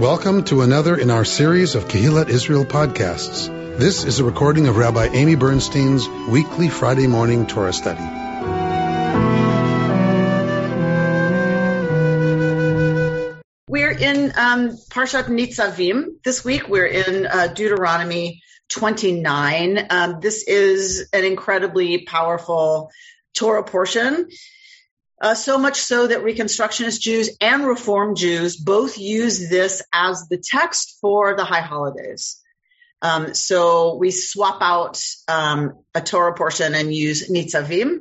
Welcome 0.00 0.44
to 0.44 0.62
another 0.62 0.96
in 0.96 1.10
our 1.10 1.26
series 1.26 1.74
of 1.74 1.86
Kehillat 1.86 2.30
Israel 2.30 2.64
podcasts. 2.64 3.48
This 3.76 4.04
is 4.04 4.18
a 4.18 4.24
recording 4.24 4.66
of 4.66 4.78
Rabbi 4.78 5.08
Amy 5.12 5.34
Bernstein's 5.34 6.08
weekly 6.08 6.70
Friday 6.70 7.06
morning 7.06 7.46
Torah 7.46 7.74
study. 7.74 8.00
We're 13.68 13.90
in 13.90 14.32
um, 14.38 14.70
Parshat 14.88 15.26
Nitzavim. 15.26 16.22
This 16.24 16.46
week 16.46 16.66
we're 16.66 16.86
in 16.86 17.26
uh, 17.26 17.48
Deuteronomy 17.48 18.42
29. 18.70 19.86
Um, 19.90 20.20
this 20.20 20.44
is 20.44 21.10
an 21.12 21.26
incredibly 21.26 22.06
powerful 22.06 22.90
Torah 23.34 23.64
portion. 23.64 24.30
Uh, 25.20 25.34
so 25.34 25.58
much 25.58 25.76
so 25.80 26.06
that 26.06 26.20
Reconstructionist 26.20 27.00
Jews 27.00 27.36
and 27.40 27.66
Reform 27.66 28.14
Jews 28.14 28.56
both 28.56 28.96
use 28.96 29.50
this 29.50 29.82
as 29.92 30.28
the 30.28 30.38
text 30.42 30.96
for 31.00 31.36
the 31.36 31.44
high 31.44 31.60
holidays. 31.60 32.40
Um, 33.02 33.34
so 33.34 33.96
we 33.96 34.10
swap 34.10 34.58
out 34.62 35.02
um, 35.28 35.78
a 35.94 36.00
Torah 36.00 36.34
portion 36.34 36.74
and 36.74 36.94
use 36.94 37.30
Nitzavim 37.30 37.98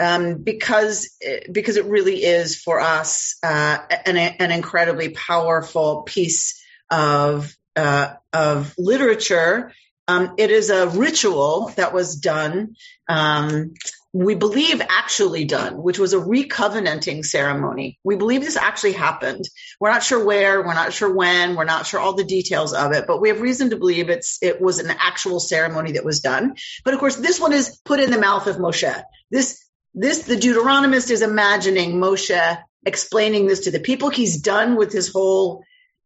um, 0.00 0.42
because 0.42 1.16
because 1.50 1.76
it 1.76 1.84
really 1.84 2.24
is 2.24 2.56
for 2.60 2.80
us 2.80 3.36
uh, 3.42 3.78
an, 4.06 4.16
an, 4.16 4.50
incredibly 4.50 5.10
powerful 5.10 6.02
piece 6.02 6.62
of 6.90 7.54
uh, 7.76 8.14
of 8.32 8.74
literature. 8.78 9.72
Um, 10.08 10.34
it 10.38 10.50
is 10.50 10.70
a 10.70 10.88
ritual 10.88 11.72
that 11.76 11.92
was 11.92 12.16
done 12.16 12.74
um, 13.08 13.74
we 14.12 14.34
believe 14.34 14.82
actually 14.88 15.44
done, 15.44 15.80
which 15.80 15.98
was 15.98 16.12
a 16.12 16.18
recovenanting 16.18 17.24
ceremony. 17.24 17.98
We 18.02 18.16
believe 18.16 18.40
this 18.40 18.56
actually 18.56 18.92
happened. 18.92 19.44
We're 19.78 19.92
not 19.92 20.02
sure 20.02 20.24
where, 20.24 20.62
we're 20.62 20.74
not 20.74 20.92
sure 20.92 21.14
when, 21.14 21.54
we're 21.54 21.64
not 21.64 21.86
sure 21.86 22.00
all 22.00 22.14
the 22.14 22.24
details 22.24 22.72
of 22.72 22.92
it, 22.92 23.06
but 23.06 23.20
we 23.20 23.28
have 23.28 23.40
reason 23.40 23.70
to 23.70 23.76
believe 23.76 24.10
it's 24.10 24.38
it 24.42 24.60
was 24.60 24.80
an 24.80 24.90
actual 24.90 25.38
ceremony 25.38 25.92
that 25.92 26.04
was 26.04 26.20
done. 26.20 26.56
But 26.84 26.94
of 26.94 27.00
course, 27.00 27.16
this 27.16 27.38
one 27.38 27.52
is 27.52 27.80
put 27.84 28.00
in 28.00 28.10
the 28.10 28.18
mouth 28.18 28.48
of 28.48 28.56
Moshe. 28.56 29.02
This 29.30 29.64
this 29.94 30.24
the 30.24 30.36
Deuteronomist 30.36 31.10
is 31.10 31.22
imagining 31.22 32.00
Moshe 32.00 32.58
explaining 32.84 33.46
this 33.46 33.60
to 33.60 33.70
the 33.70 33.80
people. 33.80 34.08
He's 34.08 34.40
done 34.40 34.76
with 34.76 34.92
his 34.92 35.12
whole 35.12 35.62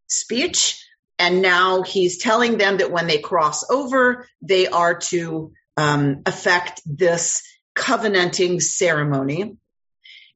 speech, 0.09 0.79
and 1.19 1.41
now 1.41 1.83
he's 1.83 2.19
telling 2.19 2.59
them 2.59 2.79
that 2.79 2.91
when 2.91 3.07
they 3.07 3.19
cross 3.19 3.69
over, 3.71 4.29
they 4.43 4.67
are 4.67 4.99
to 4.99 5.53
um, 5.79 6.23
affect 6.27 6.83
this 6.85 7.43
covenanting 7.75 8.61
ceremony. 8.61 9.57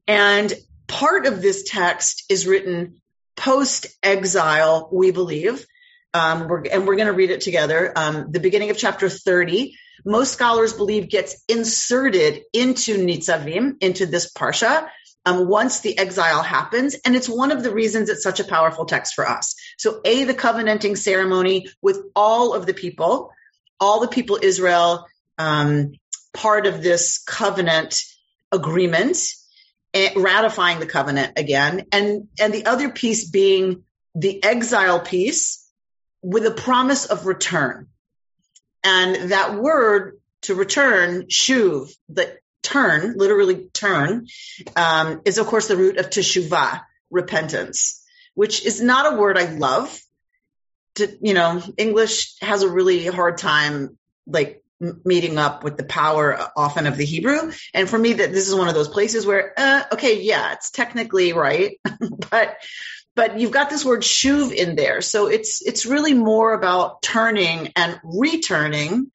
And 0.07 0.53
part 0.87 1.25
of 1.25 1.41
this 1.41 1.63
text 1.63 2.25
is 2.29 2.47
written 2.47 3.01
post 3.35 3.87
exile, 4.03 4.89
we 4.91 5.11
believe. 5.11 5.65
Um, 6.13 6.47
we're, 6.47 6.63
and 6.63 6.87
we're 6.87 6.95
going 6.95 7.07
to 7.07 7.13
read 7.13 7.31
it 7.31 7.41
together. 7.41 7.93
Um, 7.95 8.31
the 8.31 8.39
beginning 8.39 8.71
of 8.71 8.77
chapter 8.77 9.09
30, 9.09 9.75
most 10.05 10.33
scholars 10.33 10.73
believe 10.73 11.09
gets 11.09 11.43
inserted 11.47 12.41
into 12.53 12.97
Nitzavim, 12.97 13.81
into 13.81 14.05
this 14.05 14.31
Parsha, 14.33 14.89
um, 15.25 15.47
once 15.47 15.81
the 15.81 15.97
exile 15.97 16.41
happens. 16.41 16.95
And 17.05 17.15
it's 17.15 17.29
one 17.29 17.51
of 17.51 17.63
the 17.63 17.71
reasons 17.71 18.09
it's 18.09 18.23
such 18.23 18.39
a 18.39 18.45
powerful 18.45 18.85
text 18.85 19.13
for 19.13 19.27
us. 19.27 19.55
So 19.77 20.01
A, 20.03 20.23
the 20.23 20.33
covenanting 20.33 20.95
ceremony 20.95 21.67
with 21.81 22.01
all 22.15 22.53
of 22.53 22.65
the 22.65 22.73
people, 22.73 23.31
all 23.79 23.99
the 23.99 24.07
people 24.07 24.39
Israel, 24.41 25.05
um, 25.37 25.93
part 26.33 26.67
of 26.67 26.81
this 26.81 27.19
covenant 27.19 28.01
agreement, 28.51 29.17
eh, 29.93 30.11
ratifying 30.15 30.79
the 30.79 30.85
covenant 30.85 31.33
again, 31.37 31.85
and 31.91 32.27
and 32.39 32.53
the 32.53 32.65
other 32.65 32.89
piece 32.89 33.29
being 33.29 33.83
the 34.15 34.43
exile 34.43 34.99
piece 34.99 35.67
with 36.21 36.45
a 36.45 36.51
promise 36.51 37.05
of 37.05 37.25
return. 37.25 37.87
And 38.83 39.31
that 39.31 39.55
word 39.55 40.19
to 40.43 40.55
return, 40.55 41.23
shuv, 41.27 41.91
the 42.07 42.37
turn, 42.63 43.15
literally 43.17 43.69
turn, 43.73 44.27
um, 44.75 45.21
is 45.25 45.37
of 45.37 45.47
course 45.47 45.67
the 45.67 45.77
root 45.77 45.97
of 45.97 46.09
teshuvah, 46.09 46.81
repentance, 47.09 48.03
which 48.33 48.65
is 48.65 48.81
not 48.81 49.13
a 49.13 49.17
word 49.17 49.37
I 49.37 49.45
love. 49.45 49.99
To, 50.95 51.17
you 51.21 51.33
know, 51.33 51.61
English 51.77 52.37
has 52.41 52.63
a 52.63 52.69
really 52.69 53.05
hard 53.05 53.37
time 53.37 53.97
like 54.25 54.58
meeting 54.79 55.37
up 55.37 55.63
with 55.63 55.77
the 55.77 55.83
power 55.83 56.51
often 56.55 56.87
of 56.87 56.97
the 56.97 57.05
Hebrew. 57.05 57.51
And 57.73 57.89
for 57.89 57.97
me, 57.97 58.13
that 58.13 58.31
this 58.31 58.47
is 58.47 58.55
one 58.55 58.69
of 58.69 58.75
those 58.75 58.87
places 58.87 59.25
where, 59.25 59.53
uh, 59.57 59.83
okay, 59.93 60.21
yeah, 60.21 60.53
it's 60.53 60.71
technically 60.71 61.33
right, 61.33 61.79
but 62.31 62.57
but 63.15 63.39
you've 63.39 63.51
got 63.51 63.69
this 63.69 63.83
word 63.83 64.01
shuv 64.01 64.53
in 64.53 64.75
there, 64.75 65.01
so 65.01 65.27
it's 65.27 65.61
it's 65.61 65.85
really 65.85 66.13
more 66.13 66.53
about 66.53 67.01
turning 67.01 67.73
and 67.75 67.99
returning 68.03 69.11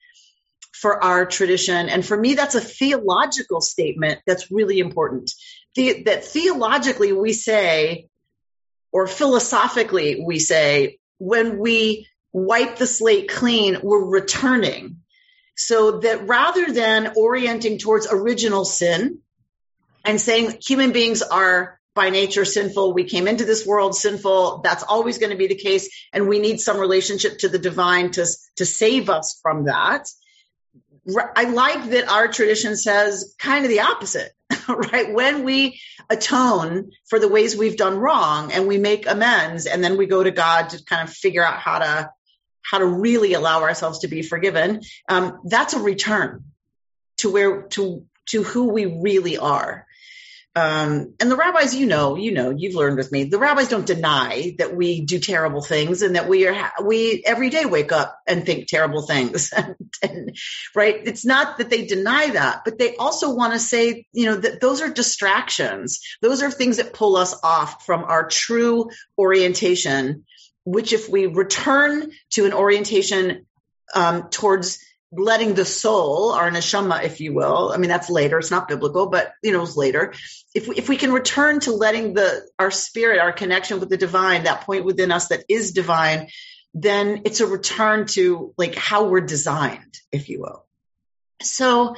for 0.72 1.02
our 1.02 1.24
tradition. 1.24 1.88
And 1.88 2.04
for 2.04 2.14
me, 2.14 2.34
that's 2.34 2.54
a 2.54 2.60
theological 2.60 3.62
statement 3.62 4.20
that's 4.26 4.50
really 4.50 4.80
important. 4.80 5.32
The, 5.76 6.02
that 6.02 6.26
theologically 6.26 7.12
we 7.12 7.32
say, 7.32 8.08
or 8.92 9.06
philosophically 9.06 10.22
we 10.22 10.38
say, 10.38 10.98
when 11.16 11.58
we 11.58 12.08
wipe 12.34 12.76
the 12.76 12.86
slate 12.86 13.30
clean, 13.30 13.78
we're 13.82 14.04
returning 14.04 14.98
so 15.56 16.00
that 16.00 16.26
rather 16.26 16.72
than 16.72 17.12
orienting 17.16 17.78
towards 17.78 18.08
original 18.10 18.64
sin 18.64 19.18
and 20.04 20.20
saying 20.20 20.58
human 20.60 20.92
beings 20.92 21.22
are 21.22 21.78
by 21.94 22.10
nature 22.10 22.44
sinful, 22.44 22.92
we 22.92 23.04
came 23.04 23.28
into 23.28 23.44
this 23.44 23.64
world 23.64 23.94
sinful, 23.94 24.62
that's 24.64 24.82
always 24.82 25.18
going 25.18 25.30
to 25.30 25.36
be 25.36 25.46
the 25.46 25.54
case, 25.54 25.88
and 26.12 26.28
we 26.28 26.40
need 26.40 26.60
some 26.60 26.78
relationship 26.78 27.38
to 27.38 27.48
the 27.48 27.58
divine 27.58 28.10
to, 28.10 28.26
to 28.56 28.66
save 28.66 29.08
us 29.08 29.38
from 29.40 29.66
that. 29.66 30.08
I 31.36 31.44
like 31.44 31.90
that 31.90 32.08
our 32.08 32.28
tradition 32.28 32.76
says 32.76 33.34
kind 33.38 33.64
of 33.64 33.70
the 33.70 33.80
opposite, 33.80 34.32
right? 34.68 35.12
When 35.14 35.44
we 35.44 35.80
atone 36.10 36.90
for 37.08 37.18
the 37.18 37.28
ways 37.28 37.56
we've 37.56 37.76
done 37.76 37.98
wrong 37.98 38.52
and 38.52 38.66
we 38.66 38.78
make 38.78 39.06
amends, 39.06 39.66
and 39.66 39.84
then 39.84 39.96
we 39.96 40.06
go 40.06 40.22
to 40.22 40.30
God 40.32 40.70
to 40.70 40.84
kind 40.84 41.06
of 41.06 41.14
figure 41.14 41.44
out 41.44 41.60
how 41.60 41.78
to 41.78 42.10
how 42.64 42.78
to 42.78 42.86
really 42.86 43.34
allow 43.34 43.62
ourselves 43.62 44.00
to 44.00 44.08
be 44.08 44.22
forgiven, 44.22 44.80
um, 45.08 45.40
that's 45.44 45.74
a 45.74 45.80
return 45.80 46.44
to 47.18 47.30
where 47.30 47.62
to 47.62 48.04
to 48.26 48.42
who 48.42 48.68
we 48.68 48.86
really 48.86 49.38
are. 49.38 49.86
Um, 50.56 51.14
and 51.18 51.28
the 51.28 51.36
rabbis, 51.36 51.74
you 51.74 51.86
know, 51.86 52.14
you 52.14 52.30
know, 52.30 52.50
you've 52.50 52.76
learned 52.76 52.96
with 52.96 53.10
me. 53.10 53.24
The 53.24 53.40
rabbis 53.40 53.68
don't 53.68 53.86
deny 53.86 54.54
that 54.58 54.76
we 54.76 55.00
do 55.00 55.18
terrible 55.18 55.62
things 55.62 56.02
and 56.02 56.14
that 56.14 56.28
we 56.28 56.46
are 56.46 56.72
we 56.84 57.24
every 57.26 57.50
day 57.50 57.64
wake 57.64 57.90
up 57.90 58.16
and 58.24 58.46
think 58.46 58.68
terrible 58.68 59.02
things. 59.02 59.52
and, 60.02 60.36
right? 60.72 60.96
It's 61.04 61.24
not 61.24 61.58
that 61.58 61.70
they 61.70 61.86
deny 61.86 62.30
that, 62.30 62.62
but 62.64 62.78
they 62.78 62.94
also 62.94 63.34
want 63.34 63.52
to 63.54 63.58
say, 63.58 64.06
you 64.12 64.26
know, 64.26 64.36
that 64.36 64.60
those 64.60 64.80
are 64.80 64.90
distractions. 64.90 66.00
Those 66.22 66.40
are 66.40 66.52
things 66.52 66.76
that 66.76 66.94
pull 66.94 67.16
us 67.16 67.34
off 67.42 67.84
from 67.84 68.04
our 68.04 68.28
true 68.28 68.90
orientation 69.18 70.24
which 70.64 70.92
if 70.92 71.08
we 71.08 71.26
return 71.26 72.10
to 72.30 72.44
an 72.44 72.52
orientation 72.52 73.46
um, 73.94 74.28
towards 74.30 74.78
letting 75.12 75.54
the 75.54 75.64
soul, 75.64 76.32
our 76.32 76.50
neshama, 76.50 77.04
if 77.04 77.20
you 77.20 77.32
will, 77.32 77.70
I 77.72 77.76
mean 77.76 77.88
that's 77.88 78.10
later. 78.10 78.38
It's 78.38 78.50
not 78.50 78.68
biblical, 78.68 79.08
but 79.08 79.32
you 79.42 79.52
know 79.52 79.62
it's 79.62 79.76
later. 79.76 80.14
If 80.54 80.68
we, 80.68 80.76
if 80.76 80.88
we 80.88 80.96
can 80.96 81.12
return 81.12 81.60
to 81.60 81.72
letting 81.72 82.14
the 82.14 82.42
our 82.58 82.70
spirit, 82.70 83.20
our 83.20 83.32
connection 83.32 83.80
with 83.80 83.90
the 83.90 83.96
divine, 83.96 84.44
that 84.44 84.62
point 84.62 84.84
within 84.84 85.12
us 85.12 85.28
that 85.28 85.44
is 85.48 85.72
divine, 85.72 86.28
then 86.72 87.22
it's 87.24 87.40
a 87.40 87.46
return 87.46 88.06
to 88.06 88.52
like 88.56 88.74
how 88.74 89.04
we're 89.04 89.20
designed, 89.20 89.96
if 90.10 90.28
you 90.28 90.40
will. 90.40 90.66
So 91.42 91.94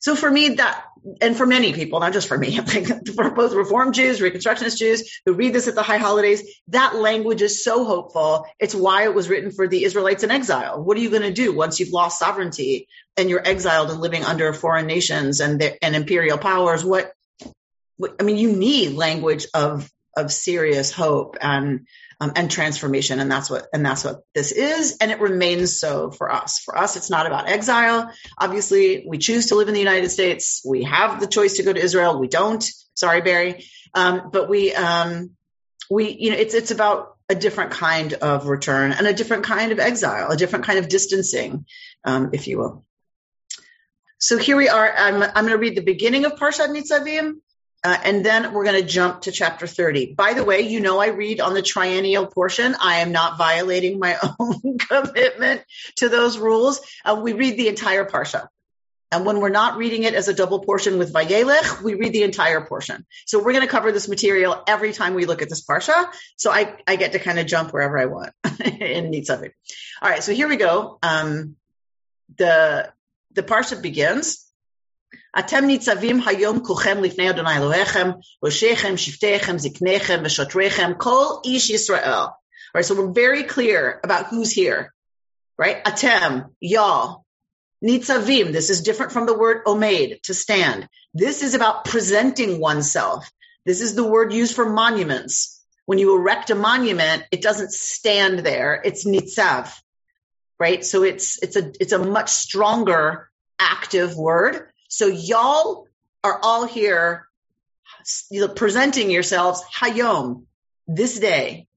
so 0.00 0.16
for 0.16 0.30
me, 0.30 0.54
that, 0.54 0.84
and 1.20 1.36
for 1.36 1.46
many 1.46 1.72
people, 1.72 2.00
not 2.00 2.12
just 2.12 2.28
for 2.28 2.36
me, 2.36 2.58
for 3.14 3.30
both 3.30 3.54
Reform 3.54 3.92
Jews, 3.92 4.20
Reconstructionist 4.20 4.76
Jews 4.76 5.20
who 5.24 5.32
read 5.32 5.52
this 5.52 5.68
at 5.68 5.74
the 5.74 5.82
high 5.82 5.98
holidays, 5.98 6.42
that 6.68 6.94
language 6.94 7.42
is 7.42 7.64
so 7.64 7.84
hopeful. 7.84 8.46
It's 8.58 8.74
why 8.74 9.04
it 9.04 9.14
was 9.14 9.28
written 9.28 9.50
for 9.50 9.66
the 9.66 9.84
Israelites 9.84 10.22
in 10.22 10.30
exile. 10.30 10.82
What 10.82 10.96
are 10.96 11.00
you 11.00 11.10
going 11.10 11.22
to 11.22 11.32
do 11.32 11.54
once 11.54 11.80
you've 11.80 11.92
lost 11.92 12.18
sovereignty 12.18 12.88
and 13.16 13.30
you're 13.30 13.46
exiled 13.46 13.90
and 13.90 14.00
living 14.00 14.24
under 14.24 14.52
foreign 14.52 14.86
nations 14.86 15.40
and, 15.40 15.62
and 15.80 15.96
imperial 15.96 16.38
powers? 16.38 16.84
What, 16.84 17.12
what, 17.96 18.16
I 18.20 18.22
mean, 18.22 18.38
you 18.38 18.52
need 18.52 18.94
language 18.94 19.46
of, 19.54 19.90
of 20.16 20.32
serious 20.32 20.92
hope 20.92 21.36
and 21.40 21.86
um, 22.20 22.32
and 22.36 22.50
transformation. 22.50 23.18
And 23.18 23.30
that's 23.30 23.48
what, 23.48 23.66
and 23.72 23.84
that's 23.84 24.04
what 24.04 24.20
this 24.34 24.52
is. 24.52 24.98
And 25.00 25.10
it 25.10 25.20
remains 25.20 25.80
so 25.80 26.10
for 26.10 26.30
us. 26.30 26.58
For 26.58 26.76
us, 26.76 26.96
it's 26.96 27.10
not 27.10 27.26
about 27.26 27.48
exile. 27.48 28.12
Obviously, 28.38 29.04
we 29.06 29.18
choose 29.18 29.46
to 29.46 29.54
live 29.54 29.68
in 29.68 29.74
the 29.74 29.80
United 29.80 30.10
States. 30.10 30.62
We 30.64 30.84
have 30.84 31.20
the 31.20 31.26
choice 31.26 31.54
to 31.54 31.62
go 31.62 31.72
to 31.72 31.80
Israel. 31.80 32.18
We 32.18 32.28
don't. 32.28 32.62
Sorry, 32.94 33.22
Barry. 33.22 33.64
Um, 33.94 34.30
but 34.30 34.48
we, 34.48 34.74
um, 34.74 35.30
we, 35.90 36.10
you 36.10 36.30
know, 36.30 36.36
it's, 36.36 36.54
it's 36.54 36.70
about 36.70 37.16
a 37.28 37.34
different 37.34 37.70
kind 37.72 38.12
of 38.12 38.46
return 38.46 38.92
and 38.92 39.06
a 39.06 39.14
different 39.14 39.44
kind 39.44 39.72
of 39.72 39.78
exile, 39.78 40.30
a 40.30 40.36
different 40.36 40.64
kind 40.64 40.78
of 40.78 40.88
distancing, 40.88 41.64
um, 42.04 42.30
if 42.32 42.46
you 42.46 42.58
will. 42.58 42.84
So 44.18 44.36
here 44.36 44.56
we 44.56 44.68
are. 44.68 44.92
I'm, 44.94 45.22
I'm 45.22 45.32
going 45.32 45.48
to 45.48 45.58
read 45.58 45.76
the 45.76 45.82
beginning 45.82 46.26
of 46.26 46.32
Parshat 46.32 46.68
Nitzavim 46.68 47.36
Uh, 47.82 47.96
and 48.04 48.24
then 48.24 48.52
we're 48.52 48.64
going 48.64 48.80
to 48.80 48.86
jump 48.86 49.22
to 49.22 49.32
chapter 49.32 49.66
30. 49.66 50.14
By 50.14 50.34
the 50.34 50.44
way, 50.44 50.60
you 50.60 50.80
know 50.80 50.98
I 50.98 51.08
read 51.08 51.40
on 51.40 51.54
the 51.54 51.62
triennial 51.62 52.26
portion. 52.26 52.74
I 52.80 52.96
am 52.96 53.12
not 53.12 53.38
violating 53.38 53.98
my 53.98 54.16
own 54.38 54.78
commitment 54.78 55.62
to 55.96 56.08
those 56.08 56.38
rules. 56.38 56.80
Uh, 57.04 57.20
we 57.22 57.32
read 57.32 57.56
the 57.56 57.68
entire 57.68 58.04
parsha. 58.04 58.48
And 59.12 59.26
when 59.26 59.40
we're 59.40 59.48
not 59.48 59.76
reading 59.76 60.04
it 60.04 60.14
as 60.14 60.28
a 60.28 60.34
double 60.34 60.60
portion 60.60 60.98
with 60.98 61.12
Vayelech, 61.12 61.82
we 61.82 61.94
read 61.94 62.12
the 62.12 62.22
entire 62.22 62.60
portion. 62.60 63.04
So 63.26 63.38
we're 63.38 63.52
going 63.52 63.64
to 63.64 63.70
cover 63.70 63.90
this 63.90 64.08
material 64.08 64.62
every 64.68 64.92
time 64.92 65.14
we 65.14 65.26
look 65.26 65.42
at 65.42 65.48
this 65.48 65.64
parsha. 65.64 66.06
So 66.36 66.52
I, 66.52 66.76
I 66.86 66.94
get 66.94 67.12
to 67.12 67.18
kind 67.18 67.38
of 67.38 67.46
jump 67.46 67.72
wherever 67.72 67.98
I 67.98 68.06
want 68.06 68.32
in 68.44 69.10
Nitzavim. 69.10 69.50
All 70.00 70.10
right. 70.10 70.22
So 70.22 70.32
here 70.32 70.48
we 70.48 70.56
go. 70.56 70.98
Um, 71.02 71.56
the, 72.36 72.92
the 73.32 73.42
parsha 73.42 73.80
begins. 73.82 74.46
אתם 75.39 75.65
ניצבים 75.65 76.21
היום 76.25 76.65
כולכם 76.65 77.03
לפני 77.03 77.29
אדוני 77.29 77.57
אלוהיכם, 77.57 78.09
ראשיכם, 78.43 78.97
שבטיכם, 78.97 79.57
זקניכם 79.57 80.21
ושוטריכם, 80.25 80.91
כל 80.97 81.25
איש 81.45 81.69
ישראל. 81.69 82.21
Right, 82.75 82.83
so 82.83 82.95
we're 82.95 83.13
very 83.13 83.43
clear 83.43 84.01
about 84.03 84.27
who's 84.27 84.51
here. 84.51 84.93
Right? 85.57 85.81
Atem, 85.85 86.49
y'all, 86.59 87.25
Nitzavim, 87.81 88.51
this 88.51 88.69
is 88.69 88.81
different 88.81 89.13
from 89.13 89.25
the 89.25 89.37
word 89.37 89.63
omed, 89.65 90.21
to 90.23 90.33
stand. 90.33 90.89
This 91.13 91.41
is 91.41 91.53
about 91.53 91.85
presenting 91.85 92.59
oneself. 92.59 93.31
This 93.65 93.81
is 93.81 93.95
the 93.95 94.03
word 94.03 94.33
used 94.33 94.55
for 94.55 94.69
monuments. 94.69 95.63
When 95.85 95.99
you 95.99 96.17
erect 96.17 96.49
a 96.49 96.55
monument, 96.55 97.23
it 97.31 97.41
doesn't 97.41 97.71
stand 97.71 98.39
there. 98.39 98.81
It's 98.83 99.05
nitzav, 99.05 99.71
right? 100.59 100.83
So 100.83 101.03
it's, 101.03 101.41
it's 101.41 101.55
a, 101.55 101.71
it's 101.79 101.93
a 101.93 101.99
much 101.99 102.29
stronger 102.29 103.29
active 103.59 104.17
word. 104.17 104.67
so 104.90 105.06
y'all 105.06 105.86
are 106.24 106.38
all 106.42 106.66
here 106.66 107.28
presenting 108.56 109.10
yourselves 109.10 109.62
hayom, 109.74 110.44
this 110.86 111.18
day. 111.18 111.68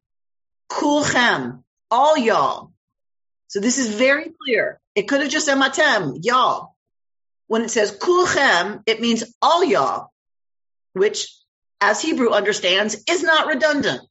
Kulchem, 0.70 1.64
all 1.92 2.18
y'all. 2.18 2.72
So 3.48 3.60
this 3.60 3.78
is 3.78 3.94
very 3.94 4.32
clear. 4.44 4.80
It 4.96 5.04
could 5.04 5.22
have 5.22 5.30
just 5.30 5.46
said 5.46 5.58
matem, 5.58 6.18
y'all. 6.24 6.76
When 7.46 7.62
it 7.62 7.70
says 7.70 7.96
kulchem, 7.96 8.82
it 8.88 9.00
means 9.00 9.24
all 9.42 9.64
y'all, 9.64 10.12
which 10.94 11.32
as 11.80 12.02
Hebrew 12.02 12.30
understands 12.30 13.04
is 13.08 13.22
not 13.22 13.46
redundant. 13.46 14.02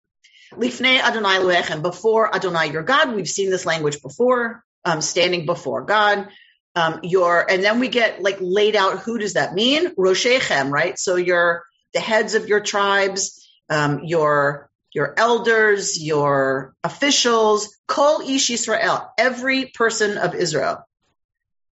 Lifnei 0.52 1.00
Adonai 1.00 1.38
Lechem, 1.38 1.82
before 1.82 2.32
Adonai 2.32 2.70
your 2.70 2.84
God. 2.84 3.16
We've 3.16 3.28
seen 3.28 3.50
this 3.50 3.66
language 3.66 4.00
before, 4.00 4.62
um, 4.84 5.00
standing 5.00 5.44
before 5.44 5.82
God. 5.82 6.28
Um, 6.74 7.00
your, 7.02 7.50
and 7.50 7.62
then 7.62 7.80
we 7.80 7.88
get 7.88 8.22
like 8.22 8.38
laid 8.40 8.76
out, 8.76 9.00
who 9.00 9.18
does 9.18 9.34
that 9.34 9.54
mean? 9.54 9.94
Roshechem, 9.94 10.70
right? 10.70 10.98
So 10.98 11.16
you're 11.16 11.64
the 11.92 12.00
heads 12.00 12.34
of 12.34 12.48
your 12.48 12.60
tribes, 12.60 13.46
um, 13.68 14.04
your 14.04 14.70
your 14.94 15.14
elders, 15.16 16.02
your 16.02 16.74
officials, 16.84 17.76
Kol 17.86 18.20
Ish 18.20 18.50
Israel, 18.50 19.10
every 19.16 19.66
person 19.66 20.18
of 20.18 20.34
Israel. 20.34 20.86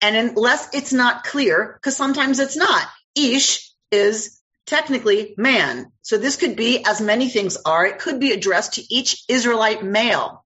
And 0.01 0.17
unless 0.17 0.75
it's 0.75 0.93
not 0.93 1.25
clear, 1.25 1.75
because 1.75 1.97
sometimes 1.97 2.39
it's 2.39 2.57
not, 2.57 2.89
Ish 3.15 3.71
is 3.91 4.41
technically 4.67 5.35
man. 5.37 5.93
So 6.01 6.17
this 6.17 6.37
could 6.37 6.57
be, 6.57 6.85
as 6.85 7.01
many 7.01 7.29
things 7.29 7.59
are, 7.65 7.85
it 7.85 7.99
could 7.99 8.21
be 8.21 8.33
addressed 8.33 8.75
to 8.75 8.95
each 8.95 9.25
Israelite 9.29 9.85
male. 9.85 10.45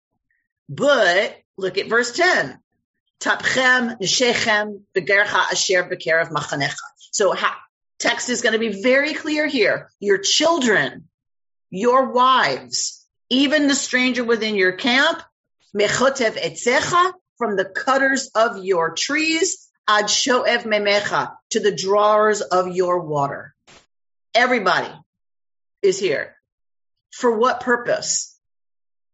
But 0.68 1.36
look 1.56 1.78
at 1.78 1.88
verse 1.88 2.16
10. 2.16 2.58
Tapchem, 3.20 3.98
Neshechem, 4.00 4.82
Begercha, 4.94 5.52
Asher, 5.52 5.84
Machanecha. 5.84 6.74
So 7.12 7.34
text 7.98 8.28
is 8.28 8.42
going 8.42 8.52
to 8.52 8.58
be 8.58 8.82
very 8.82 9.14
clear 9.14 9.46
here. 9.46 9.90
Your 10.00 10.18
children, 10.18 11.08
your 11.70 12.12
wives, 12.12 13.06
even 13.30 13.68
the 13.68 13.74
stranger 13.74 14.24
within 14.24 14.56
your 14.56 14.72
camp, 14.72 15.22
mechotev 15.76 16.36
etzecha, 16.36 17.12
from 17.38 17.56
the 17.56 17.64
cutters 17.64 18.30
of 18.34 18.64
your 18.64 18.94
trees, 18.94 19.68
ad 19.88 20.04
shoev 20.04 20.64
memecha, 20.64 21.32
to 21.50 21.60
the 21.60 21.74
drawers 21.74 22.42
of 22.42 22.68
your 22.68 23.00
water. 23.00 23.54
Everybody 24.34 24.92
is 25.82 25.98
here. 25.98 26.36
For 27.10 27.36
what 27.36 27.60
purpose? 27.60 28.38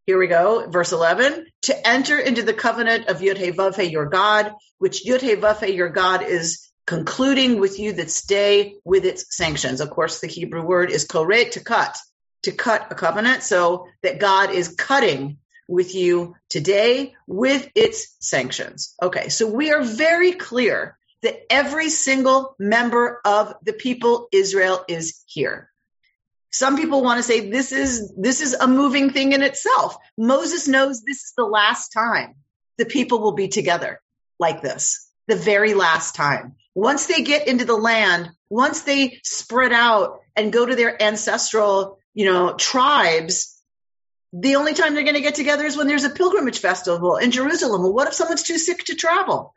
Here 0.06 0.18
we 0.18 0.26
go, 0.26 0.68
verse 0.68 0.92
11. 0.92 1.46
To 1.62 1.86
enter 1.88 2.18
into 2.18 2.42
the 2.42 2.54
covenant 2.54 3.08
of 3.08 3.20
Yud 3.20 3.92
your 3.92 4.06
God, 4.06 4.52
which 4.78 5.04
Yud 5.04 5.76
your 5.76 5.88
God 5.90 6.22
is 6.22 6.70
concluding 6.86 7.60
with 7.60 7.78
you 7.78 7.92
this 7.92 8.22
day 8.22 8.76
with 8.84 9.04
its 9.04 9.36
sanctions. 9.36 9.80
Of 9.80 9.90
course, 9.90 10.20
the 10.20 10.26
Hebrew 10.26 10.62
word 10.62 10.90
is 10.90 11.06
koret, 11.06 11.52
to 11.52 11.60
cut 11.60 11.96
to 12.42 12.52
cut 12.52 12.90
a 12.90 12.94
covenant 12.94 13.42
so 13.42 13.86
that 14.02 14.18
God 14.18 14.50
is 14.50 14.74
cutting 14.74 15.38
with 15.68 15.94
you 15.94 16.34
today 16.48 17.14
with 17.26 17.70
its 17.74 18.16
sanctions. 18.20 18.94
Okay, 19.02 19.28
so 19.28 19.46
we 19.46 19.72
are 19.72 19.82
very 19.82 20.32
clear 20.32 20.98
that 21.22 21.40
every 21.50 21.90
single 21.90 22.56
member 22.58 23.20
of 23.24 23.54
the 23.62 23.72
people 23.72 24.28
Israel 24.32 24.84
is 24.88 25.22
here. 25.26 25.69
Some 26.50 26.76
people 26.76 27.02
want 27.02 27.18
to 27.18 27.22
say 27.22 27.50
this 27.50 27.72
is 27.72 28.12
this 28.16 28.40
is 28.40 28.54
a 28.54 28.66
moving 28.66 29.10
thing 29.10 29.32
in 29.32 29.42
itself. 29.42 29.96
Moses 30.18 30.66
knows 30.66 31.02
this 31.02 31.18
is 31.18 31.32
the 31.36 31.44
last 31.44 31.90
time 31.90 32.34
the 32.78 32.86
people 32.86 33.20
will 33.20 33.34
be 33.34 33.48
together 33.48 34.00
like 34.38 34.62
this. 34.62 35.08
The 35.28 35.36
very 35.36 35.74
last 35.74 36.14
time. 36.14 36.56
Once 36.74 37.06
they 37.06 37.22
get 37.22 37.46
into 37.46 37.64
the 37.64 37.76
land, 37.76 38.30
once 38.48 38.82
they 38.82 39.20
spread 39.22 39.72
out 39.72 40.20
and 40.34 40.52
go 40.52 40.64
to 40.64 40.74
their 40.74 41.00
ancestral 41.00 42.00
you 42.14 42.24
know, 42.24 42.54
tribes, 42.54 43.56
the 44.32 44.56
only 44.56 44.74
time 44.74 44.94
they're 44.94 45.04
going 45.04 45.14
to 45.14 45.20
get 45.20 45.34
together 45.34 45.64
is 45.64 45.76
when 45.76 45.86
there's 45.86 46.04
a 46.04 46.10
pilgrimage 46.10 46.58
festival 46.58 47.16
in 47.16 47.30
Jerusalem. 47.30 47.82
Well, 47.82 47.92
what 47.92 48.08
if 48.08 48.14
someone's 48.14 48.42
too 48.42 48.58
sick 48.58 48.84
to 48.84 48.94
travel? 48.94 49.54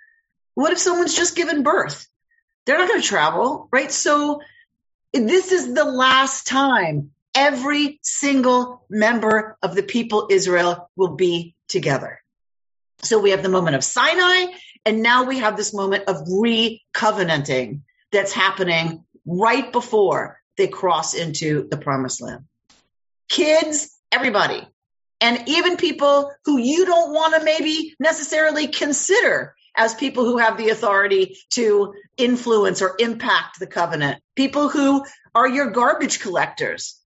What 0.55 0.71
if 0.71 0.79
someone's 0.79 1.15
just 1.15 1.35
given 1.35 1.63
birth? 1.63 2.07
They're 2.65 2.77
not 2.77 2.87
going 2.87 3.01
to 3.01 3.07
travel, 3.07 3.67
right? 3.71 3.91
So 3.91 4.41
this 5.13 5.51
is 5.51 5.73
the 5.73 5.85
last 5.85 6.47
time 6.47 7.11
every 7.35 7.99
single 8.01 8.85
member 8.89 9.57
of 9.61 9.75
the 9.75 9.83
people 9.83 10.27
Israel 10.29 10.89
will 10.95 11.15
be 11.15 11.55
together. 11.67 12.19
So 13.03 13.19
we 13.19 13.31
have 13.31 13.43
the 13.43 13.49
moment 13.49 13.75
of 13.75 13.83
Sinai, 13.83 14.53
and 14.85 15.01
now 15.01 15.23
we 15.23 15.39
have 15.39 15.57
this 15.57 15.73
moment 15.73 16.05
of 16.07 16.27
re-covenanting 16.29 17.83
that's 18.11 18.33
happening 18.33 19.03
right 19.25 19.71
before 19.71 20.39
they 20.57 20.67
cross 20.67 21.13
into 21.13 21.67
the 21.69 21.77
promised 21.77 22.21
land. 22.21 22.45
Kids, 23.29 23.97
everybody. 24.11 24.67
And 25.19 25.47
even 25.47 25.77
people 25.77 26.31
who 26.45 26.57
you 26.57 26.85
don't 26.85 27.13
want 27.13 27.35
to 27.35 27.43
maybe 27.43 27.95
necessarily 27.99 28.67
consider 28.67 29.55
as 29.75 29.93
people 29.93 30.25
who 30.25 30.37
have 30.37 30.57
the 30.57 30.69
authority 30.69 31.37
to 31.51 31.93
influence 32.17 32.81
or 32.81 32.95
impact 32.99 33.59
the 33.59 33.67
covenant. 33.67 34.21
People 34.35 34.69
who 34.69 35.03
are 35.33 35.47
your 35.47 35.71
garbage 35.71 36.19
collectors, 36.19 36.99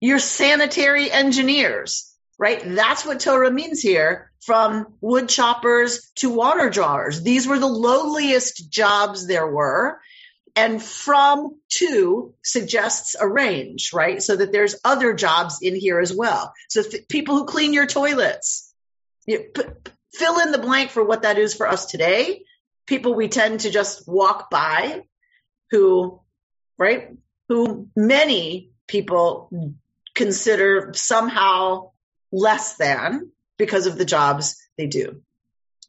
your 0.00 0.18
sanitary 0.18 1.10
engineers, 1.10 2.12
right? 2.38 2.62
That's 2.64 3.04
what 3.04 3.20
Torah 3.20 3.50
means 3.50 3.80
here 3.80 4.30
from 4.40 4.94
wood 5.00 5.28
choppers 5.28 6.10
to 6.16 6.30
water 6.30 6.70
drawers. 6.70 7.22
These 7.22 7.46
were 7.46 7.58
the 7.58 7.66
lowliest 7.66 8.70
jobs 8.70 9.26
there 9.26 9.46
were 9.46 9.98
and 10.56 10.82
from 10.82 11.58
to 11.68 12.34
suggests 12.42 13.16
a 13.18 13.26
range, 13.26 13.92
right? 13.92 14.22
So 14.22 14.36
that 14.36 14.52
there's 14.52 14.76
other 14.84 15.14
jobs 15.14 15.58
in 15.62 15.74
here 15.74 15.98
as 15.98 16.14
well. 16.14 16.52
So 16.68 16.82
people 17.08 17.36
who 17.36 17.46
clean 17.46 17.72
your 17.72 17.86
toilets, 17.86 18.72
you 19.26 19.50
p- 19.54 19.62
fill 20.14 20.40
in 20.40 20.52
the 20.52 20.58
blank 20.58 20.90
for 20.90 21.04
what 21.04 21.22
that 21.22 21.38
is 21.38 21.54
for 21.54 21.68
us 21.68 21.86
today. 21.86 22.42
People 22.86 23.14
we 23.14 23.28
tend 23.28 23.60
to 23.60 23.70
just 23.70 24.06
walk 24.08 24.50
by 24.50 25.04
who, 25.70 26.20
right? 26.78 27.16
Who 27.48 27.88
many 27.96 28.70
people 28.86 29.74
consider 30.14 30.92
somehow 30.94 31.90
less 32.30 32.76
than 32.76 33.30
because 33.58 33.86
of 33.86 33.96
the 33.96 34.04
jobs 34.04 34.56
they 34.76 34.86
do 34.86 35.22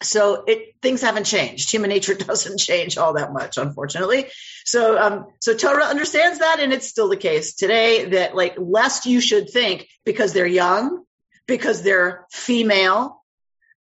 so 0.02 0.44
it 0.46 0.76
things 0.82 1.02
haven't 1.02 1.26
changed. 1.26 1.72
Human 1.72 1.90
nature 1.90 2.14
doesn't 2.16 2.60
change 2.60 2.98
all 2.98 3.14
that 3.14 3.34
much, 3.34 3.58
unfortunately. 3.58 4.28
So 4.66 4.98
um, 4.98 5.28
so 5.40 5.56
Torah 5.56 5.86
understands 5.86 6.40
that, 6.40 6.60
and 6.60 6.74
it's 6.74 6.88
still 6.88 7.10
the 7.10 7.18
case 7.18 7.56
today 7.56 8.06
that 8.10 8.36
like 8.36 8.56
lest 8.58 9.06
you 9.06 9.22
should 9.22 9.50
think 9.50 9.88
because 10.06 10.34
they're 10.34 10.46
young, 10.48 11.04
because 11.48 11.82
they're 11.82 12.26
female, 12.32 13.24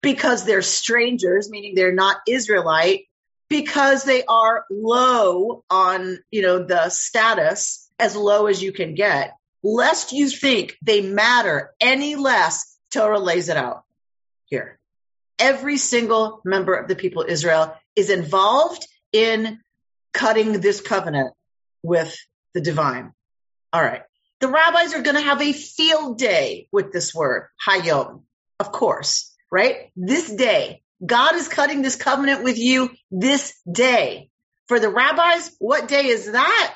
because 0.06 0.46
they're 0.46 0.62
strangers, 0.62 1.50
meaning 1.50 1.76
they're 1.76 1.94
not 1.94 2.18
Israelite, 2.28 3.08
because 3.50 4.04
they 4.04 4.24
are 4.24 4.64
low 4.72 5.64
on 5.70 6.20
you 6.32 6.42
know 6.42 6.64
the 6.64 6.90
status 6.90 7.90
as 8.00 8.16
low 8.16 8.48
as 8.48 8.64
you 8.64 8.72
can 8.72 8.96
get. 8.96 9.34
Lest 9.64 10.14
you 10.14 10.30
think 10.30 10.78
they 10.82 11.02
matter 11.02 11.74
any 11.82 12.16
less, 12.16 12.78
Torah 12.94 13.20
lays 13.20 13.50
it 13.50 13.58
out 13.58 13.84
here 14.46 14.80
every 15.40 15.78
single 15.78 16.42
member 16.46 16.74
of 16.74 16.88
the 16.88 16.96
people 16.96 17.24
of 17.24 17.30
Israel 17.30 17.76
is 17.96 18.10
involved 18.10 18.88
in 19.12 19.60
cutting 20.14 20.60
this 20.60 20.82
covenant 20.82 21.34
with 21.84 22.16
the 22.54 22.62
divine. 22.62 23.14
All 23.74 23.82
right. 23.82 24.04
The 24.40 24.48
rabbis 24.48 24.94
are 24.94 25.02
going 25.02 25.16
to 25.16 25.22
have 25.22 25.42
a 25.42 25.54
field 25.54 26.18
day 26.18 26.68
with 26.72 26.92
this 26.92 27.14
word, 27.14 27.48
hayom. 27.68 28.24
Of 28.60 28.72
course, 28.72 29.35
right? 29.56 29.90
This 29.96 30.30
day. 30.30 30.82
God 31.06 31.36
is 31.36 31.48
cutting 31.48 31.82
this 31.82 31.96
covenant 31.96 32.44
with 32.44 32.58
you 32.58 32.92
this 33.10 33.58
day. 33.72 34.30
For 34.68 34.82
the 34.82 34.90
rabbis, 34.90 35.56
what 35.60 35.88
day 35.88 36.08
is 36.08 36.30
that? 36.30 36.76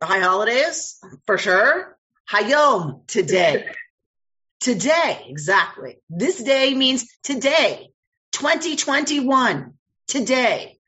The 0.00 0.06
high 0.06 0.20
holidays, 0.20 1.00
for 1.26 1.36
sure. 1.36 1.98
Hayom, 2.30 3.06
today. 3.08 3.66
Today, 4.60 5.24
exactly. 5.26 5.96
This 6.10 6.42
day 6.42 6.74
means 6.74 7.06
today, 7.22 7.88
2021, 8.32 9.72
today. 10.06 10.78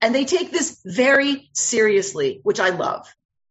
And 0.00 0.14
they 0.14 0.24
take 0.24 0.50
this 0.50 0.80
very 0.86 1.50
seriously, 1.52 2.40
which 2.44 2.60
I 2.60 2.70
love. 2.70 3.06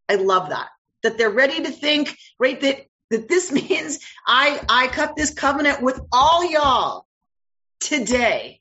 I 0.09 0.15
love 0.15 0.49
that. 0.49 0.69
That 1.03 1.19
they're 1.19 1.29
ready 1.29 1.61
to 1.65 1.69
think, 1.69 2.17
right, 2.39 2.59
that, 2.61 2.87
that 3.13 3.27
this 3.29 3.51
means 3.69 3.99
I, 4.27 4.61
I 4.69 4.87
cut 4.87 5.15
this 5.15 5.33
covenant 5.33 5.81
with 5.81 5.99
all 6.11 6.49
y'all 6.49 7.05
today. 7.79 8.59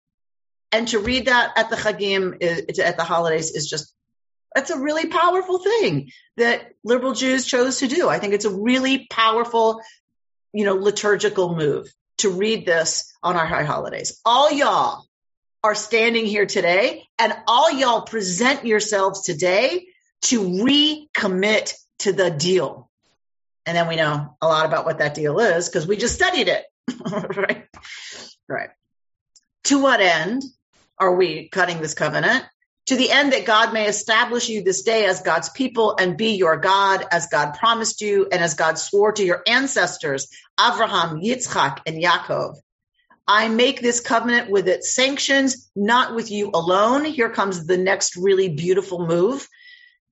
And 0.70 0.88
to 0.88 1.00
read 1.00 1.26
that 1.26 1.52
at 1.56 1.68
the 1.68 1.76
Chagim, 1.76 2.42
at 2.42 2.96
the 2.96 3.04
holidays, 3.04 3.50
is 3.50 3.68
just, 3.68 3.92
that's 4.54 4.70
a 4.70 4.78
really 4.78 5.06
powerful 5.06 5.58
thing 5.58 6.10
that 6.38 6.72
liberal 6.82 7.12
Jews 7.12 7.44
chose 7.44 7.80
to 7.80 7.88
do. 7.88 8.08
I 8.08 8.18
think 8.18 8.32
it's 8.32 8.46
a 8.46 8.54
really 8.54 9.06
powerful 9.10 9.82
you 10.52 10.64
know, 10.64 10.74
liturgical 10.74 11.54
move 11.54 11.92
to 12.18 12.30
read 12.30 12.66
this 12.66 13.12
on 13.22 13.36
our 13.36 13.46
high 13.46 13.64
holidays. 13.64 14.20
All 14.24 14.50
y'all 14.52 15.04
are 15.64 15.74
standing 15.74 16.26
here 16.26 16.46
today 16.46 17.04
and 17.18 17.34
all 17.46 17.70
y'all 17.70 18.02
present 18.02 18.66
yourselves 18.66 19.22
today 19.22 19.86
to 20.22 20.40
recommit 20.40 21.72
to 22.00 22.12
the 22.12 22.30
deal. 22.30 22.90
And 23.66 23.76
then 23.76 23.88
we 23.88 23.96
know 23.96 24.36
a 24.40 24.46
lot 24.46 24.66
about 24.66 24.84
what 24.84 24.98
that 24.98 25.14
deal 25.14 25.38
is 25.38 25.68
because 25.68 25.86
we 25.86 25.96
just 25.96 26.14
studied 26.14 26.48
it. 26.48 26.64
right? 27.36 27.68
Right. 28.48 28.70
To 29.64 29.80
what 29.80 30.00
end 30.00 30.42
are 30.98 31.14
we 31.14 31.48
cutting 31.48 31.80
this 31.80 31.94
covenant? 31.94 32.44
to 32.86 32.96
the 32.96 33.10
end 33.10 33.32
that 33.32 33.46
God 33.46 33.72
may 33.72 33.86
establish 33.86 34.48
you 34.48 34.62
this 34.62 34.82
day 34.82 35.06
as 35.06 35.22
God's 35.22 35.48
people 35.48 35.96
and 35.98 36.16
be 36.16 36.34
your 36.36 36.56
God 36.56 37.04
as 37.10 37.28
God 37.28 37.54
promised 37.54 38.00
you 38.00 38.28
and 38.30 38.42
as 38.42 38.54
God 38.54 38.78
swore 38.78 39.12
to 39.12 39.24
your 39.24 39.42
ancestors, 39.46 40.28
Abraham, 40.60 41.20
Yitzchak, 41.20 41.80
and 41.86 42.02
Yaakov. 42.02 42.56
I 43.26 43.48
make 43.48 43.80
this 43.80 44.00
covenant 44.00 44.50
with 44.50 44.66
its 44.66 44.92
sanctions, 44.94 45.70
not 45.76 46.14
with 46.14 46.32
you 46.32 46.50
alone. 46.52 47.04
Here 47.04 47.30
comes 47.30 47.66
the 47.66 47.78
next 47.78 48.16
really 48.16 48.48
beautiful 48.48 49.06
move 49.06 49.48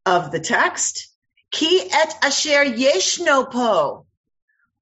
of 0.06 0.30
the 0.30 0.40
text. 0.40 1.09
Ki 1.50 1.88
et 1.90 2.14
asher 2.22 2.64
yeshno 2.64 3.50
po, 3.50 4.06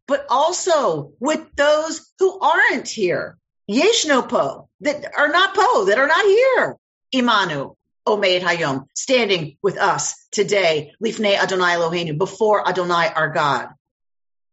but 0.06 0.26
also 0.28 1.12
with 1.20 1.44
those 1.56 2.10
who 2.18 2.38
aren't 2.40 2.88
here. 2.88 3.38
Yeshno 3.70 4.28
po, 4.28 4.68
that 4.80 5.04
are 5.16 5.28
not 5.28 5.54
po, 5.54 5.86
that 5.86 5.98
are 5.98 6.06
not 6.06 6.24
here. 6.24 6.76
Imanu, 7.14 7.76
Omeid 8.06 8.42
Hayom, 8.42 8.86
standing 8.94 9.56
with 9.62 9.78
us 9.78 10.14
today, 10.30 10.92
Lifnei 11.02 11.36
Adonai 11.36 11.74
Eloheinu, 11.74 12.16
before 12.16 12.66
Adonai 12.66 13.12
our 13.14 13.28
God. 13.28 13.68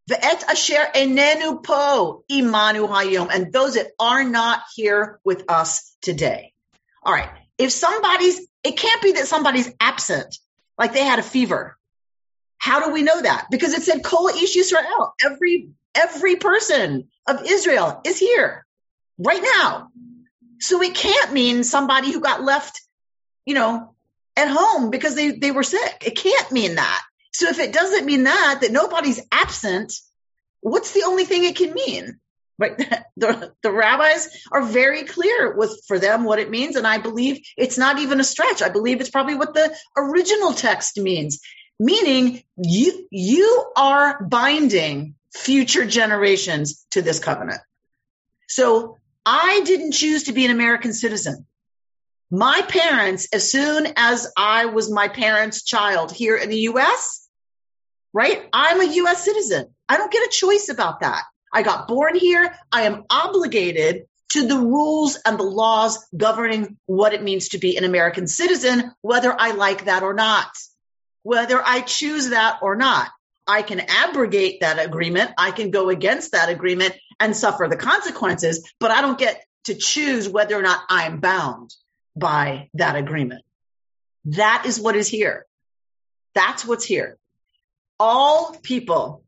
Ve'et 0.10 0.44
asher 0.44 0.86
enenu 0.94 1.64
po 1.64 2.24
imanu 2.30 2.88
hayom, 2.88 3.30
and 3.34 3.52
those 3.52 3.74
that 3.74 3.88
are 4.00 4.24
not 4.24 4.62
here 4.76 5.20
with 5.24 5.50
us 5.50 5.96
today. 6.02 6.54
All 7.02 7.14
right. 7.14 7.30
If 7.58 7.72
somebody's, 7.72 8.40
it 8.64 8.78
can't 8.78 9.02
be 9.02 9.14
that 9.14 9.28
somebody's 9.28 9.72
absent, 9.80 10.38
like 10.78 10.94
they 10.94 11.04
had 11.04 11.20
a 11.20 11.24
fever. 11.24 11.75
How 12.66 12.86
do 12.86 12.92
we 12.92 13.04
know 13.04 13.22
that? 13.22 13.48
Because 13.52 13.74
it 13.74 13.84
said 13.84 14.04
Kol 14.04 14.28
Ish 14.28 14.58
Yisrael. 14.58 15.12
Every, 15.24 15.70
every 15.94 16.36
person 16.38 17.10
of 17.28 17.44
Israel 17.46 18.02
is 18.04 18.20
here 18.20 18.66
right 19.18 19.44
now. 19.58 19.90
So 20.60 20.82
it 20.82 20.96
can't 20.96 21.34
mean 21.34 21.64
somebody 21.64 22.12
who 22.12 22.22
got 22.22 22.42
left 22.42 22.82
you 23.46 23.54
know, 23.54 23.94
at 24.36 24.50
home 24.50 24.90
because 24.90 25.16
they, 25.16 25.32
they 25.32 25.52
were 25.52 25.64
sick. 25.64 26.04
It 26.06 26.18
can't 26.18 26.52
mean 26.52 26.76
that. 26.76 27.04
So 27.34 27.48
if 27.50 27.60
it 27.60 27.74
doesn't 27.74 28.06
mean 28.06 28.24
that, 28.24 28.60
that 28.62 28.72
nobody's 28.72 29.22
absent, 29.32 29.94
what's 30.62 30.92
the 30.92 31.04
only 31.06 31.26
thing 31.26 31.44
it 31.44 31.56
can 31.56 31.74
mean? 31.74 32.20
Right. 32.58 32.76
The, 33.18 33.54
the 33.64 33.72
rabbis 33.72 34.28
are 34.52 34.62
very 34.62 35.04
clear 35.04 35.56
with 35.56 35.86
for 35.88 36.00
them 36.00 36.26
what 36.26 36.40
it 36.40 36.50
means. 36.50 36.76
And 36.76 36.86
I 36.86 36.98
believe 36.98 37.40
it's 37.56 37.78
not 37.78 38.00
even 38.00 38.20
a 38.20 38.26
stretch. 38.26 38.62
I 38.62 38.68
believe 38.68 39.00
it's 39.00 39.10
probably 39.10 39.36
what 39.36 39.54
the 39.54 39.74
original 39.96 40.52
text 40.52 40.98
means, 40.98 41.40
meaning 41.80 42.44
you, 42.58 43.08
you 43.12 43.72
are 43.76 44.24
binding 44.24 45.16
future 45.34 45.86
generations 45.86 46.86
to 46.92 47.02
this 47.02 47.20
covenant. 47.20 47.62
So 48.48 48.98
I 49.26 49.62
didn't 49.66 49.92
choose 49.92 50.24
to 50.24 50.34
be 50.34 50.46
an 50.46 50.52
American 50.52 50.94
citizen. 50.94 51.46
My 52.32 52.62
parents, 52.68 53.28
as 53.34 53.50
soon 53.50 53.88
as 53.96 54.32
I 54.38 54.66
was 54.66 54.92
my 54.92 55.08
parents' 55.08 55.64
child 55.64 56.12
here 56.12 56.38
in 56.38 56.50
the 56.50 56.60
US, 56.72 57.28
right? 58.14 58.48
I'm 58.54 58.82
a 58.82 58.94
US 58.94 59.24
citizen. 59.24 59.68
I 59.90 59.98
don't 59.98 60.12
get 60.12 60.28
a 60.28 60.32
choice 60.32 60.70
about 60.70 61.02
that. 61.02 61.24
I 61.54 61.62
got 61.64 61.88
born 61.88 62.16
here. 62.16 62.56
I 62.72 62.84
am 62.84 63.04
obligated 63.10 64.06
to 64.32 64.48
the 64.48 64.58
rules 64.58 65.18
and 65.26 65.38
the 65.38 65.44
laws 65.44 66.06
governing 66.16 66.78
what 66.86 67.14
it 67.14 67.24
means 67.24 67.50
to 67.50 67.58
be 67.58 67.78
an 67.78 67.84
American 67.84 68.28
citizen, 68.28 68.92
whether 69.02 69.34
I 69.38 69.52
like 69.52 69.86
that 69.86 70.04
or 70.04 70.14
not, 70.14 70.50
whether 71.26 71.60
I 71.60 71.82
choose 71.82 72.30
that 72.30 72.60
or 72.62 72.76
not. 72.76 73.10
I 73.48 73.64
can 73.64 73.80
abrogate 73.80 74.62
that 74.62 74.78
agreement. 74.78 75.32
I 75.40 75.50
can 75.50 75.72
go 75.72 75.90
against 75.90 76.34
that 76.34 76.50
agreement 76.50 76.94
and 77.20 77.36
suffer 77.36 77.66
the 77.68 77.76
consequences, 77.76 78.72
but 78.80 78.92
I 78.92 79.02
don't 79.02 79.18
get 79.18 79.44
to 79.64 79.74
choose 79.74 80.30
whether 80.30 80.56
or 80.56 80.62
not 80.62 80.82
I'm 80.88 81.20
bound 81.20 81.74
by 82.16 82.70
that 82.76 82.96
agreement. 82.96 83.44
That 84.26 84.66
is 84.68 84.80
what 84.80 84.96
is 84.96 85.08
here. 85.08 85.48
That's 86.36 86.64
what's 86.64 86.86
here. 86.86 87.18
All 88.00 88.56
people 88.62 89.24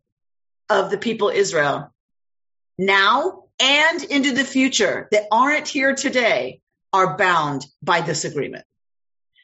of 0.70 0.92
the 0.92 1.00
people 1.00 1.30
Israel 1.30 1.92
now 2.78 3.46
and 3.60 4.04
into 4.04 4.36
the 4.36 4.44
future 4.44 5.08
that 5.12 5.28
aren't 5.32 5.68
here 5.68 5.96
today 5.96 6.62
are 6.94 7.18
bound 7.18 7.66
by 7.82 8.02
this 8.02 8.24
agreement. 8.24 8.66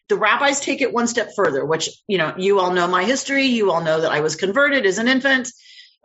The 0.09 0.15
rabbis 0.15 0.59
take 0.59 0.81
it 0.81 0.93
one 0.93 1.07
step 1.07 1.31
further, 1.35 1.65
which, 1.65 1.89
you 2.07 2.17
know, 2.17 2.33
you 2.37 2.59
all 2.59 2.73
know 2.73 2.87
my 2.87 3.03
history. 3.03 3.45
You 3.45 3.71
all 3.71 3.81
know 3.81 4.01
that 4.01 4.11
I 4.11 4.19
was 4.19 4.35
converted 4.35 4.85
as 4.85 4.97
an 4.97 5.07
infant, 5.07 5.49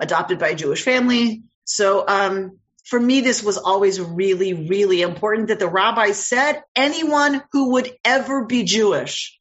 adopted 0.01 0.39
by 0.39 0.49
a 0.49 0.55
Jewish 0.55 0.83
family. 0.83 1.43
So, 1.65 2.07
um, 2.07 2.59
for 2.85 2.99
me, 2.99 3.21
this 3.21 3.43
was 3.43 3.59
always 3.59 4.01
really, 4.01 4.55
really 4.55 5.03
important 5.03 5.49
that 5.49 5.59
the 5.59 5.69
rabbi 5.69 6.13
said 6.13 6.63
anyone 6.75 7.43
who 7.53 7.73
would 7.73 7.93
ever 8.03 8.47
be 8.47 8.65
Jewish 8.65 9.39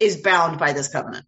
is 0.00 0.16
bound 0.16 0.58
by 0.58 0.72
this 0.72 0.88
covenant. 0.88 1.26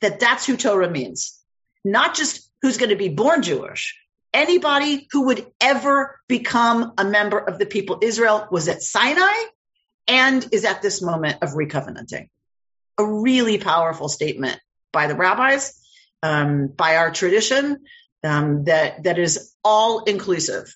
That 0.00 0.18
that's 0.18 0.44
who 0.46 0.56
Torah 0.56 0.90
means. 0.90 1.38
Not 1.84 2.14
just 2.14 2.50
who's 2.60 2.76
going 2.76 2.90
to 2.90 2.96
be 2.96 3.08
born 3.08 3.42
Jewish. 3.42 3.96
Anybody 4.32 5.06
who 5.12 5.26
would 5.26 5.46
ever 5.60 6.18
become 6.28 6.92
a 6.98 7.04
member 7.04 7.38
of 7.38 7.58
the 7.58 7.66
people 7.66 7.98
Israel 8.02 8.48
was 8.50 8.68
at 8.68 8.82
Sinai 8.82 9.34
and 10.10 10.48
is 10.50 10.64
at 10.64 10.82
this 10.82 11.00
moment 11.00 11.38
of 11.40 11.50
recovenanting. 11.50 12.28
A 12.98 13.06
really 13.06 13.58
powerful 13.58 14.08
statement 14.08 14.60
by 14.92 15.06
the 15.06 15.14
rabbis, 15.14 15.80
um, 16.22 16.66
by 16.66 16.96
our 16.96 17.12
tradition, 17.12 17.78
um, 18.24 18.64
that 18.64 19.04
that 19.04 19.18
is 19.18 19.54
all 19.64 20.04
inclusive. 20.04 20.74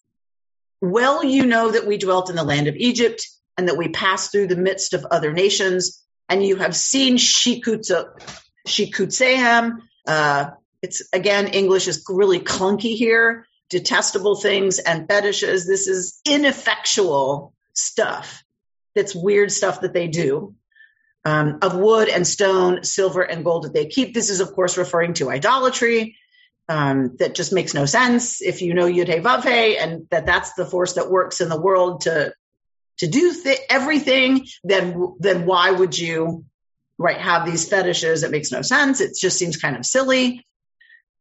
Well, 0.80 1.24
you 1.24 1.46
know 1.46 1.72
that 1.72 1.86
we 1.86 1.98
dwelt 1.98 2.30
in 2.30 2.36
the 2.36 2.44
land 2.44 2.68
of 2.68 2.76
Egypt 2.76 3.26
and 3.58 3.68
that 3.68 3.76
we 3.76 3.88
passed 3.88 4.30
through 4.30 4.46
the 4.46 4.56
midst 4.56 4.94
of 4.94 5.04
other 5.10 5.32
nations, 5.32 6.02
and 6.28 6.44
you 6.44 6.56
have 6.56 6.76
seen 6.76 7.16
shikutsa, 7.16 8.06
shikutsehem. 8.66 9.78
Uh, 10.06 10.50
it's 10.80 11.08
again, 11.12 11.48
English 11.48 11.88
is 11.88 12.04
really 12.08 12.38
clunky 12.38 12.94
here. 12.94 13.46
Detestable 13.68 14.36
things 14.36 14.78
and 14.78 15.08
fetishes. 15.08 15.66
This 15.66 15.88
is 15.88 16.20
ineffectual 16.24 17.52
stuff. 17.72 18.43
That's 18.94 19.14
weird 19.14 19.52
stuff 19.52 19.80
that 19.80 19.92
they 19.92 20.08
do. 20.08 20.54
Um, 21.26 21.60
of 21.62 21.74
wood 21.74 22.08
and 22.08 22.26
stone, 22.26 22.84
silver 22.84 23.22
and 23.22 23.44
gold 23.44 23.64
that 23.64 23.72
they 23.72 23.86
keep. 23.86 24.12
This 24.12 24.28
is, 24.28 24.40
of 24.40 24.52
course, 24.52 24.76
referring 24.76 25.14
to 25.14 25.30
idolatry 25.30 26.16
um, 26.68 27.16
that 27.18 27.34
just 27.34 27.52
makes 27.52 27.74
no 27.74 27.84
sense 27.86 28.40
if 28.42 28.62
you 28.62 28.74
know 28.74 28.86
Yud 28.86 29.42
Hey 29.42 29.76
and 29.76 30.06
that 30.10 30.26
that's 30.26 30.54
the 30.54 30.64
force 30.64 30.94
that 30.94 31.10
works 31.10 31.40
in 31.40 31.48
the 31.48 31.60
world 31.60 32.02
to 32.02 32.32
to 32.98 33.06
do 33.06 33.34
th- 33.42 33.60
everything. 33.68 34.46
Then 34.62 35.14
then 35.18 35.46
why 35.46 35.70
would 35.70 35.98
you 35.98 36.44
right 36.96 37.18
have 37.18 37.44
these 37.44 37.68
fetishes? 37.68 38.22
It 38.22 38.30
makes 38.30 38.50
no 38.50 38.62
sense. 38.62 39.00
It 39.00 39.16
just 39.18 39.38
seems 39.38 39.56
kind 39.56 39.76
of 39.76 39.84
silly. 39.84 40.46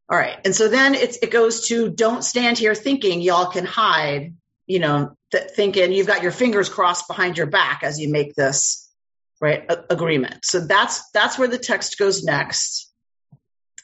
All 0.08 0.18
right, 0.18 0.38
and 0.44 0.54
so 0.54 0.68
then 0.68 0.94
it's 0.94 1.18
it 1.18 1.30
goes 1.30 1.68
to 1.68 1.90
don't 1.90 2.24
stand 2.24 2.58
here 2.58 2.74
thinking 2.74 3.20
y'all 3.20 3.50
can 3.50 3.66
hide. 3.66 4.34
You 4.66 4.78
know, 4.80 5.16
th- 5.32 5.50
thinking 5.50 5.92
you've 5.92 6.06
got 6.06 6.22
your 6.22 6.32
fingers 6.32 6.68
crossed 6.68 7.08
behind 7.08 7.36
your 7.38 7.46
back 7.46 7.82
as 7.82 8.00
you 8.00 8.10
make 8.10 8.34
this 8.34 8.90
right 9.40 9.64
a- 9.68 9.92
agreement. 9.92 10.44
So 10.44 10.60
that's 10.60 11.10
that's 11.10 11.38
where 11.38 11.48
the 11.48 11.58
text 11.58 11.98
goes 11.98 12.24
next. 12.24 12.90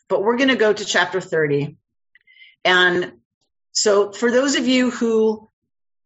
but 0.08 0.22
we're 0.22 0.36
going 0.36 0.48
to 0.50 0.56
go 0.56 0.72
to 0.72 0.84
chapter 0.84 1.20
30. 1.20 1.76
And 2.64 3.12
so 3.72 4.12
for 4.12 4.30
those 4.30 4.56
of 4.56 4.66
you 4.66 4.90
who 4.90 5.48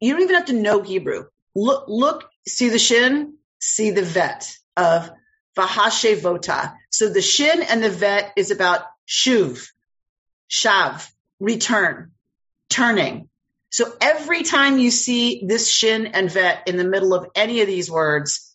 you 0.00 0.12
don't 0.12 0.22
even 0.22 0.34
have 0.36 0.46
to 0.46 0.52
know 0.52 0.82
Hebrew, 0.82 1.24
look, 1.54 1.84
look, 1.88 2.28
see 2.46 2.68
the 2.68 2.78
shin, 2.78 3.34
see 3.60 3.90
the 3.92 4.02
vet 4.02 4.54
of 4.76 5.10
vahashevota. 5.56 6.74
So 6.90 7.08
the 7.08 7.22
shin 7.22 7.62
and 7.62 7.82
the 7.82 7.90
vet 7.90 8.32
is 8.36 8.50
about 8.50 8.82
shuv, 9.08 9.66
shav, 10.50 11.10
return, 11.40 12.12
turning. 12.68 13.28
So 13.74 13.92
every 14.00 14.44
time 14.44 14.78
you 14.78 14.92
see 14.92 15.42
this 15.48 15.68
shin 15.68 16.06
and 16.06 16.30
vet 16.30 16.68
in 16.68 16.76
the 16.76 16.84
middle 16.84 17.12
of 17.12 17.26
any 17.34 17.60
of 17.60 17.66
these 17.66 17.90
words, 17.90 18.54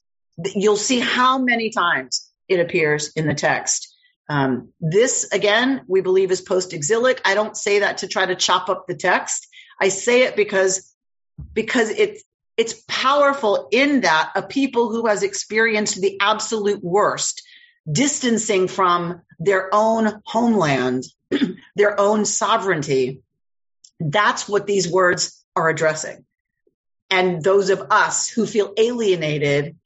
you'll 0.55 0.77
see 0.77 1.01
how 1.01 1.39
many 1.39 1.71
times 1.71 2.31
it 2.47 2.61
appears 2.61 3.11
in 3.17 3.27
the 3.27 3.33
text. 3.33 3.93
Um, 4.29 4.69
this 4.79 5.27
again, 5.33 5.81
we 5.89 5.99
believe 5.99 6.31
is 6.31 6.39
post-exilic. 6.39 7.19
I 7.25 7.33
don't 7.33 7.57
say 7.57 7.79
that 7.79 7.97
to 7.97 8.07
try 8.07 8.27
to 8.27 8.35
chop 8.35 8.69
up 8.69 8.87
the 8.87 8.95
text. 8.95 9.45
I 9.77 9.89
say 9.89 10.21
it 10.23 10.37
because 10.37 10.89
because 11.51 11.89
it's 11.89 12.23
it's 12.55 12.81
powerful 12.87 13.67
in 13.73 14.01
that 14.01 14.31
a 14.35 14.41
people 14.41 14.89
who 14.89 15.07
has 15.07 15.23
experienced 15.23 15.99
the 15.99 16.17
absolute 16.21 16.81
worst, 16.81 17.43
distancing 17.91 18.69
from 18.69 19.23
their 19.37 19.67
own 19.73 20.21
homeland, 20.23 21.03
their 21.75 21.99
own 21.99 22.23
sovereignty. 22.23 23.21
That's 23.99 24.47
what 24.47 24.67
these 24.67 24.89
words 24.89 25.43
are 25.55 25.69
addressing. 25.69 26.25
And 27.09 27.43
those 27.43 27.69
of 27.69 27.87
us 27.91 28.29
who 28.29 28.45
feel 28.45 28.73
alienated 28.77 29.77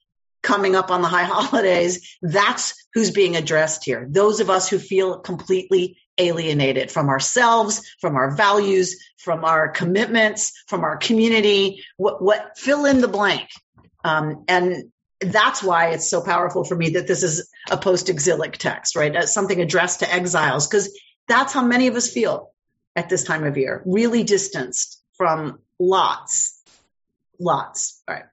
coming 0.42 0.76
up 0.76 0.92
on 0.92 1.02
the 1.02 1.08
high 1.08 1.24
holidays, 1.28 2.18
that's 2.22 2.88
who's 2.94 3.12
being 3.12 3.36
addressed 3.36 3.86
here. 3.86 4.06
Those 4.10 4.40
of 4.40 4.50
us 4.50 4.70
who 4.70 4.78
feel 4.78 5.20
completely 5.20 5.98
alienated 6.18 6.92
from 6.92 7.10
ourselves, 7.10 7.90
from 8.00 8.16
our 8.16 8.36
values, 8.36 9.04
from 9.18 9.44
our 9.46 9.70
commitments, 9.70 10.52
from 10.68 10.84
our 10.84 10.98
community, 10.98 11.84
what, 11.98 12.22
what 12.22 12.58
fill 12.58 12.86
in 12.86 13.02
the 13.02 13.08
blank. 13.08 13.50
Um, 14.04 14.44
and 14.48 14.92
that's 15.22 15.64
why 15.64 15.90
it's 15.90 16.10
so 16.10 16.22
powerful 16.22 16.66
for 16.66 16.76
me 16.76 16.90
that 16.92 17.08
this 17.08 17.24
is 17.24 17.50
a 17.72 17.78
post-exilic 17.78 18.58
text, 18.58 18.96
right? 18.96 19.16
As 19.16 19.34
something 19.34 19.60
addressed 19.60 20.02
to 20.02 20.14
exiles, 20.14 20.68
because 20.68 21.00
that's 21.28 21.54
how 21.54 21.66
many 21.66 21.88
of 21.88 21.96
us 21.96 22.10
feel 22.10 22.53
at 22.96 23.10
this 23.10 23.24
time 23.24 23.44
of 23.44 23.58
year, 23.58 23.82
really 23.86 24.24
distanced 24.24 25.02
from 25.16 25.60
lots, 25.80 26.62
lots, 27.40 28.02
All 28.08 28.16
right? 28.16 28.26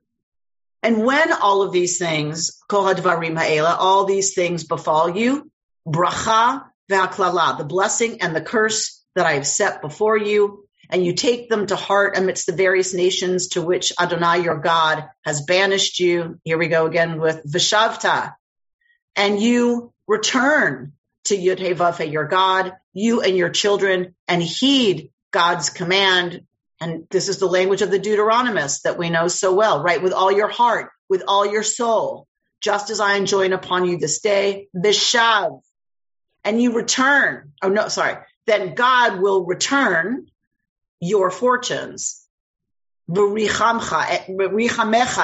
And 0.82 1.04
when 1.04 1.32
all 1.32 1.62
of 1.62 1.72
these 1.72 1.98
things, 1.98 2.58
all 2.70 4.04
these 4.04 4.34
things 4.34 4.64
befall 4.64 5.10
you, 5.10 5.50
bracha 5.86 6.64
ve'aklala, 6.90 7.58
the 7.58 7.64
blessing 7.64 8.22
and 8.22 8.34
the 8.34 8.40
curse 8.40 9.04
that 9.14 9.26
I 9.26 9.34
have 9.34 9.46
set 9.46 9.82
before 9.82 10.16
you, 10.16 10.64
and 10.88 11.04
you 11.04 11.14
take 11.14 11.48
them 11.48 11.66
to 11.66 11.76
heart 11.76 12.16
amidst 12.16 12.46
the 12.46 12.52
various 12.52 12.94
nations 12.94 13.48
to 13.48 13.62
which 13.62 13.92
Adonai 14.00 14.42
your 14.42 14.58
God 14.58 15.08
has 15.24 15.42
banished 15.42 16.00
you. 16.00 16.38
Here 16.44 16.58
we 16.58 16.68
go 16.68 16.86
again 16.86 17.20
with 17.20 17.44
Vishavta. 17.44 18.34
And 19.16 19.40
you 19.40 19.92
return 20.08 20.92
to 21.30 21.36
Yud 21.36 22.12
your 22.12 22.28
God, 22.28 22.72
you 22.92 23.22
and 23.22 23.36
your 23.36 23.50
children, 23.50 24.14
and 24.28 24.42
heed 24.42 25.10
God's 25.32 25.70
command 25.70 26.42
and 26.80 27.06
this 27.10 27.28
is 27.28 27.38
the 27.38 27.46
language 27.46 27.82
of 27.82 27.90
the 27.90 28.00
Deuteronomist 28.00 28.82
that 28.82 28.96
we 28.96 29.10
know 29.10 29.28
so 29.28 29.54
well, 29.54 29.82
right? 29.82 30.02
With 30.02 30.14
all 30.14 30.32
your 30.32 30.48
heart, 30.48 30.90
with 31.10 31.22
all 31.28 31.44
your 31.44 31.62
soul, 31.62 32.26
just 32.62 32.88
as 32.88 33.00
I 33.00 33.16
enjoin 33.16 33.52
upon 33.52 33.84
you 33.84 33.98
this 33.98 34.20
day, 34.20 34.68
Vishav. 34.74 35.60
And 36.42 36.60
you 36.60 36.72
return. 36.72 37.52
Oh 37.62 37.68
no, 37.68 37.88
sorry. 37.88 38.16
Then 38.46 38.74
God 38.74 39.20
will 39.20 39.44
return 39.44 40.30
your 41.00 41.30
fortunes. 41.30 42.19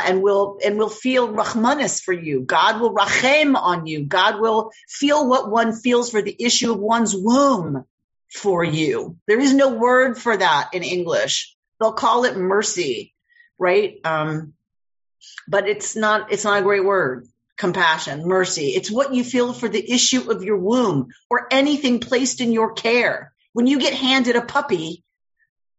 And 0.06 0.22
will 0.22 0.58
and 0.64 0.78
will 0.78 0.88
feel 0.88 1.28
rahmanis 1.28 2.02
for 2.02 2.12
you. 2.12 2.40
God 2.40 2.80
will 2.80 2.94
rachem 2.94 3.54
on 3.56 3.86
you. 3.86 4.04
God 4.04 4.40
will 4.40 4.72
feel 4.88 5.28
what 5.28 5.50
one 5.50 5.72
feels 5.72 6.10
for 6.10 6.20
the 6.20 6.36
issue 6.38 6.72
of 6.72 6.80
one's 6.80 7.14
womb 7.14 7.84
for 8.28 8.64
you. 8.64 9.16
There 9.28 9.38
is 9.38 9.54
no 9.54 9.74
word 9.74 10.18
for 10.18 10.36
that 10.36 10.70
in 10.72 10.82
English. 10.82 11.54
They'll 11.78 11.92
call 11.92 12.24
it 12.24 12.36
mercy, 12.36 13.14
right? 13.58 14.00
Um, 14.04 14.54
but 15.46 15.68
it's 15.68 15.94
not, 15.94 16.32
it's 16.32 16.44
not 16.44 16.60
a 16.60 16.64
great 16.64 16.84
word. 16.84 17.26
Compassion, 17.56 18.26
mercy. 18.26 18.70
It's 18.70 18.90
what 18.90 19.14
you 19.14 19.24
feel 19.24 19.52
for 19.52 19.68
the 19.68 19.92
issue 19.92 20.30
of 20.30 20.42
your 20.42 20.58
womb 20.58 21.08
or 21.30 21.46
anything 21.50 22.00
placed 22.00 22.40
in 22.40 22.52
your 22.52 22.72
care. 22.72 23.32
When 23.52 23.66
you 23.66 23.78
get 23.78 23.94
handed 23.94 24.36
a 24.36 24.42
puppy, 24.42 25.04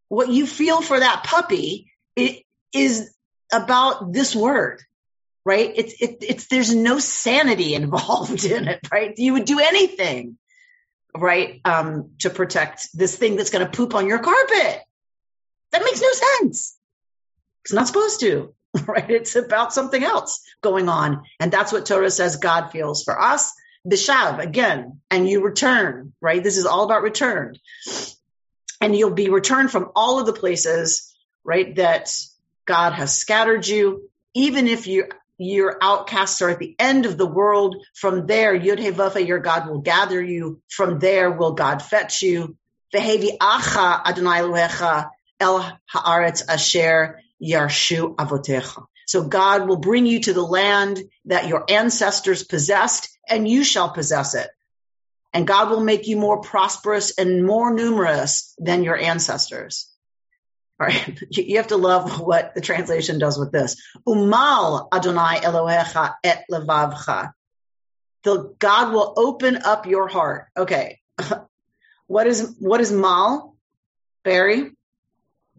what 0.08 0.30
you 0.30 0.48
feel 0.48 0.82
for 0.82 1.00
that 1.00 1.24
puppy 1.24 1.92
it 2.18 2.44
is 2.74 3.14
about 3.54 4.12
this 4.12 4.36
word, 4.36 4.82
right? 5.46 5.72
It's, 5.76 6.02
it, 6.02 6.18
it's, 6.22 6.48
there's 6.48 6.76
no 6.76 7.00
sanity 7.00 7.74
involved 7.82 8.44
in 8.44 8.68
it, 8.68 8.80
right? 8.92 9.14
You 9.18 9.34
would 9.34 9.46
do 9.46 9.60
anything 9.60 10.38
right? 11.20 11.62
Um, 11.66 12.12
to 12.20 12.30
protect 12.30 12.90
this 12.94 13.16
thing 13.16 13.36
that's 13.36 13.50
going 13.50 13.66
to 13.66 13.72
poop 13.72 13.96
on 13.96 14.08
your 14.08 14.20
carpet. 14.20 14.82
That 15.72 15.84
makes 15.84 16.02
no 16.02 16.12
sense. 16.12 16.78
It's 17.64 17.74
not 17.74 17.88
supposed 17.88 18.20
to, 18.22 18.54
right? 18.86 19.10
It's 19.10 19.36
about 19.36 19.74
something 19.74 20.04
else 20.04 20.42
going 20.62 20.90
on. 20.90 21.24
And 21.40 21.52
that's 21.52 21.72
what 21.72 21.86
Torah 21.86 22.12
says 22.12 22.38
God 22.38 22.72
feels 22.72 23.04
for 23.04 23.20
us. 23.20 23.54
Bishav, 23.86 24.40
again, 24.40 25.02
and 25.10 25.30
you 25.30 25.44
return, 25.44 26.14
right? 26.22 26.44
This 26.44 26.58
is 26.58 26.66
all 26.66 26.84
about 26.84 27.04
return. 27.04 27.56
And 28.82 28.96
you'll 28.96 29.12
be 29.12 29.30
returned 29.30 29.72
from 29.72 29.92
all 29.96 30.20
of 30.20 30.26
the 30.26 30.34
places, 30.34 31.07
right, 31.48 31.76
that 31.78 32.14
God 32.66 32.94
has 32.94 33.18
scattered 33.18 33.68
you. 33.68 34.10
Even 34.36 34.68
if 34.68 34.86
you 34.86 35.08
your 35.40 35.78
outcasts 35.82 36.42
are 36.42 36.50
at 36.50 36.60
the 36.60 36.76
end 36.80 37.06
of 37.06 37.18
the 37.18 37.28
world. 37.28 37.76
From 37.94 38.26
there, 38.26 38.60
Yud 38.60 38.80
Vafa, 38.94 39.26
your 39.26 39.40
God 39.40 39.68
will 39.68 39.82
gather 39.82 40.22
you. 40.22 40.62
From 40.68 41.00
there 41.00 41.32
will 41.32 41.54
God 41.54 41.82
fetch 41.82 42.22
you. 42.24 42.58
Vehevi 42.94 43.38
acha 43.38 44.04
Adonai 44.04 44.40
Elohecha 44.40 45.10
el 45.40 45.78
haaretz 45.94 46.44
asher 46.48 47.22
yarshu 47.42 48.16
avotecha. 48.16 48.86
So 49.06 49.28
God 49.28 49.68
will 49.68 49.78
bring 49.78 50.06
you 50.06 50.22
to 50.22 50.34
the 50.34 50.44
land 50.44 51.02
that 51.26 51.48
your 51.48 51.66
ancestors 51.70 52.44
possessed 52.44 53.10
and 53.30 53.48
you 53.48 53.64
shall 53.64 53.92
possess 53.92 54.34
it. 54.34 54.50
And 55.34 55.46
God 55.46 55.70
will 55.70 55.84
make 55.84 56.08
you 56.08 56.18
more 56.18 56.42
prosperous 56.42 57.18
and 57.18 57.46
more 57.46 57.74
numerous 57.74 58.56
than 58.58 58.84
your 58.84 58.98
ancestors. 58.98 59.94
All 60.80 60.88
right. 60.88 61.20
You 61.32 61.58
have 61.58 61.68
to 61.68 61.78
love 61.78 62.20
what 62.20 62.54
the 62.54 62.62
translation 62.62 63.20
does 63.20 63.38
with 63.40 63.52
this. 63.52 63.82
Umal 64.08 64.88
Adonai 64.94 65.40
Elohecha 65.40 66.16
et 66.24 66.44
levavcha. 66.52 67.32
The 68.24 68.56
God 68.60 68.94
will 68.94 69.14
open 69.18 69.58
up 69.58 69.86
your 69.86 70.08
heart. 70.08 70.48
Okay. 70.56 71.00
What 72.08 72.26
is, 72.26 72.56
what 72.60 72.80
is 72.80 72.90
mal? 72.90 73.58
Barry? 74.24 74.72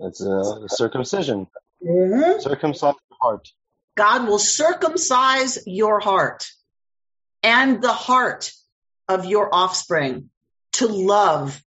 It's 0.01 0.23
a 0.23 0.67
circumcision. 0.69 1.47
Mm-hmm. 1.87 2.41
Circumcise 2.41 2.95
your 3.11 3.19
heart. 3.21 3.49
God 3.97 4.27
will 4.27 4.39
circumcise 4.39 5.59
your 5.67 6.01
heart 6.01 6.47
and 7.43 7.83
the 7.83 7.93
heart 7.93 8.53
of 9.09 9.25
your 9.25 9.55
offspring 9.55 10.31
to 10.73 10.87
love 10.87 11.63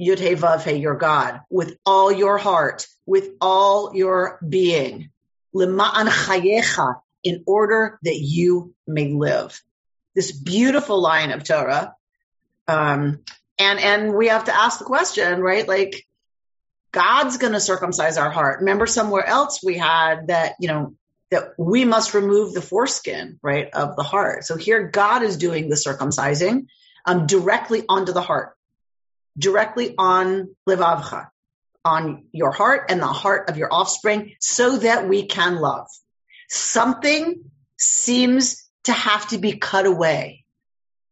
Yud 0.00 0.18
Vav 0.18 0.80
your 0.80 0.96
God, 0.96 1.40
with 1.50 1.76
all 1.84 2.12
your 2.12 2.38
heart, 2.38 2.86
with 3.04 3.30
all 3.40 3.94
your 3.94 4.38
being, 4.46 5.10
lema'an 5.54 6.08
chayecha, 6.08 7.00
in 7.24 7.42
order 7.46 7.98
that 8.02 8.18
you 8.18 8.74
may 8.86 9.12
live. 9.12 9.60
This 10.14 10.32
beautiful 10.32 11.00
line 11.00 11.32
of 11.32 11.44
Torah, 11.44 11.94
um, 12.68 13.20
and 13.58 13.80
and 13.80 14.14
we 14.14 14.28
have 14.28 14.44
to 14.44 14.54
ask 14.54 14.78
the 14.78 14.84
question, 14.84 15.40
right? 15.40 15.66
Like, 15.66 16.06
God's 16.92 17.38
going 17.38 17.52
to 17.52 17.60
circumcise 17.60 18.18
our 18.18 18.30
heart. 18.30 18.60
Remember, 18.60 18.86
somewhere 18.86 19.26
else 19.26 19.62
we 19.64 19.76
had 19.76 20.28
that, 20.28 20.54
you 20.60 20.68
know, 20.68 20.94
that 21.30 21.54
we 21.58 21.84
must 21.84 22.14
remove 22.14 22.54
the 22.54 22.62
foreskin, 22.62 23.38
right, 23.42 23.68
of 23.74 23.96
the 23.96 24.02
heart. 24.02 24.44
So 24.44 24.56
here, 24.56 24.88
God 24.88 25.22
is 25.22 25.36
doing 25.36 25.68
the 25.68 25.76
circumcising 25.76 26.66
um, 27.04 27.26
directly 27.26 27.84
onto 27.88 28.12
the 28.12 28.22
heart 28.22 28.57
directly 29.38 29.94
on 29.96 30.54
Livavcha, 30.68 31.28
on 31.84 32.24
your 32.32 32.50
heart 32.50 32.86
and 32.90 33.00
the 33.00 33.06
heart 33.06 33.48
of 33.48 33.56
your 33.56 33.72
offspring 33.72 34.34
so 34.40 34.78
that 34.78 35.08
we 35.08 35.26
can 35.26 35.56
love. 35.56 35.86
Something 36.48 37.44
seems 37.78 38.68
to 38.84 38.92
have 38.92 39.28
to 39.28 39.38
be 39.38 39.52
cut 39.52 39.86
away 39.86 40.44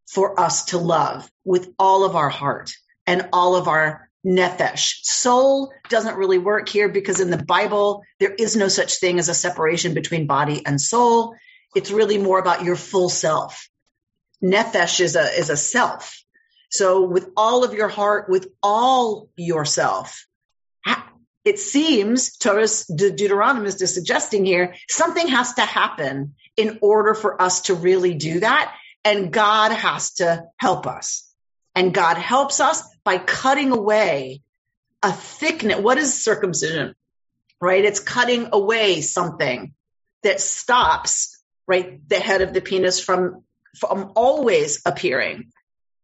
for 0.07 0.39
us 0.41 0.67
to 0.67 0.79
love 0.79 1.31
with 1.45 1.69
all 1.79 2.05
of 2.05 2.17
our 2.17 2.29
heart 2.29 2.73
and 3.07 3.29
all 3.33 3.57
of 3.57 3.69
our 3.69 4.09
nefesh. 4.27 4.95
Soul 5.03 5.73
doesn't 5.89 6.17
really 6.17 6.39
work 6.39 6.69
here 6.69 6.89
because 6.89 7.21
in 7.21 7.31
the 7.31 7.43
Bible, 7.43 8.03
there 8.19 8.35
is 8.35 8.57
no 8.57 8.69
such 8.69 8.99
thing 8.99 9.19
as 9.19 9.29
a 9.29 9.35
separation 9.35 9.95
between 9.95 10.27
body 10.27 10.65
and 10.65 10.81
soul. 10.81 11.37
It's 11.75 11.91
really 11.91 12.19
more 12.19 12.39
about 12.39 12.65
your 12.65 12.77
full 12.77 13.09
self. 13.09 13.69
Nefesh 14.43 15.01
is 15.01 15.17
a, 15.17 15.39
is 15.39 15.51
a 15.51 15.57
self 15.57 16.25
So 16.69 17.07
with 17.07 17.31
all 17.37 17.65
of 17.65 17.75
your 17.75 17.89
heart, 17.89 18.29
with 18.29 18.49
all 18.63 19.31
yourself, 19.37 20.27
it 21.47 21.61
seems 21.61 22.37
Torah 22.37 22.67
De- 22.93 23.13
Deuteronomy 23.13 23.69
is 23.69 23.95
suggesting 23.95 24.45
here 24.45 24.75
something 24.91 25.29
has 25.29 25.55
to 25.55 25.63
happen 25.63 26.35
in 26.57 26.81
order 26.83 27.15
for 27.15 27.41
us 27.41 27.63
to 27.63 27.75
really 27.75 28.15
do 28.15 28.41
that. 28.41 28.75
And 29.05 29.33
God 29.33 29.71
has 29.71 30.15
to 30.15 30.47
help 30.57 30.89
us. 30.89 31.33
And 31.77 31.95
God 31.95 32.17
helps 32.17 32.59
us 32.59 32.83
by 33.05 33.19
cutting 33.19 33.71
away 33.71 34.43
a 35.05 35.13
thickness. 35.13 35.79
What 35.79 35.99
is 35.99 36.21
circumcision? 36.21 36.97
Right? 37.61 37.85
It's 37.85 38.01
cutting 38.01 38.49
away 38.53 39.01
something 39.03 39.73
that 40.25 40.41
stops, 40.41 41.41
right, 41.69 42.01
the 42.09 42.19
head 42.19 42.43
of 42.43 42.55
the 42.55 42.61
penis 42.61 42.99
from, 42.99 43.45
from 43.79 44.11
always 44.17 44.83
appearing. 44.85 45.53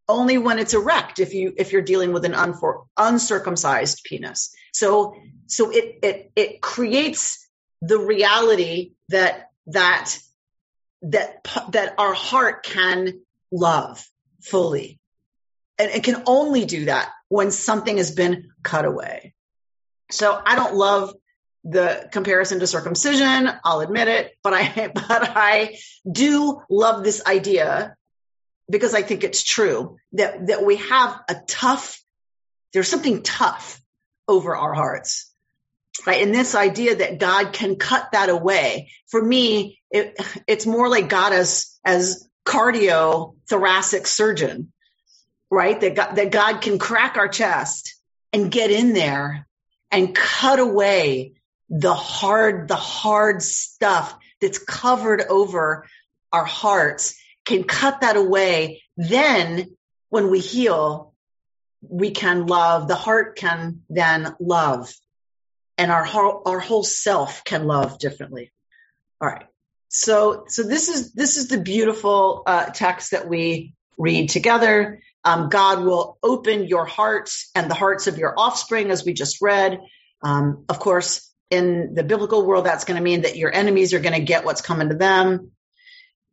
Only 0.08 0.36
when 0.36 0.58
it's 0.58 0.74
erect, 0.74 1.20
if 1.20 1.32
you 1.32 1.54
if 1.56 1.72
you're 1.72 1.82
dealing 1.82 2.12
with 2.12 2.24
an 2.24 2.32
unfor, 2.32 2.86
uncircumcised 2.96 4.02
penis. 4.04 4.54
So 4.72 5.14
so 5.46 5.70
it 5.70 5.98
it 6.02 6.32
it 6.34 6.60
creates 6.60 7.48
the 7.82 7.98
reality 7.98 8.92
that 9.08 9.50
that 9.66 10.16
that 11.02 11.46
that 11.70 11.94
our 11.98 12.14
heart 12.14 12.64
can 12.64 13.20
love 13.50 14.04
fully 14.40 14.98
and 15.78 15.90
it 15.90 16.04
can 16.04 16.22
only 16.26 16.64
do 16.64 16.86
that 16.86 17.10
when 17.28 17.50
something 17.50 17.96
has 17.96 18.12
been 18.12 18.50
cut 18.62 18.84
away 18.84 19.34
so 20.10 20.40
i 20.44 20.54
don't 20.54 20.74
love 20.74 21.14
the 21.64 22.08
comparison 22.12 22.60
to 22.60 22.66
circumcision 22.66 23.50
i'll 23.64 23.80
admit 23.80 24.08
it 24.08 24.32
but 24.42 24.52
i 24.54 24.88
but 24.94 25.04
i 25.36 25.76
do 26.10 26.60
love 26.70 27.04
this 27.04 27.24
idea 27.26 27.96
because 28.72 28.94
i 28.94 29.02
think 29.02 29.22
it's 29.22 29.44
true 29.44 29.96
that 30.12 30.48
that 30.48 30.64
we 30.64 30.76
have 30.76 31.20
a 31.28 31.36
tough 31.46 32.02
there's 32.72 32.88
something 32.88 33.22
tough 33.22 33.80
over 34.26 34.56
our 34.56 34.74
hearts 34.74 35.32
right? 36.06 36.22
And 36.22 36.34
this 36.34 36.54
idea 36.54 36.96
that 36.96 37.18
God 37.18 37.52
can 37.52 37.76
cut 37.76 38.12
that 38.12 38.28
away. 38.28 38.90
For 39.08 39.22
me, 39.22 39.80
it, 39.90 40.16
it's 40.46 40.66
more 40.66 40.88
like 40.88 41.08
God 41.08 41.32
as, 41.32 41.78
as 41.84 42.28
cardio 42.44 43.36
thoracic 43.48 44.06
surgeon, 44.06 44.72
right? 45.50 45.80
That 45.80 45.94
God, 45.94 46.14
that 46.16 46.30
God 46.30 46.60
can 46.60 46.78
crack 46.78 47.16
our 47.16 47.28
chest 47.28 47.94
and 48.32 48.50
get 48.50 48.70
in 48.70 48.94
there 48.94 49.46
and 49.90 50.14
cut 50.14 50.58
away 50.58 51.34
the 51.68 51.94
hard, 51.94 52.68
the 52.68 52.76
hard 52.76 53.42
stuff 53.42 54.16
that's 54.40 54.58
covered 54.58 55.22
over 55.22 55.86
our 56.32 56.44
hearts, 56.44 57.18
can 57.44 57.64
cut 57.64 58.00
that 58.02 58.16
away. 58.16 58.82
Then 58.96 59.76
when 60.08 60.30
we 60.30 60.40
heal, 60.40 61.14
we 61.80 62.10
can 62.10 62.46
love, 62.46 62.88
the 62.88 62.94
heart 62.94 63.36
can 63.36 63.82
then 63.88 64.34
love 64.38 64.92
and 65.78 65.90
our 65.90 66.04
whole, 66.04 66.42
our 66.46 66.60
whole 66.60 66.84
self 66.84 67.44
can 67.44 67.64
love 67.64 67.98
differently. 67.98 68.52
All 69.20 69.28
right. 69.28 69.46
So, 69.88 70.44
so 70.48 70.62
this 70.62 70.88
is, 70.88 71.12
this 71.12 71.36
is 71.36 71.48
the 71.48 71.60
beautiful 71.60 72.42
uh, 72.46 72.66
text 72.66 73.10
that 73.10 73.28
we 73.28 73.74
read 73.98 74.30
together. 74.30 75.00
Um, 75.24 75.48
God 75.48 75.84
will 75.84 76.18
open 76.22 76.66
your 76.66 76.86
heart 76.86 77.30
and 77.54 77.70
the 77.70 77.74
hearts 77.74 78.06
of 78.06 78.18
your 78.18 78.34
offspring, 78.38 78.90
as 78.90 79.04
we 79.04 79.12
just 79.12 79.40
read. 79.40 79.80
Um, 80.22 80.64
of 80.68 80.78
course, 80.78 81.32
in 81.50 81.94
the 81.94 82.02
biblical 82.02 82.44
world, 82.44 82.66
that's 82.66 82.84
going 82.84 82.96
to 82.96 83.02
mean 83.02 83.22
that 83.22 83.36
your 83.36 83.54
enemies 83.54 83.92
are 83.92 84.00
going 84.00 84.14
to 84.18 84.24
get 84.24 84.44
what's 84.44 84.62
coming 84.62 84.88
to 84.88 84.94
them. 84.94 85.52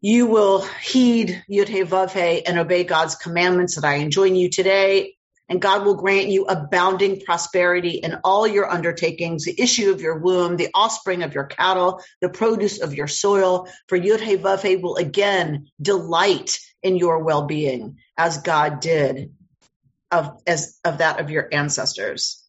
You 0.02 0.28
will 0.28 0.62
heed 0.62 1.44
Yud 1.52 1.68
Vav 1.88 2.42
and 2.46 2.58
obey 2.58 2.84
God's 2.84 3.16
commandments 3.16 3.76
that 3.76 3.84
I 3.84 3.96
enjoin 3.96 4.36
you 4.36 4.50
today 4.50 5.16
and 5.50 5.60
God 5.60 5.84
will 5.84 5.96
grant 5.96 6.28
you 6.28 6.46
abounding 6.46 7.22
prosperity 7.22 7.98
in 7.98 8.20
all 8.24 8.48
your 8.48 8.72
undertakings, 8.72 9.46
the 9.46 9.60
issue 9.60 9.92
of 9.92 10.00
your 10.00 10.20
womb, 10.20 10.56
the 10.56 10.70
offspring 10.74 11.24
of 11.24 11.34
your 11.34 11.46
cattle, 11.46 12.02
the 12.22 12.30
produce 12.30 12.80
of 12.80 12.94
your 12.94 13.08
soil. 13.08 13.68
For 13.88 13.98
Yud 13.98 14.20
He 14.22 14.76
will 14.76 14.96
again 14.96 15.68
delight 15.82 16.60
in 16.84 16.96
your 16.96 17.24
well-being, 17.24 17.98
as 18.16 18.38
God 18.38 18.80
did 18.80 19.34
of 20.12 20.40
as 20.48 20.80
of 20.86 21.00
that 21.00 21.20
of 21.20 21.30
your 21.30 21.50
ancestors. 21.52 22.44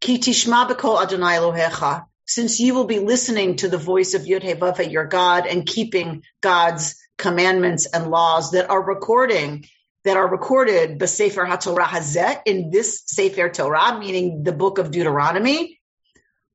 Ki 0.00 0.18
tishma 0.18 0.68
b'kol 0.68 1.02
Adonai 1.02 1.36
Elohecha, 1.36 2.04
since 2.30 2.60
you 2.60 2.74
will 2.74 2.84
be 2.84 3.00
listening 3.00 3.56
to 3.56 3.68
the 3.68 3.76
voice 3.76 4.14
of 4.14 4.22
Yud 4.22 4.44
He 4.44 4.84
your 4.88 5.06
God, 5.06 5.48
and 5.48 5.66
keeping 5.66 6.22
God's 6.40 6.94
commandments 7.18 7.86
and 7.86 8.08
laws 8.08 8.52
that 8.52 8.70
are 8.70 8.80
recording 8.80 9.64
that 10.04 10.16
are 10.16 10.28
recorded 10.28 11.00
b'Sefer 11.00 11.44
HaTorah 11.44 11.86
Hazeh 11.86 12.40
in 12.46 12.70
this 12.70 13.02
Sefer 13.04 13.48
Torah, 13.48 13.98
meaning 13.98 14.44
the 14.44 14.52
book 14.52 14.78
of 14.78 14.92
Deuteronomy. 14.92 15.80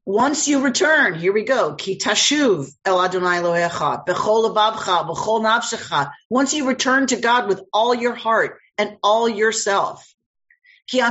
Once 0.06 0.48
you 0.48 0.64
return, 0.64 1.16
here 1.16 1.34
we 1.34 1.44
go. 1.44 1.76
Ki 1.76 1.98
tashuv 1.98 2.72
el 2.86 3.02
Adonai 3.02 3.40
Elohecha, 3.40 4.06
b'chol 4.08 4.56
avavcha, 4.56 5.10
b'chol 5.10 5.42
nafshecha. 5.42 6.10
Once 6.30 6.54
you 6.54 6.70
return 6.70 7.06
to 7.08 7.18
God 7.18 7.50
with 7.50 7.62
all 7.74 7.94
your 7.94 8.16
heart 8.16 8.60
and 8.78 8.96
all 9.04 9.28
yourself. 9.28 10.10
Ki 10.88 11.02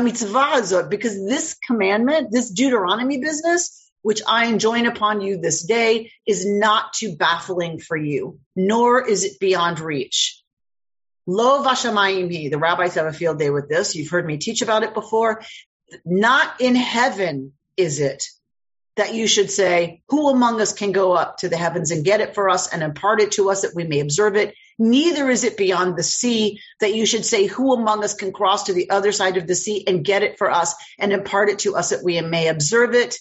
because 0.88 1.28
this 1.28 1.54
commandment, 1.66 2.28
this 2.32 2.50
Deuteronomy 2.50 3.18
business, 3.18 3.83
which 4.04 4.20
I 4.28 4.48
enjoin 4.48 4.84
upon 4.84 5.22
you 5.22 5.38
this 5.38 5.62
day, 5.62 6.12
is 6.26 6.44
not 6.46 6.92
too 6.92 7.16
baffling 7.16 7.78
for 7.78 7.96
you, 7.96 8.38
nor 8.54 9.08
is 9.08 9.24
it 9.24 9.40
beyond 9.40 9.80
reach. 9.80 10.42
Lo 11.26 11.64
vashamayim 11.64 12.50
The 12.50 12.58
rabbis 12.58 12.96
have 12.96 13.06
a 13.06 13.14
field 13.14 13.38
day 13.38 13.48
with 13.48 13.66
this. 13.66 13.96
You've 13.96 14.10
heard 14.10 14.26
me 14.26 14.36
teach 14.36 14.60
about 14.60 14.82
it 14.82 14.92
before. 14.92 15.42
Not 16.04 16.60
in 16.60 16.74
heaven 16.74 17.54
is 17.78 17.98
it 17.98 18.24
that 18.96 19.14
you 19.14 19.26
should 19.26 19.50
say, 19.50 20.02
who 20.10 20.28
among 20.28 20.60
us 20.60 20.74
can 20.74 20.92
go 20.92 21.14
up 21.14 21.38
to 21.38 21.48
the 21.48 21.56
heavens 21.56 21.90
and 21.90 22.04
get 22.04 22.20
it 22.20 22.34
for 22.34 22.50
us 22.50 22.70
and 22.70 22.82
impart 22.82 23.22
it 23.22 23.32
to 23.32 23.48
us 23.48 23.62
that 23.62 23.74
we 23.74 23.84
may 23.84 24.00
observe 24.00 24.36
it? 24.36 24.54
Neither 24.78 25.30
is 25.30 25.44
it 25.44 25.56
beyond 25.56 25.96
the 25.96 26.02
sea 26.02 26.60
that 26.80 26.94
you 26.94 27.06
should 27.06 27.24
say, 27.24 27.46
who 27.46 27.72
among 27.72 28.04
us 28.04 28.12
can 28.12 28.34
cross 28.34 28.64
to 28.64 28.74
the 28.74 28.90
other 28.90 29.12
side 29.12 29.38
of 29.38 29.46
the 29.46 29.54
sea 29.54 29.82
and 29.86 30.04
get 30.04 30.22
it 30.22 30.36
for 30.36 30.50
us 30.50 30.74
and 30.98 31.10
impart 31.10 31.48
it 31.48 31.60
to 31.60 31.74
us 31.74 31.88
that 31.88 32.04
we 32.04 32.20
may 32.20 32.48
observe 32.48 32.94
it? 32.94 33.16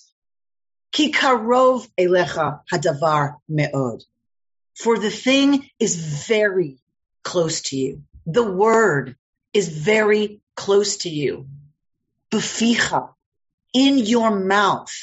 Ki 0.94 1.12
karov 1.12 1.88
elecha 2.00 2.62
hadavar 2.72 3.38
me'od. 3.50 4.04
For 4.76 4.98
the 5.00 5.10
thing 5.10 5.68
is 5.80 5.96
very 6.28 6.78
close 7.24 7.62
to 7.64 7.76
you. 7.76 8.04
The 8.28 8.44
word 8.44 9.16
is 9.54 9.70
very 9.70 10.42
close 10.56 10.98
to 10.98 11.10
you. 11.10 11.48
Beficha, 12.32 13.10
in 13.74 13.98
your 13.98 14.40
mouth, 14.40 14.94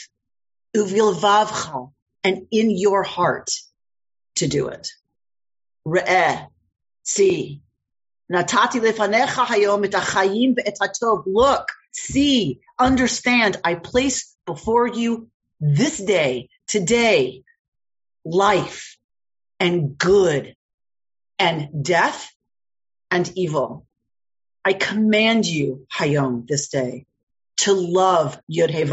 uvilvavcha, 0.77 1.93
and 2.23 2.47
in 2.53 2.71
your 2.71 3.03
heart 3.03 3.51
to 4.37 4.47
do 4.47 4.69
it. 4.69 4.93
Re'eh, 5.87 6.47
see. 7.03 7.63
Natati 8.33 8.81
lefanecha 8.81 9.45
hayom 9.45 9.85
et 10.65 11.27
Look, 11.27 11.69
see, 11.91 12.61
understand. 12.79 13.57
I 13.65 13.75
place 13.75 14.37
before 14.47 14.87
you 14.87 15.30
this 15.61 15.99
day, 15.99 16.49
today, 16.67 17.43
life 18.25 18.97
and 19.59 19.97
good 19.97 20.57
and 21.39 21.85
death 21.85 22.33
and 23.11 23.31
evil. 23.37 23.87
I 24.65 24.73
command 24.73 25.47
you, 25.47 25.87
Hayom, 25.95 26.47
this 26.47 26.69
day, 26.69 27.07
to 27.59 27.73
love 27.73 28.41
He 28.71 28.85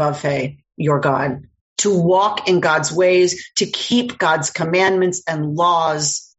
your 0.76 1.00
God, 1.00 1.42
to 1.78 1.98
walk 1.98 2.48
in 2.48 2.60
God's 2.60 2.92
ways, 2.92 3.50
to 3.56 3.66
keep 3.66 4.18
God's 4.18 4.50
commandments 4.50 5.22
and 5.26 5.54
laws, 5.54 6.34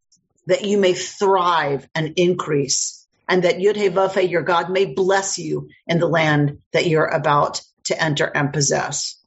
that 0.47 0.65
you 0.65 0.77
may 0.77 0.93
thrive 0.93 1.87
and 1.93 2.13
increase, 2.17 3.07
and 3.27 3.43
that 3.43 3.59
He 3.75 3.89
your 4.27 4.43
God, 4.43 4.71
may 4.71 4.85
bless 4.85 5.37
you 5.37 5.69
in 5.87 5.99
the 5.99 6.07
land 6.07 6.59
that 6.73 6.87
you're 6.87 7.05
about 7.05 7.61
to 7.85 8.01
enter 8.01 8.25
and 8.25 8.51
possess. 8.51 9.18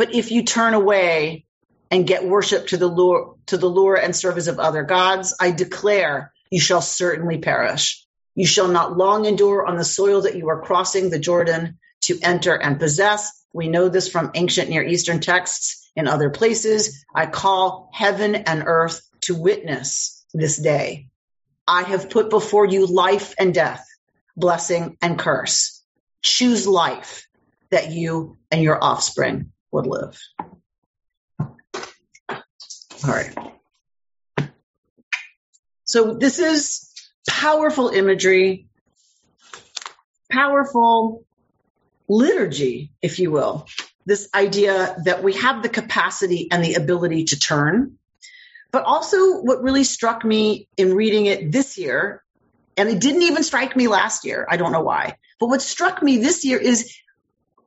But 0.00 0.14
if 0.14 0.30
you 0.30 0.44
turn 0.44 0.72
away 0.72 1.44
and 1.90 2.06
get 2.06 2.24
worship 2.24 2.68
to 2.68 2.78
the 2.78 2.86
lure, 2.86 3.36
to 3.48 3.58
the 3.58 3.66
lure 3.66 3.96
and 3.96 4.16
service 4.16 4.46
of 4.46 4.58
other 4.58 4.82
gods, 4.82 5.36
I 5.38 5.50
declare 5.50 6.32
you 6.50 6.58
shall 6.58 6.80
certainly 6.80 7.36
perish. 7.36 8.06
You 8.34 8.46
shall 8.46 8.68
not 8.68 8.96
long 8.96 9.26
endure 9.26 9.66
on 9.66 9.76
the 9.76 9.84
soil 9.84 10.22
that 10.22 10.36
you 10.36 10.48
are 10.48 10.62
crossing 10.62 11.10
the 11.10 11.18
Jordan 11.18 11.78
to 12.04 12.18
enter 12.22 12.54
and 12.54 12.80
possess. 12.80 13.44
We 13.52 13.68
know 13.68 13.90
this 13.90 14.08
from 14.08 14.30
ancient 14.32 14.70
Near 14.70 14.82
Eastern 14.82 15.20
texts 15.20 15.90
in 15.94 16.08
other 16.08 16.30
places. 16.30 17.04
I 17.14 17.26
call 17.26 17.90
heaven 17.92 18.34
and 18.34 18.62
earth 18.64 19.02
to 19.24 19.34
witness 19.34 20.24
this 20.32 20.56
day. 20.56 21.08
I 21.68 21.82
have 21.82 22.08
put 22.08 22.30
before 22.30 22.64
you 22.64 22.86
life 22.86 23.34
and 23.38 23.52
death, 23.52 23.86
blessing 24.34 24.96
and 25.02 25.18
curse. 25.18 25.84
Choose 26.22 26.66
life 26.66 27.28
that 27.70 27.90
you 27.90 28.38
and 28.50 28.62
your 28.62 28.82
offspring 28.82 29.52
would 29.72 29.86
live. 29.86 30.18
All 32.28 32.40
right. 33.04 33.34
So 35.84 36.14
this 36.14 36.38
is 36.38 36.92
powerful 37.28 37.88
imagery. 37.88 38.68
powerful 40.30 41.24
liturgy, 42.08 42.92
if 43.02 43.18
you 43.18 43.30
will. 43.30 43.66
This 44.06 44.28
idea 44.34 44.96
that 45.04 45.22
we 45.22 45.34
have 45.34 45.62
the 45.62 45.68
capacity 45.68 46.48
and 46.50 46.64
the 46.64 46.74
ability 46.74 47.24
to 47.26 47.38
turn. 47.38 47.98
But 48.72 48.84
also, 48.84 49.40
what 49.42 49.62
really 49.62 49.84
struck 49.84 50.24
me 50.24 50.68
in 50.76 50.94
reading 50.94 51.26
it 51.26 51.50
this 51.50 51.76
year, 51.76 52.22
and 52.76 52.88
it 52.88 53.00
didn't 53.00 53.22
even 53.22 53.42
strike 53.42 53.76
me 53.76 53.88
last 53.88 54.24
year, 54.24 54.46
I 54.48 54.56
don't 54.56 54.72
know 54.72 54.82
why, 54.82 55.16
but 55.38 55.48
what 55.48 55.60
struck 55.60 56.02
me 56.02 56.18
this 56.18 56.44
year 56.44 56.58
is, 56.58 56.96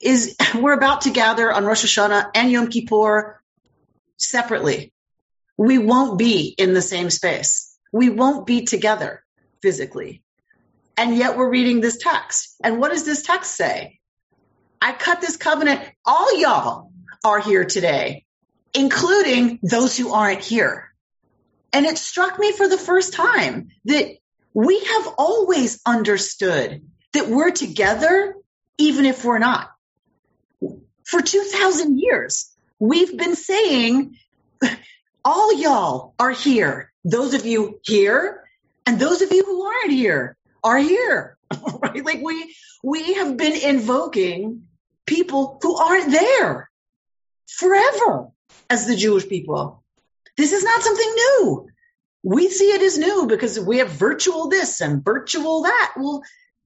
is 0.06 0.36
we're 0.56 0.74
about 0.74 1.02
to 1.02 1.12
gather 1.12 1.52
on 1.52 1.66
Rosh 1.66 1.86
Hashanah 1.86 2.32
and 2.36 2.52
Yom 2.52 2.68
Kippur 2.68 3.42
separately. 4.18 4.94
We 5.58 5.78
won't 5.78 6.18
be 6.18 6.54
in 6.58 6.74
the 6.74 6.82
same 6.82 7.10
space. 7.10 7.78
We 7.92 8.10
won't 8.10 8.46
be 8.46 8.66
together 8.66 9.24
physically. 9.62 10.24
And 10.98 11.16
yet 11.16 11.38
we're 11.38 11.50
reading 11.50 11.80
this 11.80 11.98
text. 11.98 12.56
And 12.64 12.80
what 12.80 12.92
does 12.92 13.06
this 13.06 13.24
text 13.24 13.56
say? 13.56 14.00
I 14.82 14.92
cut 14.92 15.22
this 15.22 15.38
covenant. 15.38 15.82
All 16.06 16.40
y'all 16.40 16.92
are 17.24 17.40
here 17.40 17.66
today, 17.66 18.26
including 18.74 19.60
those 19.64 19.98
who 19.98 20.14
aren't 20.14 20.42
here. 20.42 20.94
And 21.72 21.86
it 21.86 21.98
struck 21.98 22.38
me 22.38 22.52
for 22.52 22.68
the 22.68 22.78
first 22.78 23.14
time 23.14 23.70
that 23.86 24.18
we 24.54 24.80
have 24.80 25.08
always 25.18 25.82
understood 25.86 26.84
that 27.14 27.28
we're 27.28 27.52
together, 27.52 28.36
even 28.78 29.06
if 29.06 29.26
we're 29.26 29.40
not. 29.40 29.73
For 31.06 31.22
2000 31.22 32.00
years, 32.00 32.54
we've 32.80 33.18
been 33.18 33.36
saying, 33.36 34.18
all 35.26 35.54
y'all 35.54 36.14
are 36.20 36.32
here. 36.32 36.92
Those 37.06 37.34
of 37.34 37.46
you 37.46 37.80
here 37.84 38.44
and 38.86 39.00
those 39.00 39.22
of 39.22 39.32
you 39.32 39.44
who 39.44 39.64
aren't 39.64 39.92
here 39.92 40.38
are 40.64 40.78
here, 40.78 41.38
right? 41.80 42.04
Like 42.04 42.22
we, 42.22 42.56
we 42.84 43.14
have 43.16 43.38
been 43.38 43.54
invoking 43.54 44.64
people 45.06 45.60
who 45.62 45.76
aren't 45.76 46.12
there 46.12 46.70
forever 47.48 48.30
as 48.70 48.88
the 48.88 48.96
Jewish 48.96 49.28
people. 49.28 49.84
This 50.38 50.52
is 50.52 50.64
not 50.64 50.82
something 50.82 51.14
new. 51.16 51.68
We 52.24 52.50
see 52.50 52.72
it 52.72 52.82
as 52.82 52.98
new 52.98 53.28
because 53.28 53.60
we 53.60 53.80
have 53.80 53.90
virtual 53.90 54.48
this 54.48 54.82
and 54.82 55.04
virtual 55.04 55.64
that. 55.64 55.94
Well, 55.98 56.24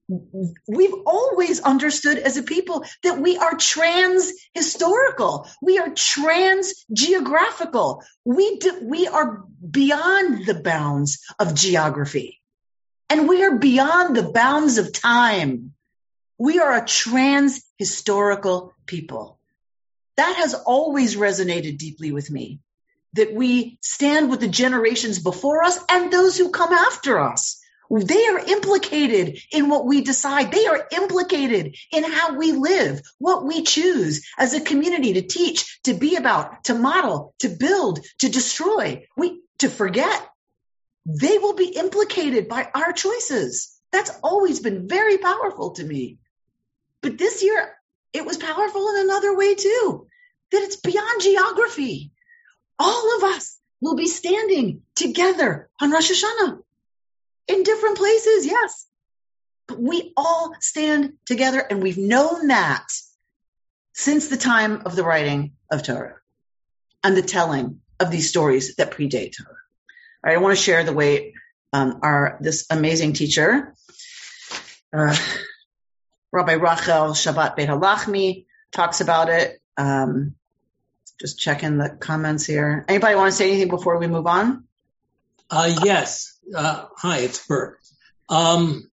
we've 0.08 0.94
always 1.06 1.60
understood 1.60 2.18
as 2.18 2.38
a 2.38 2.44
people 2.44 2.86
that 3.04 3.20
we 3.20 3.38
are 3.38 3.56
trans 3.56 4.32
historical. 4.54 5.48
We 5.62 5.80
are 5.80 5.90
trans 5.90 6.86
geographical. 6.92 8.04
We 8.24 8.58
do, 8.58 8.80
we 8.84 9.08
are 9.08 9.44
beyond 9.70 10.46
the 10.46 10.56
bounds 10.56 11.20
of 11.40 11.56
geography 11.56 12.42
and 13.10 13.28
we 13.28 13.44
are 13.44 13.58
beyond 13.58 14.16
the 14.16 14.32
bounds 14.32 14.78
of 14.78 14.94
time. 14.94 15.74
We 16.38 16.60
are 16.60 16.76
a 16.76 16.86
trans 16.86 17.64
historical 17.78 18.74
people. 18.86 19.40
That 20.16 20.36
has 20.38 20.54
always 20.54 21.16
resonated 21.16 21.78
deeply 21.78 22.12
with 22.12 22.30
me 22.32 22.60
that 23.14 23.34
we 23.34 23.78
stand 23.82 24.30
with 24.30 24.40
the 24.40 24.48
generations 24.48 25.20
before 25.20 25.64
us 25.64 25.80
and 25.90 26.12
those 26.12 26.38
who 26.38 26.52
come 26.52 26.74
after 26.74 27.20
us. 27.20 27.60
They 27.90 28.28
are 28.28 28.40
implicated 28.40 29.40
in 29.52 29.70
what 29.70 29.86
we 29.86 30.02
decide. 30.02 30.52
They 30.52 30.68
are 30.68 30.88
implicated 30.92 31.78
in 31.92 32.04
how 32.04 32.38
we 32.38 32.52
live, 32.52 33.02
what 33.18 33.46
we 33.46 33.64
choose 33.64 34.28
as 34.38 34.54
a 34.54 34.62
community 34.62 35.14
to 35.14 35.22
teach, 35.22 35.80
to 35.84 35.94
be 35.94 36.16
about, 36.16 36.66
to 36.66 36.76
model, 36.76 37.34
to 37.40 37.50
build, 37.50 38.06
to 38.20 38.30
destroy, 38.30 39.08
we, 39.16 39.42
to 39.60 39.70
forget. 39.70 40.28
They 41.06 41.38
will 41.38 41.54
be 41.56 41.68
implicated 41.68 42.50
by 42.50 42.70
our 42.74 42.92
choices. 42.92 43.74
That's 43.92 44.12
always 44.22 44.60
been 44.60 44.88
very 44.88 45.18
powerful 45.18 45.72
to 45.72 45.84
me. 45.84 46.18
But 47.02 47.18
this 47.18 47.42
year, 47.42 47.74
it 48.12 48.26
was 48.26 48.38
powerful 48.38 48.90
in 48.90 49.02
another 49.02 49.36
way 49.38 49.56
too, 49.56 50.08
that 50.52 50.64
it's 50.64 50.76
beyond 50.76 51.22
geography. 51.22 52.12
All 52.80 53.18
of 53.18 53.24
us 53.24 53.58
will 53.80 53.96
be 53.96 54.08
standing 54.08 54.82
together 54.96 55.70
on 55.80 55.92
Rosh 55.92 56.12
Hashanah 56.12 56.60
in 57.48 57.64
different 57.64 57.98
places, 57.98 58.46
yes. 58.46 58.86
But 59.68 59.80
we 59.80 60.14
all 60.16 60.54
stand 60.60 61.14
together 61.26 61.60
and 61.60 61.84
we've 61.84 61.98
known 61.98 62.48
that 62.48 62.88
since 63.94 64.28
the 64.28 64.38
time 64.38 64.84
of 64.86 64.96
the 64.96 65.04
writing 65.04 65.54
of 65.72 65.84
Torah 65.84 66.16
and 67.04 67.18
the 67.18 67.22
telling 67.22 67.82
of 68.00 68.12
these 68.12 68.30
stories 68.30 68.76
that 68.76 68.92
predate 68.92 69.36
Torah. 69.36 69.50
All 69.50 70.30
right, 70.30 70.38
I 70.38 70.42
want 70.42 70.58
to 70.58 70.64
share 70.64 70.84
the 70.84 70.94
way 70.94 71.34
um, 71.74 72.00
our 72.02 72.38
this 72.42 72.66
amazing 72.70 73.14
teacher, 73.14 73.74
uh, 74.94 75.16
Rabbi 76.32 76.54
Rachel 76.54 77.14
Sabath 77.14 77.56
Beit 77.56 77.70
Halachmi, 77.70 78.46
talks 78.72 79.02
about 79.02 79.30
it. 79.30 79.60
Um, 79.76 80.36
just 81.20 81.40
checking 81.40 81.78
the 81.78 81.90
comments 81.90 82.46
here. 82.46 82.86
Anybody 82.88 83.16
want 83.16 83.32
to 83.32 83.36
say 83.36 83.50
anything 83.50 83.70
before 83.70 83.98
we 83.98 84.08
move 84.08 84.28
on? 84.28 84.66
Uh, 85.50 85.76
yes. 85.84 86.37
Uh, 86.54 86.86
hi, 86.96 87.20
it's 87.20 87.46
Bert. 87.46 87.78
Um, 88.30 88.90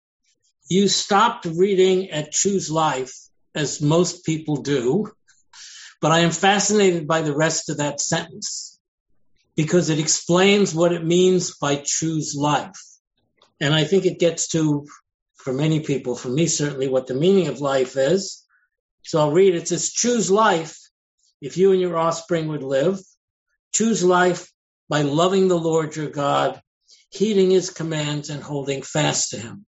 you 0.69 0.87
stopped 0.87 1.47
reading 1.47 2.11
at 2.11 2.31
Choose 2.31 2.71
Life, 2.71 3.15
as 3.55 3.81
most 3.81 4.27
people 4.27 4.57
do, 4.59 5.11
but 6.01 6.13
I 6.13 6.21
am 6.21 6.31
fascinated 6.31 7.09
by 7.09 7.23
the 7.23 7.35
rest 7.35 7.71
of 7.71 7.79
that 7.79 8.01
sentence 8.01 8.79
because 9.57 9.89
it 9.89 9.99
explains 9.99 10.75
what 10.75 10.93
it 10.93 11.05
means 11.05 11.57
by 11.57 11.77
choose 11.83 12.37
life. 12.37 12.79
And 13.61 13.75
I 13.75 13.85
think 13.85 14.05
it 14.05 14.21
gets 14.21 14.49
to, 14.49 14.87
for 15.37 15.53
many 15.53 15.81
people, 15.81 16.17
for 16.17 16.29
me 16.29 16.47
certainly, 16.47 16.89
what 16.89 17.07
the 17.07 17.15
meaning 17.15 17.49
of 17.49 17.61
life 17.61 17.97
is. 17.97 18.47
So 19.05 19.21
I'll 19.21 19.33
read 19.33 19.55
it. 19.55 19.63
It 19.63 19.69
says, 19.69 19.91
choose 19.91 20.31
life 20.31 20.79
if 21.41 21.57
you 21.57 21.73
and 21.73 21.81
your 21.81 21.97
offspring 21.97 22.49
would 22.49 22.63
live. 22.63 23.01
Choose 23.73 24.05
life 24.05 24.53
by 24.89 25.03
loving 25.03 25.49
the 25.49 25.59
Lord 25.59 25.97
your 25.97 26.11
God, 26.11 26.61
heeding 27.11 27.51
his 27.51 27.71
commands 27.71 28.31
and 28.31 28.43
holding 28.43 28.83
fast 28.83 29.31
to 29.31 29.39
him. 29.39 29.65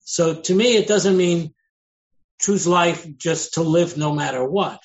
So 0.00 0.40
to 0.42 0.54
me, 0.54 0.76
it 0.76 0.86
doesn't 0.86 1.16
mean 1.16 1.54
choose 2.40 2.66
life 2.66 3.06
just 3.16 3.54
to 3.54 3.62
live 3.62 3.96
no 3.96 4.12
matter 4.14 4.44
what. 4.44 4.80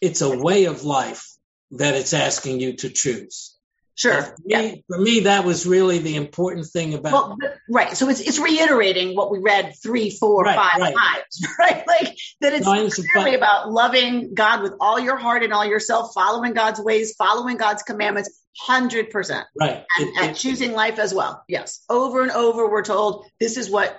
It's 0.00 0.20
a 0.20 0.38
way 0.38 0.66
of 0.66 0.84
life 0.84 1.26
that 1.72 1.94
it's 1.94 2.14
asking 2.14 2.60
you 2.60 2.74
to 2.74 2.88
choose. 2.88 3.57
Sure. 3.98 4.22
For 4.22 4.36
me, 4.44 4.46
yeah. 4.46 4.74
for 4.86 4.98
me, 5.00 5.20
that 5.20 5.44
was 5.44 5.66
really 5.66 5.98
the 5.98 6.14
important 6.14 6.66
thing 6.66 6.94
about. 6.94 7.12
Well, 7.12 7.38
right. 7.68 7.96
So 7.96 8.08
it's 8.08 8.20
it's 8.20 8.38
reiterating 8.38 9.16
what 9.16 9.32
we 9.32 9.40
read 9.40 9.74
three, 9.82 10.10
four, 10.10 10.44
right, 10.44 10.54
five 10.54 10.80
right. 10.80 10.94
times, 10.94 11.46
right? 11.58 11.84
Like 11.84 12.16
that 12.40 12.52
it's 12.52 12.64
no, 12.64 12.88
clearly 13.12 13.34
about 13.34 13.72
loving 13.72 14.34
God 14.34 14.62
with 14.62 14.74
all 14.78 15.00
your 15.00 15.16
heart 15.16 15.42
and 15.42 15.52
all 15.52 15.66
yourself, 15.66 16.12
following 16.14 16.52
God's 16.52 16.78
ways, 16.78 17.16
following 17.18 17.56
God's 17.56 17.82
commandments, 17.82 18.40
hundred 18.56 19.10
percent. 19.10 19.48
Right. 19.58 19.84
And, 19.98 20.08
it, 20.08 20.14
and 20.16 20.30
it, 20.30 20.36
choosing 20.36 20.74
life 20.74 21.00
as 21.00 21.12
well. 21.12 21.42
Yes. 21.48 21.84
Over 21.90 22.22
and 22.22 22.30
over, 22.30 22.70
we're 22.70 22.84
told 22.84 23.26
this 23.40 23.56
is 23.56 23.68
what 23.68 23.98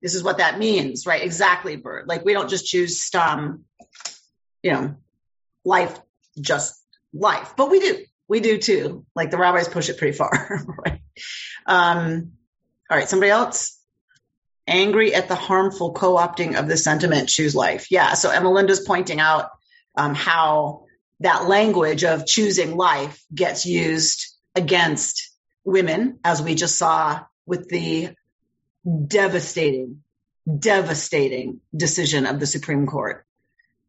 this 0.00 0.14
is 0.14 0.22
what 0.22 0.38
that 0.38 0.58
means, 0.58 1.04
right? 1.04 1.22
Exactly, 1.22 1.76
Bert. 1.76 2.08
Like 2.08 2.24
we 2.24 2.32
don't 2.32 2.48
just 2.48 2.64
choose 2.64 2.98
stum, 2.98 3.60
you 4.62 4.72
know, 4.72 4.96
life, 5.66 6.00
just 6.40 6.82
life, 7.12 7.52
but 7.58 7.70
we 7.70 7.80
do 7.80 8.04
we 8.28 8.40
do 8.40 8.58
too. 8.58 9.04
Like 9.14 9.30
the 9.30 9.38
rabbis 9.38 9.68
push 9.68 9.88
it 9.88 9.98
pretty 9.98 10.16
far, 10.16 10.30
right? 10.84 11.00
Um, 11.66 12.32
all 12.90 12.98
right, 12.98 13.08
somebody 13.08 13.30
else? 13.30 13.78
Angry 14.66 15.14
at 15.14 15.28
the 15.28 15.34
harmful 15.34 15.92
co-opting 15.92 16.58
of 16.58 16.68
the 16.68 16.76
sentiment, 16.76 17.28
choose 17.28 17.54
life. 17.54 17.90
Yeah, 17.90 18.14
so 18.14 18.30
Emelinda's 18.30 18.80
pointing 18.80 19.20
out 19.20 19.50
um, 19.96 20.14
how 20.14 20.86
that 21.20 21.46
language 21.46 22.04
of 22.04 22.26
choosing 22.26 22.76
life 22.76 23.22
gets 23.34 23.66
used 23.66 24.26
against 24.54 25.30
women, 25.64 26.18
as 26.24 26.40
we 26.40 26.54
just 26.54 26.78
saw 26.78 27.20
with 27.46 27.68
the 27.68 28.10
devastating, 29.06 30.02
devastating 30.58 31.60
decision 31.76 32.26
of 32.26 32.40
the 32.40 32.46
Supreme 32.46 32.86
Court 32.86 33.26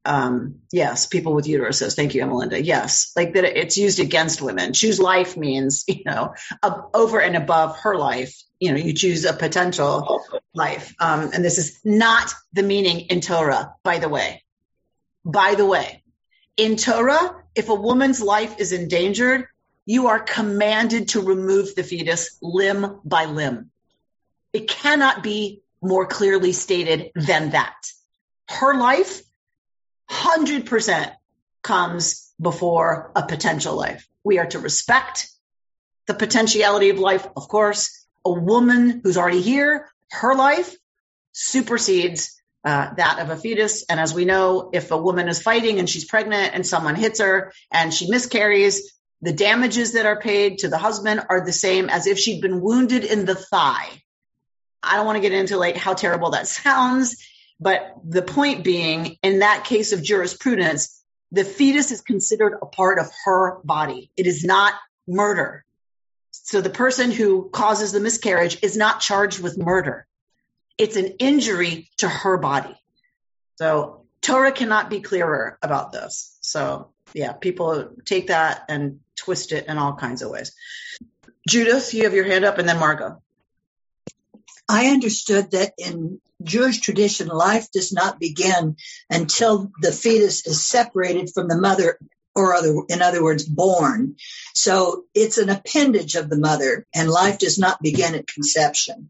um, 0.05 0.59
yes, 0.71 1.07
people 1.07 1.33
with 1.33 1.45
uteruses. 1.45 1.95
Thank 1.95 2.13
you, 2.13 2.23
Emelinda. 2.23 2.63
Yes, 2.63 3.11
like 3.15 3.33
that 3.33 3.43
it's 3.43 3.77
used 3.77 3.99
against 3.99 4.41
women. 4.41 4.73
Choose 4.73 4.99
life 4.99 5.35
means, 5.35 5.83
you 5.87 6.03
know, 6.05 6.35
over 6.93 7.19
and 7.19 7.35
above 7.35 7.79
her 7.79 7.95
life, 7.95 8.41
you 8.59 8.71
know, 8.71 8.77
you 8.77 8.93
choose 8.93 9.25
a 9.25 9.33
potential 9.33 10.21
life. 10.53 10.93
Um, 10.99 11.31
and 11.33 11.43
this 11.43 11.57
is 11.57 11.79
not 11.83 12.33
the 12.53 12.63
meaning 12.63 13.01
in 13.01 13.21
Torah, 13.21 13.75
by 13.83 13.99
the 13.99 14.09
way. 14.09 14.43
By 15.25 15.55
the 15.55 15.65
way, 15.65 16.03
in 16.55 16.77
Torah, 16.77 17.43
if 17.55 17.69
a 17.69 17.75
woman's 17.75 18.21
life 18.21 18.59
is 18.59 18.71
endangered, 18.71 19.47
you 19.85 20.07
are 20.07 20.19
commanded 20.19 21.09
to 21.09 21.21
remove 21.21 21.75
the 21.75 21.83
fetus 21.83 22.37
limb 22.41 22.99
by 23.03 23.25
limb. 23.25 23.71
It 24.53 24.67
cannot 24.67 25.21
be 25.21 25.63
more 25.81 26.05
clearly 26.05 26.53
stated 26.53 27.11
than 27.15 27.51
that. 27.51 27.75
Her 28.47 28.75
life 28.75 29.21
100% 30.09 31.11
comes 31.61 32.31
before 32.39 33.11
a 33.15 33.23
potential 33.23 33.75
life. 33.75 34.07
We 34.23 34.39
are 34.39 34.45
to 34.47 34.59
respect 34.59 35.29
the 36.07 36.13
potentiality 36.13 36.89
of 36.89 36.99
life. 36.99 37.27
Of 37.35 37.47
course, 37.47 38.05
a 38.23 38.31
woman 38.31 39.01
who's 39.03 39.17
already 39.17 39.41
here, 39.41 39.89
her 40.11 40.35
life 40.35 40.75
supersedes 41.31 42.41
uh, 42.63 42.93
that 42.95 43.19
of 43.19 43.29
a 43.29 43.37
fetus. 43.37 43.85
And 43.89 43.99
as 43.99 44.13
we 44.13 44.25
know, 44.25 44.69
if 44.73 44.91
a 44.91 44.97
woman 44.97 45.27
is 45.27 45.41
fighting 45.41 45.79
and 45.79 45.89
she's 45.89 46.05
pregnant 46.05 46.53
and 46.53 46.65
someone 46.65 46.95
hits 46.95 47.19
her 47.19 47.53
and 47.71 47.93
she 47.93 48.09
miscarries, 48.09 48.91
the 49.21 49.33
damages 49.33 49.93
that 49.93 50.05
are 50.05 50.19
paid 50.19 50.59
to 50.59 50.67
the 50.67 50.77
husband 50.77 51.21
are 51.29 51.45
the 51.45 51.53
same 51.53 51.89
as 51.89 52.07
if 52.07 52.19
she'd 52.19 52.41
been 52.41 52.61
wounded 52.61 53.03
in 53.03 53.25
the 53.25 53.35
thigh. 53.35 53.89
I 54.81 54.95
don't 54.95 55.05
want 55.05 55.17
to 55.17 55.21
get 55.21 55.31
into 55.31 55.57
like 55.57 55.77
how 55.77 55.93
terrible 55.93 56.31
that 56.31 56.47
sounds, 56.47 57.17
but 57.59 57.95
the 58.03 58.21
point 58.21 58.63
being, 58.63 59.17
in 59.23 59.39
that 59.39 59.63
case 59.63 59.93
of 59.93 60.03
jurisprudence, 60.03 61.01
the 61.31 61.43
fetus 61.43 61.91
is 61.91 62.01
considered 62.01 62.57
a 62.61 62.65
part 62.65 62.99
of 62.99 63.07
her 63.25 63.59
body. 63.63 64.11
It 64.17 64.27
is 64.27 64.43
not 64.43 64.73
murder. 65.07 65.65
So 66.31 66.61
the 66.61 66.69
person 66.69 67.11
who 67.11 67.49
causes 67.49 67.91
the 67.91 67.99
miscarriage 67.99 68.59
is 68.61 68.77
not 68.77 68.99
charged 68.99 69.39
with 69.39 69.57
murder. 69.57 70.05
It's 70.77 70.97
an 70.97 71.15
injury 71.19 71.89
to 71.97 72.09
her 72.09 72.37
body. 72.37 72.75
So 73.55 74.05
Torah 74.21 74.51
cannot 74.51 74.89
be 74.89 74.99
clearer 74.99 75.57
about 75.61 75.91
this. 75.91 76.37
So 76.41 76.91
yeah, 77.13 77.33
people 77.33 77.91
take 78.03 78.27
that 78.27 78.65
and 78.67 78.99
twist 79.15 79.51
it 79.53 79.67
in 79.67 79.77
all 79.77 79.95
kinds 79.95 80.21
of 80.21 80.29
ways. 80.29 80.51
Judith, 81.47 81.93
you 81.93 82.03
have 82.03 82.13
your 82.13 82.25
hand 82.25 82.43
up 82.43 82.57
and 82.57 82.67
then 82.67 82.79
Margot. 82.79 83.21
I 84.67 84.87
understood 84.87 85.51
that 85.51 85.73
in 85.77 86.19
Jewish 86.45 86.79
tradition, 86.79 87.27
life 87.27 87.71
does 87.71 87.91
not 87.91 88.19
begin 88.19 88.77
until 89.09 89.71
the 89.81 89.91
fetus 89.91 90.45
is 90.45 90.65
separated 90.65 91.31
from 91.33 91.47
the 91.47 91.57
mother 91.57 91.99
or 92.35 92.53
other, 92.53 92.73
in 92.89 93.01
other 93.01 93.23
words, 93.23 93.45
born. 93.45 94.15
So 94.53 95.05
it's 95.13 95.37
an 95.37 95.49
appendage 95.49 96.15
of 96.15 96.29
the 96.29 96.37
mother 96.37 96.85
and 96.93 97.09
life 97.09 97.39
does 97.39 97.57
not 97.57 97.81
begin 97.81 98.13
at 98.15 98.27
conception. 98.27 99.09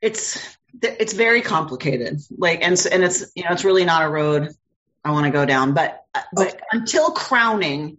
It's, 0.00 0.38
it's 0.82 1.12
very 1.12 1.42
complicated. 1.42 2.20
Like, 2.36 2.62
and, 2.62 2.78
and 2.90 3.04
it's, 3.04 3.30
you 3.34 3.44
know, 3.44 3.50
it's 3.52 3.64
really 3.64 3.84
not 3.84 4.02
a 4.02 4.08
road 4.08 4.50
I 5.04 5.10
want 5.12 5.26
to 5.26 5.30
go 5.30 5.44
down, 5.44 5.74
but, 5.74 6.04
but 6.32 6.48
okay. 6.48 6.58
until 6.72 7.10
crowning, 7.10 7.98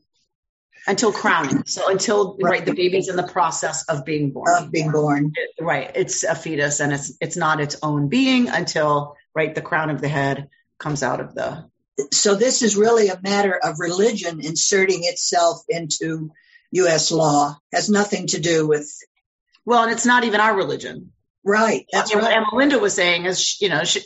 until 0.89 1.11
crowning. 1.11 1.65
So 1.67 1.89
until 1.89 2.35
right. 2.41 2.51
right. 2.51 2.65
the 2.65 2.73
baby's 2.73 3.09
in 3.09 3.15
the 3.15 3.23
process 3.23 3.83
of 3.83 4.05
being 4.05 4.31
born. 4.31 4.47
Of 4.57 4.71
being 4.71 4.91
born. 4.91 5.33
Right. 5.61 5.91
It's 5.93 6.23
a 6.23 6.33
fetus 6.33 6.79
and 6.79 6.91
it's 6.91 7.13
it's 7.21 7.37
not 7.37 7.61
its 7.61 7.77
own 7.83 8.09
being 8.09 8.49
until 8.49 9.15
right 9.35 9.53
the 9.53 9.61
crown 9.61 9.91
of 9.91 10.01
the 10.01 10.07
head 10.07 10.49
comes 10.79 11.03
out 11.03 11.19
of 11.21 11.35
the 11.35 11.69
So 12.11 12.33
this 12.33 12.63
is 12.63 12.75
really 12.75 13.09
a 13.09 13.19
matter 13.21 13.55
of 13.55 13.79
religion 13.79 14.43
inserting 14.43 15.01
itself 15.03 15.61
into 15.69 16.31
US 16.71 17.11
law. 17.11 17.55
Has 17.71 17.89
nothing 17.89 18.25
to 18.27 18.39
do 18.39 18.67
with 18.67 18.91
Well, 19.65 19.83
and 19.83 19.91
it's 19.91 20.07
not 20.07 20.23
even 20.23 20.39
our 20.39 20.55
religion. 20.55 21.11
Right. 21.45 21.85
That's 21.91 22.11
and 22.11 22.21
right. 22.21 22.41
What 22.41 22.69
Emelinda 22.69 22.81
was 22.81 22.95
saying 22.95 23.25
is, 23.25 23.61
you 23.61 23.69
know, 23.69 23.83
she, 23.83 24.01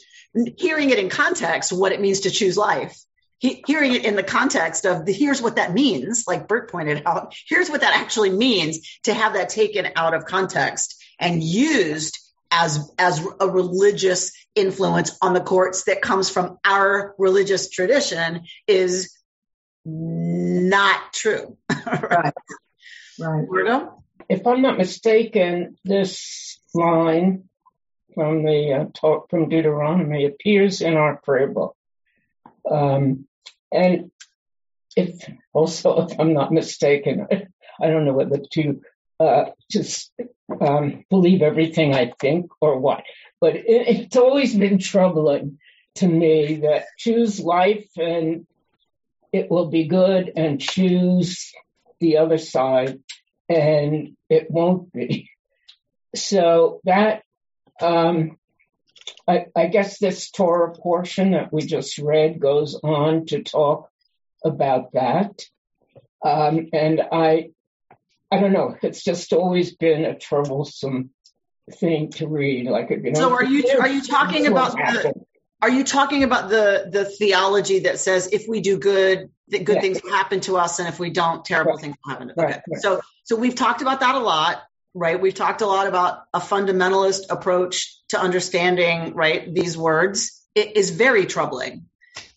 hearing 0.58 0.89
it 0.89 1.00
in 1.00 1.10
context, 1.10 1.72
what 1.72 1.93
it 1.93 2.02
means 2.02 2.22
to 2.22 2.30
choose 2.30 2.58
life 2.58 2.98
he, 3.43 3.62
hearing 3.67 3.93
it 3.93 4.06
in 4.06 4.15
the 4.15 4.23
context 4.23 4.86
of 4.86 5.06
the, 5.06 5.12
here's 5.12 5.41
what 5.41 5.58
that 5.58 5.73
means, 5.73 6.23
like 6.25 6.47
Bert 6.47 6.71
pointed 6.71 7.03
out, 7.06 7.36
here's 7.45 7.69
what 7.69 7.82
that 7.82 7.93
actually 7.93 8.29
means 8.29 8.99
to 9.03 9.13
have 9.13 9.34
that 9.34 9.49
taken 9.49 9.86
out 9.97 10.13
of 10.13 10.23
context 10.23 10.95
and 11.19 11.43
used 11.43 12.19
as 12.49 12.89
as 12.97 13.19
a 13.41 13.49
religious 13.49 14.32
influence 14.56 15.17
on 15.21 15.34
the 15.34 15.41
courts 15.41 15.84
that 15.86 16.01
comes 16.01 16.29
from 16.29 16.58
our 16.63 17.15
religious 17.17 17.69
tradition 17.69 18.43
is 18.65 19.13
not 19.84 21.12
true. 21.12 21.58
right. 21.69 22.34
Right. 23.19 23.45
Virgo? 23.51 24.03
If 24.29 24.47
I'm 24.47 24.62
not 24.62 24.77
mistaken, 24.77 25.75
this 25.84 26.62
line 26.73 27.49
from 28.15 28.45
the 28.45 28.73
uh, 28.73 28.86
talk 28.93 29.29
from 29.29 29.49
Deuteronomy 29.49 30.25
appears 30.27 30.82
in 30.82 30.93
our 30.93 31.17
prayer 31.17 31.47
book. 31.49 31.75
Um, 32.69 33.27
and 33.74 34.12
if 34.96 35.28
also, 35.52 36.06
if 36.06 36.20
I'm 36.20 36.34
not 36.34 36.52
mistaken, 36.52 37.28
I, 37.82 37.88
don't 37.88 38.06
know 38.06 38.14
whether 38.14 38.38
to 38.52 38.82
uh, 39.20 39.46
just 39.70 40.12
um, 40.62 41.04
believe 41.10 41.42
everything 41.42 41.96
I 41.96 42.14
think 42.20 42.52
or 42.62 42.80
what, 42.80 43.04
but 43.42 43.56
it, 43.56 43.66
it's 43.68 44.16
always 44.16 44.56
been 44.56 44.78
troubling 44.78 45.58
to 45.96 46.08
me 46.08 46.58
that 46.58 46.86
choose 46.98 47.40
life 47.40 47.90
and 47.98 48.46
it 49.32 49.50
will 49.50 49.70
be 49.70 49.86
good 49.86 50.32
and 50.36 50.62
choose 50.62 51.52
the 52.00 52.18
other 52.18 52.38
side 52.38 53.00
and 53.50 54.16
it 54.30 54.50
won't 54.50 54.92
be. 54.92 55.30
So 56.16 56.82
that, 56.84 57.24
um, 57.82 58.38
I, 59.28 59.46
I, 59.56 59.68
guess 59.68 60.00
this 60.00 60.32
Torah 60.32 60.74
portion 60.74 61.32
that 61.32 61.54
we 61.54 61.62
just 61.62 61.98
read 61.98 62.40
goes 62.40 62.80
on 62.84 63.26
to 63.28 63.42
talk 63.42 63.90
about 64.44 64.92
that. 64.94 65.42
Um, 66.24 66.68
and 66.74 67.02
I, 67.12 67.52
I 68.32 68.40
don't 68.40 68.54
know. 68.54 68.76
It's 68.82 69.04
just 69.04 69.34
always 69.34 69.76
been 69.76 70.06
a 70.06 70.18
troublesome 70.18 71.12
thing 71.72 72.12
to 72.12 72.28
read. 72.28 72.68
Like, 72.68 72.90
you 72.90 73.12
know, 73.12 73.14
so 73.14 73.34
are 73.34 73.44
you 73.44 73.78
are 73.80 73.88
you 73.88 74.02
talking 74.02 74.48
about 74.48 74.74
the, 74.74 75.14
are 75.62 75.70
you 75.70 75.84
talking 75.84 76.24
about 76.24 76.50
the 76.50 76.90
the 76.92 77.06
theology 77.06 77.80
that 77.80 78.00
says 78.00 78.30
if 78.32 78.46
we 78.48 78.60
do 78.60 78.78
good, 78.78 79.30
that 79.50 79.64
good 79.64 79.76
yeah. 79.76 79.82
things 79.82 80.04
will 80.04 80.12
happen 80.12 80.40
to 80.42 80.58
us, 80.58 80.80
and 80.80 80.88
if 80.88 81.00
we 81.00 81.10
don't, 81.10 81.46
terrible 81.46 81.74
right. 81.74 81.82
things 81.82 81.96
will 82.06 82.12
happen? 82.12 82.32
Okay. 82.32 82.44
Right. 82.44 82.62
Right. 82.68 82.82
So 82.82 83.02
so 83.24 83.36
we've 83.36 83.56
talked 83.56 83.82
about 83.82 84.00
that 84.02 84.16
a 84.16 84.20
lot 84.20 84.64
right? 84.93 85.19
We've 85.19 85.34
talked 85.34 85.62
a 85.62 85.67
lot 85.67 85.88
about 85.88 86.23
a 86.34 86.39
fundamentalist 86.39 87.23
approach 87.29 87.97
to 88.10 88.19
understanding, 88.19 89.13
right, 89.13 89.53
these 89.53 89.77
words. 89.77 90.41
It 90.56 90.77
is 90.77 90.91
very 90.91 91.25
troubling. 91.25 91.86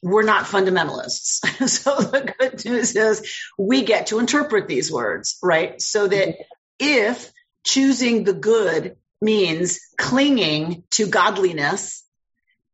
We're 0.02 0.22
not 0.22 0.44
fundamentalists. 0.44 1.68
so 1.68 1.96
the 1.96 2.32
good 2.38 2.64
news 2.64 2.96
is 2.96 3.38
we 3.58 3.82
get 3.82 4.08
to 4.08 4.18
interpret 4.18 4.68
these 4.68 4.90
words, 4.90 5.38
right? 5.42 5.80
So 5.80 6.06
that 6.06 6.36
if 6.78 7.30
choosing 7.64 8.24
the 8.24 8.32
good 8.32 8.96
means 9.20 9.80
clinging 9.98 10.84
to 10.92 11.06
godliness 11.06 12.04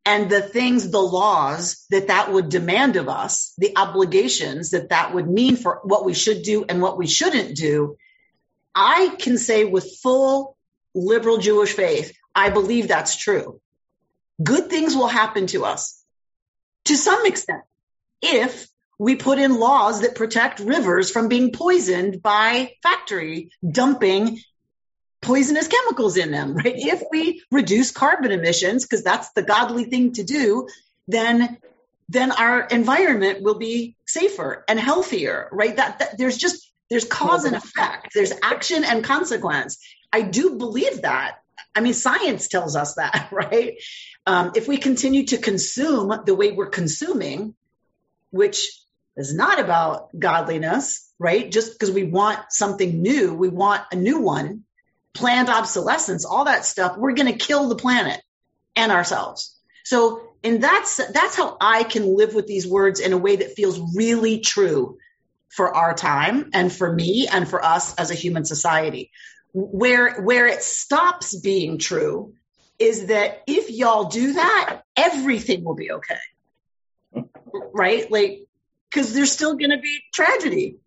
and 0.05 0.29
the 0.29 0.41
things, 0.41 0.89
the 0.91 0.99
laws 0.99 1.85
that 1.89 2.07
that 2.07 2.31
would 2.31 2.49
demand 2.49 2.97
of 2.97 3.07
us, 3.07 3.53
the 3.57 3.73
obligations 3.77 4.71
that 4.71 4.89
that 4.89 5.13
would 5.13 5.29
mean 5.29 5.55
for 5.55 5.79
what 5.83 6.05
we 6.05 6.13
should 6.13 6.43
do 6.43 6.65
and 6.67 6.81
what 6.81 6.97
we 6.97 7.07
shouldn't 7.07 7.55
do, 7.55 7.95
I 8.75 9.15
can 9.19 9.37
say 9.37 9.65
with 9.65 9.97
full 10.01 10.57
liberal 10.95 11.37
Jewish 11.37 11.73
faith, 11.73 12.13
I 12.33 12.49
believe 12.49 12.87
that's 12.87 13.15
true. 13.15 13.59
Good 14.41 14.69
things 14.69 14.95
will 14.95 15.07
happen 15.07 15.47
to 15.47 15.65
us 15.65 16.03
to 16.85 16.95
some 16.95 17.25
extent 17.25 17.61
if 18.21 18.67
we 18.99 19.15
put 19.15 19.39
in 19.39 19.59
laws 19.59 20.01
that 20.01 20.15
protect 20.15 20.59
rivers 20.59 21.11
from 21.11 21.27
being 21.27 21.51
poisoned 21.51 22.21
by 22.21 22.73
factory 22.81 23.51
dumping 23.69 24.39
poisonous 25.21 25.67
chemicals 25.67 26.17
in 26.17 26.31
them, 26.31 26.53
right? 26.55 26.75
If 26.75 27.03
we 27.11 27.43
reduce 27.51 27.91
carbon 27.91 28.31
emissions, 28.31 28.85
because 28.85 29.03
that's 29.03 29.31
the 29.31 29.41
godly 29.41 29.85
thing 29.85 30.13
to 30.13 30.23
do, 30.23 30.67
then 31.07 31.57
then 32.09 32.31
our 32.31 32.61
environment 32.61 33.41
will 33.41 33.57
be 33.57 33.95
safer 34.05 34.65
and 34.67 34.79
healthier, 34.79 35.47
right? 35.51 35.75
That, 35.77 35.99
that 35.99 36.17
there's 36.17 36.37
just 36.37 36.69
there's 36.93 37.05
cause 37.05 37.43
and 37.45 37.55
effect. 37.55 38.13
There's 38.13 38.33
action 38.43 38.83
and 38.83 39.03
consequence. 39.03 39.79
I 40.11 40.21
do 40.21 40.59
believe 40.59 41.01
that. 41.01 41.39
I 41.73 41.81
mean, 41.81 41.95
science 41.95 42.47
tells 42.49 42.75
us 42.75 42.93
that, 42.95 43.29
right? 43.31 43.81
Um, 44.27 44.51
if 44.53 44.67
we 44.67 44.77
continue 44.77 45.25
to 45.25 45.39
consume 45.39 46.13
the 46.27 46.35
way 46.35 46.51
we're 46.51 46.69
consuming, 46.69 47.55
which 48.29 48.69
is 49.17 49.33
not 49.33 49.59
about 49.59 50.09
godliness, 50.17 51.11
right? 51.17 51.51
Just 51.51 51.73
because 51.73 51.89
we 51.89 52.03
want 52.03 52.39
something 52.49 53.01
new, 53.01 53.33
we 53.33 53.49
want 53.49 53.81
a 53.91 53.95
new 53.95 54.19
one, 54.19 54.63
planned 55.15 55.49
obsolescence, 55.49 56.25
all 56.25 56.45
that 56.45 56.63
stuff, 56.63 56.95
we're 56.95 57.15
going 57.15 57.31
to 57.31 57.39
kill 57.39 57.69
the 57.69 57.75
planet 57.75 58.21
and 58.75 58.91
ourselves. 58.91 59.59
So, 59.83 60.29
in 60.43 60.59
that's 60.59 60.97
that's 60.97 61.35
how 61.35 61.57
I 61.59 61.85
can 61.85 62.05
live 62.15 62.35
with 62.35 62.45
these 62.45 62.67
words 62.67 62.99
in 62.99 63.13
a 63.13 63.17
way 63.17 63.37
that 63.37 63.55
feels 63.55 63.95
really 63.95 64.41
true 64.41 64.99
for 65.53 65.75
our 65.75 65.93
time 65.93 66.49
and 66.53 66.73
for 66.73 66.91
me 66.91 67.27
and 67.31 67.47
for 67.47 67.63
us 67.63 67.93
as 67.95 68.09
a 68.09 68.15
human 68.15 68.43
society. 68.43 69.11
Where, 69.53 70.19
where 70.19 70.47
it 70.47 70.63
stops 70.63 71.35
being 71.39 71.77
true 71.77 72.33
is 72.79 73.07
that 73.07 73.43
if 73.45 73.69
y'all 73.69 74.05
do 74.05 74.33
that, 74.33 74.81
everything 74.97 75.63
will 75.63 75.75
be 75.75 75.91
okay. 75.91 76.19
Right? 77.75 78.09
Like, 78.11 78.47
cause 78.91 79.13
there's 79.13 79.31
still 79.31 79.55
going 79.55 79.69
to 79.69 79.77
be 79.77 79.99
tragedy. 80.11 80.77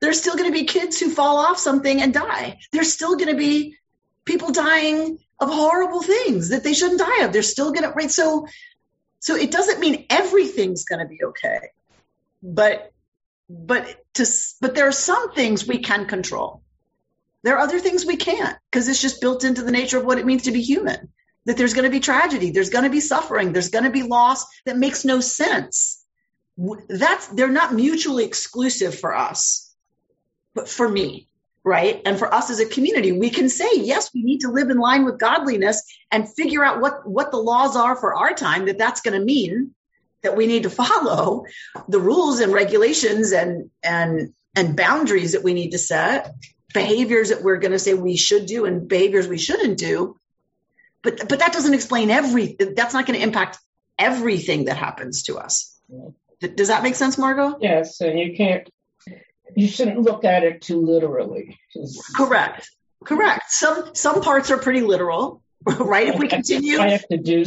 There's 0.00 0.20
still 0.20 0.36
going 0.36 0.50
to 0.50 0.58
be 0.58 0.64
kids 0.64 1.00
who 1.00 1.10
fall 1.10 1.38
off 1.38 1.58
something 1.58 2.00
and 2.00 2.14
die. 2.14 2.58
There's 2.72 2.92
still 2.92 3.16
going 3.16 3.30
to 3.30 3.36
be 3.36 3.76
people 4.24 4.52
dying 4.52 5.18
of 5.40 5.48
horrible 5.48 6.02
things 6.02 6.50
that 6.50 6.62
they 6.62 6.74
shouldn't 6.74 7.00
die 7.00 7.24
of. 7.24 7.32
They're 7.32 7.42
still 7.42 7.72
going 7.72 7.82
to, 7.82 7.90
right? 7.90 8.10
So, 8.10 8.46
so 9.18 9.34
it 9.34 9.50
doesn't 9.50 9.80
mean 9.80 10.06
everything's 10.10 10.84
going 10.84 11.00
to 11.00 11.08
be 11.08 11.22
okay, 11.24 11.70
but 12.42 12.92
but 13.50 13.84
to 14.14 14.24
but 14.60 14.76
there 14.76 14.86
are 14.86 14.92
some 14.92 15.32
things 15.32 15.66
we 15.66 15.78
can 15.78 16.06
control. 16.06 16.62
There 17.42 17.56
are 17.56 17.60
other 17.60 17.80
things 17.80 18.06
we 18.06 18.16
can't 18.16 18.56
because 18.70 18.86
it's 18.86 19.02
just 19.02 19.20
built 19.20 19.42
into 19.42 19.64
the 19.64 19.72
nature 19.72 19.98
of 19.98 20.04
what 20.04 20.18
it 20.18 20.26
means 20.26 20.44
to 20.44 20.52
be 20.52 20.62
human. 20.62 21.08
that 21.46 21.56
there's 21.56 21.74
going 21.74 21.84
to 21.84 21.90
be 21.90 22.00
tragedy, 22.00 22.50
there's 22.50 22.70
going 22.70 22.84
to 22.84 22.90
be 22.90 23.00
suffering, 23.00 23.52
there's 23.52 23.70
going 23.70 23.84
to 23.84 23.90
be 23.90 24.02
loss 24.02 24.46
that 24.66 24.76
makes 24.76 25.04
no 25.04 25.20
sense. 25.20 26.04
That's 26.88 27.26
they're 27.28 27.48
not 27.48 27.74
mutually 27.74 28.24
exclusive 28.24 28.98
for 28.98 29.16
us, 29.16 29.74
but 30.54 30.68
for 30.68 30.88
me, 30.88 31.28
right? 31.64 32.02
And 32.04 32.18
for 32.18 32.32
us 32.32 32.50
as 32.50 32.60
a 32.60 32.66
community, 32.66 33.12
we 33.12 33.30
can 33.30 33.48
say, 33.48 33.70
yes, 33.74 34.10
we 34.14 34.22
need 34.22 34.40
to 34.40 34.50
live 34.50 34.70
in 34.70 34.78
line 34.78 35.04
with 35.04 35.18
godliness 35.18 35.82
and 36.10 36.32
figure 36.32 36.64
out 36.64 36.80
what, 36.80 37.08
what 37.08 37.30
the 37.30 37.38
laws 37.38 37.76
are 37.76 37.96
for 37.96 38.14
our 38.14 38.34
time 38.34 38.66
that 38.66 38.78
that's 38.78 39.00
going 39.00 39.18
to 39.18 39.24
mean 39.24 39.74
that 40.22 40.36
we 40.36 40.46
need 40.46 40.64
to 40.64 40.70
follow 40.70 41.44
the 41.88 42.00
rules 42.00 42.40
and 42.40 42.52
regulations 42.52 43.32
and, 43.32 43.70
and, 43.82 44.34
and 44.54 44.76
boundaries 44.76 45.32
that 45.32 45.44
we 45.44 45.54
need 45.54 45.70
to 45.70 45.78
set, 45.78 46.34
behaviors 46.74 47.30
that 47.30 47.42
we're 47.42 47.58
going 47.58 47.72
to 47.72 47.78
say 47.78 47.94
we 47.94 48.16
should 48.16 48.46
do 48.46 48.64
and 48.64 48.88
behaviors 48.88 49.26
we 49.26 49.38
shouldn't 49.38 49.78
do. 49.78 50.16
But, 51.02 51.28
but 51.28 51.38
that 51.38 51.52
doesn't 51.52 51.74
explain 51.74 52.10
every, 52.10 52.56
that's 52.58 52.92
not 52.92 53.06
going 53.06 53.18
to 53.18 53.24
impact 53.24 53.58
everything 53.98 54.66
that 54.66 54.76
happens 54.76 55.24
to 55.24 55.38
us. 55.38 55.78
Mm-hmm. 55.90 56.54
Does 56.54 56.68
that 56.68 56.82
make 56.82 56.94
sense, 56.94 57.18
Margot? 57.18 57.58
Yes, 57.60 58.00
and 58.00 58.18
you 58.18 58.34
can't 58.34 58.68
you 59.54 59.68
shouldn't 59.68 60.00
look 60.00 60.24
at 60.24 60.42
it 60.44 60.62
too 60.62 60.80
literally. 60.80 61.58
Correct. 62.14 62.70
Correct. 63.04 63.50
Some 63.50 63.94
some 63.94 64.22
parts 64.22 64.50
are 64.50 64.58
pretty 64.58 64.82
literal, 64.82 65.42
right? 65.78 66.08
If 66.08 66.18
we 66.18 66.28
continue, 66.28 66.78
I 66.78 66.90
have 66.90 67.06
to 67.08 67.18
do. 67.18 67.44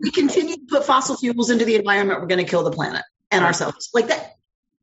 We 0.00 0.10
continue 0.10 0.56
to 0.56 0.66
put 0.68 0.84
fossil 0.84 1.16
fuels 1.16 1.50
into 1.50 1.64
the 1.64 1.74
environment, 1.74 2.20
we're 2.20 2.28
going 2.28 2.44
to 2.44 2.50
kill 2.50 2.62
the 2.62 2.70
planet 2.70 3.02
and 3.30 3.44
ourselves. 3.44 3.90
Like 3.92 4.08
that. 4.08 4.30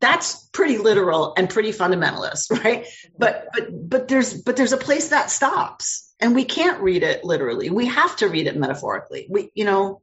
That's 0.02 0.48
pretty 0.48 0.80
literal 0.80 1.36
and 1.38 1.48
pretty 1.48 1.72
fundamentalist, 1.72 2.50
right? 2.64 2.88
But 3.18 3.50
but 3.54 3.90
but 3.90 4.08
there's 4.08 4.34
but 4.34 4.56
there's 4.58 4.74
a 4.74 4.78
place 4.78 5.10
that 5.10 5.30
stops, 5.30 6.12
and 6.20 6.34
we 6.34 6.44
can't 6.44 6.82
read 6.82 7.04
it 7.04 7.24
literally. 7.24 7.70
We 7.70 7.86
have 7.86 8.16
to 8.18 8.28
read 8.28 8.48
it 8.48 8.58
metaphorically. 8.58 9.28
We 9.30 9.52
you 9.54 9.64
know, 9.64 10.02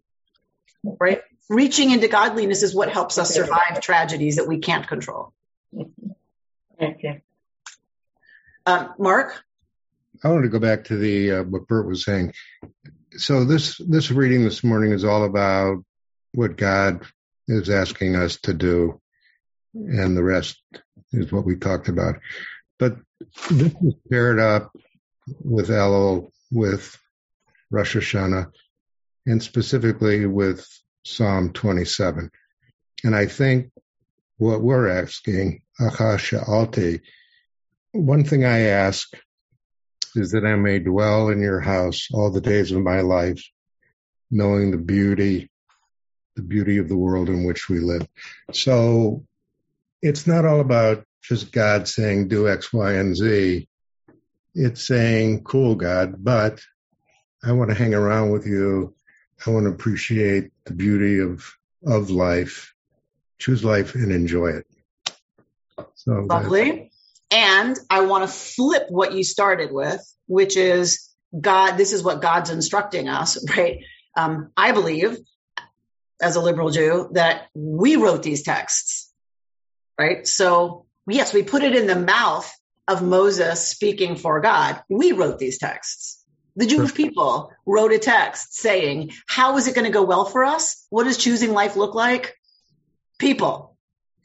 right? 0.85 1.23
Reaching 1.49 1.91
into 1.91 2.07
godliness 2.07 2.63
is 2.63 2.77
what 2.77 2.91
helps 2.91 3.19
us 3.19 3.35
survive 3.35 3.81
tragedies 3.81 4.37
that 4.37 4.47
we 4.47 4.59
can't 4.59 4.87
control. 4.87 5.33
Thank 6.79 7.03
you. 7.03 7.21
Um, 8.67 8.95
Mark? 8.99 9.43
I 10.23 10.29
wanted 10.29 10.43
to 10.43 10.49
go 10.49 10.59
back 10.59 10.85
to 10.85 10.97
the 10.97 11.33
uh, 11.33 11.43
what 11.45 11.69
Bert 11.69 11.87
was 11.87 12.05
saying. 12.05 12.33
So 13.17 13.45
this 13.45 13.79
this 13.79 14.11
reading 14.11 14.45
this 14.45 14.65
morning 14.65 14.93
is 14.93 15.05
all 15.05 15.25
about 15.25 15.85
what 16.33 16.57
God 16.57 17.07
is 17.47 17.71
asking 17.71 18.17
us 18.17 18.39
to 18.43 18.53
do, 18.53 19.01
and 19.75 20.17
the 20.17 20.23
rest 20.23 20.61
is 21.13 21.33
what 21.33 21.45
we 21.47 21.57
talked 21.57 21.89
about. 21.89 22.17
But 22.79 22.97
this 23.51 23.75
is 23.83 23.95
paired 24.11 24.39
up 24.39 24.71
with 25.43 25.69
Elul, 25.69 26.31
with 26.51 26.99
Rosh 27.71 27.97
Hashanah, 27.97 28.51
and 29.27 29.43
specifically 29.43 30.27
with 30.27 30.67
Psalm 31.05 31.53
27. 31.53 32.31
And 33.05 33.17
I 33.17 33.27
think 33.27 33.71
what 34.37 34.63
we're 34.63 34.89
asking, 34.89 35.63
Achat 35.81 36.19
Sha'alti, 36.19 37.01
one 37.93 38.25
thing 38.25 38.45
I 38.45 38.61
ask 38.61 39.09
is 40.19 40.33
that 40.33 40.45
I 40.45 40.57
may 40.57 40.79
dwell 40.79 41.29
in 41.29 41.41
your 41.41 41.61
house 41.61 42.09
all 42.13 42.31
the 42.31 42.41
days 42.41 42.73
of 42.73 42.83
my 42.83 43.01
life, 43.01 43.43
knowing 44.31 44.71
the 44.71 44.79
beauty, 44.79 45.51
the 46.37 46.43
beauty 46.43 46.79
of 46.79 46.89
the 46.89 46.97
world 46.97 47.29
in 47.29 47.45
which 47.45 47.69
we 47.69 47.81
live. 47.81 48.07
So 48.53 49.25
it's 50.03 50.27
not 50.27 50.45
all 50.45 50.61
about 50.61 51.05
just 51.23 51.53
God 51.53 51.89
saying 51.89 52.29
do 52.29 52.49
X, 52.49 52.73
Y, 52.73 52.93
and 52.93 53.17
Z. 53.17 53.69
It's 54.55 54.87
saying, 54.87 55.45
cool, 55.45 55.75
God, 55.75 56.23
but 56.23 56.61
I 57.43 57.53
want 57.53 57.71
to 57.71 57.77
hang 57.77 57.95
around 57.95 58.31
with 58.31 58.47
you. 58.47 58.95
I 59.47 59.51
want 59.51 59.65
to 59.65 59.71
appreciate 59.71 60.51
the 60.65 60.75
beauty 60.75 61.21
of, 61.21 61.49
of 61.87 62.11
life 62.11 62.75
choose 63.39 63.65
life 63.65 63.95
and 63.95 64.13
enjoy 64.13 64.49
it. 64.49 64.67
So 65.95 66.27
lovely. 66.29 66.91
And 67.31 67.79
I 67.91 68.03
want 68.03 68.25
to 68.25 68.35
flip 68.35 68.87
what 68.89 69.13
you 69.13 69.23
started 69.23 69.71
with, 69.73 70.01
which 70.27 70.57
is 70.57 71.09
God. 71.39 71.77
This 71.77 71.93
is 71.93 72.03
what 72.03 72.23
God's 72.23 72.51
instructing 72.51 73.09
us, 73.09 73.45
right? 73.57 73.85
Um, 74.17 74.51
I 74.57 74.73
believe, 74.73 75.19
as 76.21 76.37
a 76.37 76.41
liberal 76.41 76.71
Jew, 76.71 77.11
that 77.13 77.49
we 77.55 77.97
wrote 77.97 78.23
these 78.23 78.43
texts, 78.43 79.13
right? 79.99 80.27
So 80.27 80.87
yes, 81.07 81.33
we 81.33 81.43
put 81.43 81.63
it 81.63 81.77
in 81.77 81.87
the 81.87 81.97
mouth 81.99 82.51
of 82.89 83.03
Moses 83.03 83.69
speaking 83.69 84.17
for 84.17 84.41
God. 84.41 84.83
We 84.89 85.13
wrote 85.13 85.39
these 85.39 85.59
texts. 85.59 86.25
The 86.57 86.67
Jewish 86.67 86.93
people 86.95 87.53
wrote 87.67 87.93
a 87.93 87.99
text 87.99 88.55
saying, 88.55 89.13
how 89.29 89.59
is 89.59 89.69
it 89.69 89.77
going 89.77 89.85
to 89.85 89.93
go 89.93 90.03
well 90.03 90.25
for 90.25 90.45
us? 90.45 90.85
What 90.91 91.05
does 91.05 91.17
choosing 91.17 91.53
life 91.53 91.77
look 91.77 91.95
like? 91.95 92.35
people. 93.19 93.77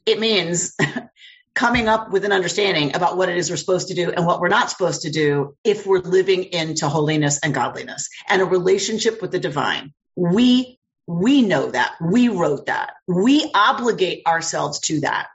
It 0.05 0.19
means 0.19 0.75
coming 1.55 1.87
up 1.87 2.11
with 2.11 2.25
an 2.25 2.31
understanding 2.31 2.95
about 2.95 3.15
what 3.15 3.29
it 3.29 3.37
is 3.37 3.49
we're 3.49 3.57
supposed 3.57 3.89
to 3.89 3.93
do 3.93 4.11
and 4.11 4.25
what 4.25 4.39
we're 4.39 4.47
not 4.47 4.69
supposed 4.69 5.03
to 5.03 5.11
do 5.11 5.55
if 5.63 5.85
we're 5.85 5.99
living 5.99 6.45
into 6.45 6.89
holiness 6.89 7.39
and 7.43 7.53
godliness 7.53 8.09
and 8.27 8.41
a 8.41 8.45
relationship 8.45 9.21
with 9.21 9.31
the 9.31 9.39
divine. 9.39 9.93
We 10.15 10.79
we 11.05 11.41
know 11.41 11.69
that. 11.69 11.95
We 12.01 12.29
wrote 12.29 12.67
that. 12.67 12.93
We 13.07 13.51
obligate 13.53 14.25
ourselves 14.25 14.79
to 14.81 15.01
that. 15.01 15.27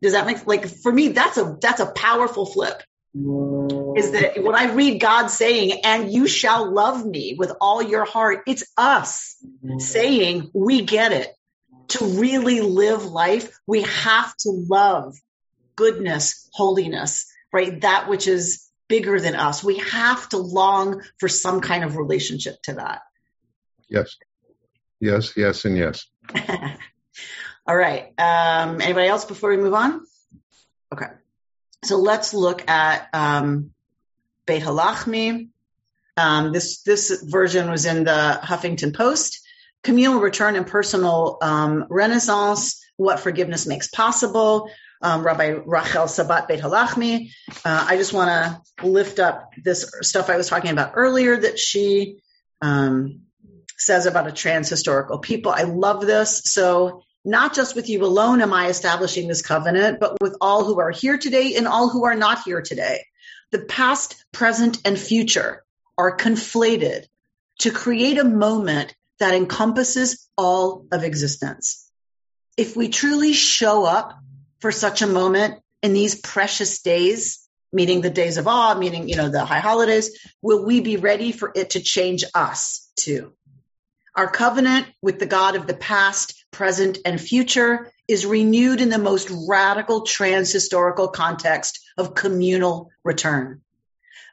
Does 0.00 0.12
that 0.12 0.26
make 0.26 0.46
like 0.46 0.66
for 0.66 0.92
me 0.92 1.08
that's 1.08 1.38
a 1.38 1.56
that's 1.60 1.80
a 1.80 1.86
powerful 1.86 2.46
flip. 2.46 2.82
Is 3.14 4.12
that 4.12 4.42
when 4.42 4.54
I 4.54 4.72
read 4.72 5.00
God 5.00 5.26
saying, 5.28 5.80
and 5.84 6.10
you 6.10 6.26
shall 6.26 6.72
love 6.72 7.04
me 7.04 7.36
with 7.38 7.52
all 7.60 7.82
your 7.82 8.06
heart, 8.06 8.42
it's 8.46 8.64
us 8.78 9.36
saying, 9.78 10.50
we 10.54 10.82
get 10.82 11.12
it 11.12 11.28
to 11.88 12.04
really 12.06 12.62
live 12.62 13.04
life, 13.04 13.58
we 13.66 13.82
have 13.82 14.34
to 14.38 14.50
love 14.50 15.14
goodness, 15.76 16.48
holiness, 16.52 17.26
right? 17.52 17.80
That 17.80 18.08
which 18.08 18.26
is 18.26 18.68
bigger 18.88 19.20
than 19.20 19.34
us. 19.34 19.64
We 19.64 19.78
have 19.78 20.28
to 20.30 20.38
long 20.38 21.02
for 21.18 21.28
some 21.28 21.60
kind 21.60 21.84
of 21.84 21.96
relationship 21.96 22.62
to 22.64 22.74
that. 22.74 23.02
Yes. 23.88 24.16
Yes, 25.00 25.32
yes, 25.36 25.64
and 25.64 25.76
yes. 25.76 26.06
All 27.66 27.76
right. 27.76 28.12
Um, 28.18 28.80
anybody 28.80 29.08
else 29.08 29.24
before 29.24 29.50
we 29.50 29.56
move 29.56 29.74
on? 29.74 30.00
Okay. 30.92 31.06
So 31.84 31.98
let's 31.98 32.34
look 32.34 32.68
at 32.68 33.08
um, 33.12 33.70
Beit 34.46 34.62
Halachmi. 34.62 35.48
Um, 36.16 36.52
this 36.52 36.82
this 36.82 37.22
version 37.22 37.70
was 37.70 37.86
in 37.86 38.04
the 38.04 38.40
Huffington 38.42 38.94
Post 38.94 39.42
communal 39.82 40.20
return 40.20 40.56
and 40.56 40.66
personal 40.66 41.38
um, 41.42 41.86
renaissance, 41.90 42.84
what 42.96 43.20
forgiveness 43.20 43.66
makes 43.66 43.88
possible. 43.88 44.68
Um, 45.02 45.24
Rabbi 45.24 45.56
Rachel 45.66 46.04
Sabath 46.04 46.46
Beit 46.46 46.60
Halachmi. 46.60 47.30
Uh, 47.64 47.86
I 47.88 47.96
just 47.96 48.12
want 48.12 48.30
to 48.30 48.86
lift 48.86 49.18
up 49.18 49.50
this 49.62 49.90
stuff 50.02 50.30
I 50.30 50.36
was 50.36 50.48
talking 50.48 50.70
about 50.70 50.92
earlier 50.94 51.36
that 51.36 51.58
she 51.58 52.20
um, 52.60 53.22
says 53.76 54.06
about 54.06 54.28
a 54.28 54.32
trans 54.32 54.68
historical 54.68 55.18
people. 55.18 55.52
I 55.52 55.62
love 55.62 56.06
this. 56.06 56.42
So 56.44 57.02
not 57.24 57.54
just 57.54 57.76
with 57.76 57.88
you 57.88 58.04
alone 58.04 58.40
am 58.40 58.52
I 58.52 58.68
establishing 58.68 59.28
this 59.28 59.42
covenant, 59.42 60.00
but 60.00 60.20
with 60.20 60.36
all 60.40 60.64
who 60.64 60.80
are 60.80 60.90
here 60.90 61.18
today 61.18 61.54
and 61.56 61.68
all 61.68 61.88
who 61.88 62.04
are 62.04 62.16
not 62.16 62.42
here 62.44 62.62
today. 62.62 63.04
The 63.50 63.60
past, 63.60 64.24
present, 64.32 64.78
and 64.84 64.98
future 64.98 65.62
are 65.98 66.16
conflated 66.16 67.04
to 67.60 67.70
create 67.70 68.18
a 68.18 68.24
moment 68.24 68.94
that 69.18 69.34
encompasses 69.34 70.28
all 70.36 70.86
of 70.90 71.04
existence. 71.04 71.88
If 72.56 72.76
we 72.76 72.88
truly 72.88 73.32
show 73.32 73.84
up 73.84 74.18
for 74.62 74.70
such 74.72 75.02
a 75.02 75.08
moment 75.08 75.60
in 75.82 75.92
these 75.92 76.14
precious 76.14 76.82
days, 76.82 77.46
meaning 77.72 78.00
the 78.00 78.10
days 78.10 78.36
of 78.36 78.46
awe, 78.46 78.74
meaning, 78.74 79.08
you 79.08 79.16
know, 79.16 79.28
the 79.28 79.44
high 79.44 79.58
holidays, 79.58 80.16
will 80.40 80.64
we 80.64 80.80
be 80.80 80.96
ready 80.96 81.32
for 81.32 81.50
it 81.54 81.70
to 81.70 81.80
change 81.80 82.22
us 82.32 82.88
too? 82.94 83.32
Our 84.14 84.30
covenant 84.30 84.86
with 85.02 85.18
the 85.18 85.26
God 85.26 85.56
of 85.56 85.66
the 85.66 85.74
past, 85.74 86.44
present, 86.52 86.98
and 87.04 87.20
future 87.20 87.90
is 88.06 88.24
renewed 88.24 88.80
in 88.80 88.88
the 88.88 88.98
most 88.98 89.30
radical 89.48 90.02
trans 90.02 90.52
historical 90.52 91.08
context 91.08 91.80
of 91.98 92.14
communal 92.14 92.90
return. 93.02 93.62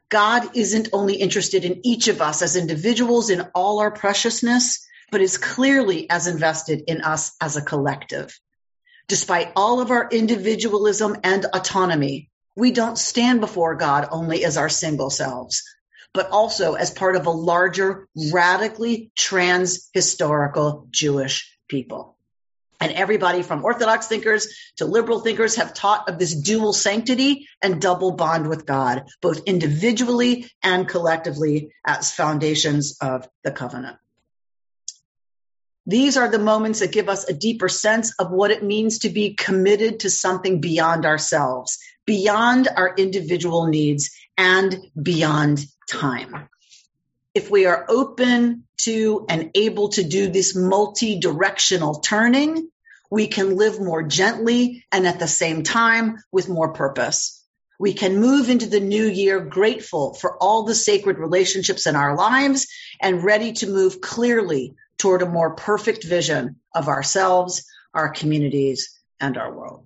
God 0.09 0.55
isn't 0.55 0.89
only 0.93 1.15
interested 1.15 1.65
in 1.65 1.81
each 1.83 2.07
of 2.07 2.21
us 2.21 2.43
as 2.43 2.55
individuals 2.55 3.31
in 3.31 3.47
all 3.55 3.79
our 3.79 3.91
preciousness, 3.91 4.85
but 5.11 5.21
is 5.21 5.37
clearly 5.39 6.07
as 6.07 6.27
invested 6.27 6.83
in 6.87 7.01
us 7.01 7.35
as 7.41 7.57
a 7.57 7.63
collective. 7.63 8.39
Despite 9.09 9.53
all 9.55 9.81
of 9.81 9.89
our 9.89 10.07
individualism 10.07 11.17
and 11.23 11.43
autonomy, 11.43 12.29
we 12.55 12.69
don't 12.71 12.95
stand 12.95 13.41
before 13.41 13.73
God 13.73 14.07
only 14.11 14.45
as 14.45 14.55
our 14.55 14.69
single 14.69 15.09
selves, 15.09 15.63
but 16.13 16.29
also 16.29 16.75
as 16.75 16.91
part 16.91 17.15
of 17.15 17.25
a 17.25 17.31
larger, 17.31 18.07
radically 18.31 19.11
trans 19.17 19.89
historical 19.95 20.87
Jewish 20.91 21.57
people. 21.67 22.17
And 22.79 22.91
everybody 22.91 23.41
from 23.41 23.65
Orthodox 23.65 24.05
thinkers 24.05 24.47
to 24.77 24.85
liberal 24.85 25.21
thinkers 25.21 25.55
have 25.55 25.73
taught 25.73 26.07
of 26.07 26.19
this 26.19 26.35
dual 26.35 26.71
sanctity 26.71 27.47
and 27.63 27.81
double 27.81 28.11
bond 28.11 28.47
with 28.47 28.67
God, 28.67 29.05
both 29.23 29.45
individually 29.47 30.51
and 30.61 30.87
collectively 30.87 31.71
as 31.83 32.11
foundations 32.11 32.97
of 33.01 33.27
the 33.43 33.51
covenant. 33.51 33.97
These 35.89 36.17
are 36.17 36.29
the 36.29 36.37
moments 36.37 36.81
that 36.81 36.91
give 36.91 37.09
us 37.09 37.27
a 37.27 37.33
deeper 37.33 37.67
sense 37.67 38.13
of 38.19 38.29
what 38.29 38.51
it 38.51 38.61
means 38.61 38.99
to 38.99 39.09
be 39.09 39.33
committed 39.33 40.01
to 40.01 40.11
something 40.11 40.61
beyond 40.61 41.03
ourselves, 41.03 41.79
beyond 42.05 42.67
our 42.67 42.93
individual 42.95 43.65
needs, 43.65 44.11
and 44.37 44.77
beyond 45.01 45.65
time. 45.89 46.47
If 47.33 47.49
we 47.49 47.65
are 47.65 47.87
open 47.89 48.65
to 48.81 49.25
and 49.29 49.49
able 49.55 49.89
to 49.89 50.03
do 50.03 50.29
this 50.29 50.55
multi 50.55 51.19
directional 51.19 52.01
turning, 52.01 52.69
we 53.09 53.25
can 53.25 53.55
live 53.55 53.81
more 53.81 54.03
gently 54.03 54.85
and 54.91 55.07
at 55.07 55.17
the 55.17 55.27
same 55.27 55.63
time 55.63 56.17
with 56.31 56.49
more 56.49 56.71
purpose. 56.71 57.43
We 57.79 57.93
can 57.93 58.19
move 58.19 58.51
into 58.51 58.67
the 58.67 58.79
new 58.79 59.07
year 59.07 59.39
grateful 59.39 60.13
for 60.13 60.37
all 60.37 60.65
the 60.65 60.75
sacred 60.75 61.17
relationships 61.17 61.87
in 61.87 61.95
our 61.95 62.15
lives 62.15 62.67
and 63.01 63.23
ready 63.23 63.53
to 63.53 63.67
move 63.67 64.01
clearly 64.01 64.75
toward 64.99 65.23
a 65.23 65.29
more 65.29 65.55
perfect 65.55 66.03
vision 66.03 66.57
of 66.75 66.87
ourselves, 66.87 67.65
our 67.93 68.09
communities, 68.09 68.99
and 69.19 69.37
our 69.37 69.51
world. 69.51 69.85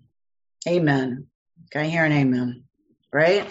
Amen. 0.67 1.27
Can 1.71 1.81
I 1.81 1.89
hear 1.89 2.03
an 2.03 2.11
amen? 2.11 2.63
Right? 3.11 3.49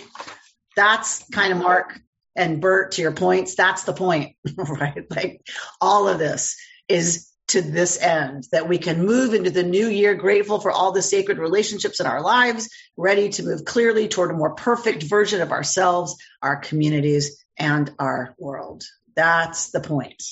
That's 0.77 1.25
kind 1.31 1.53
of 1.53 1.59
Mark 1.59 1.99
and 2.37 2.61
Bert 2.61 2.93
to 2.93 3.03
your 3.03 3.13
points. 3.13 3.55
That's 3.55 3.85
the 3.85 3.93
point, 3.93 4.37
right? 4.57 5.05
Like 5.11 5.47
all 5.81 6.09
of 6.09 6.19
this 6.19 6.57
is 6.89 7.29
to 7.49 7.61
this 7.61 8.01
end 8.01 8.45
that 8.53 8.69
we 8.69 8.79
can 8.79 9.05
move 9.05 9.35
into 9.35 9.51
the 9.51 9.63
new 9.63 9.87
year 9.89 10.15
grateful 10.15 10.59
for 10.59 10.71
all 10.71 10.93
the 10.93 11.03
sacred 11.03 11.39
relationships 11.39 12.01
in 12.01 12.07
our 12.07 12.23
lives, 12.23 12.71
ready 12.97 13.29
to 13.29 13.43
move 13.43 13.65
clearly 13.65 14.09
toward 14.09 14.31
a 14.31 14.35
more 14.37 14.55
perfect 14.55 15.03
version 15.03 15.43
of 15.43 15.53
ourselves, 15.53 16.17
our 16.41 16.57
communities, 16.57 17.45
and 17.59 17.93
our 17.99 18.35
world. 18.39 18.85
That's 19.15 19.71
the 19.71 19.81
point, 19.81 20.23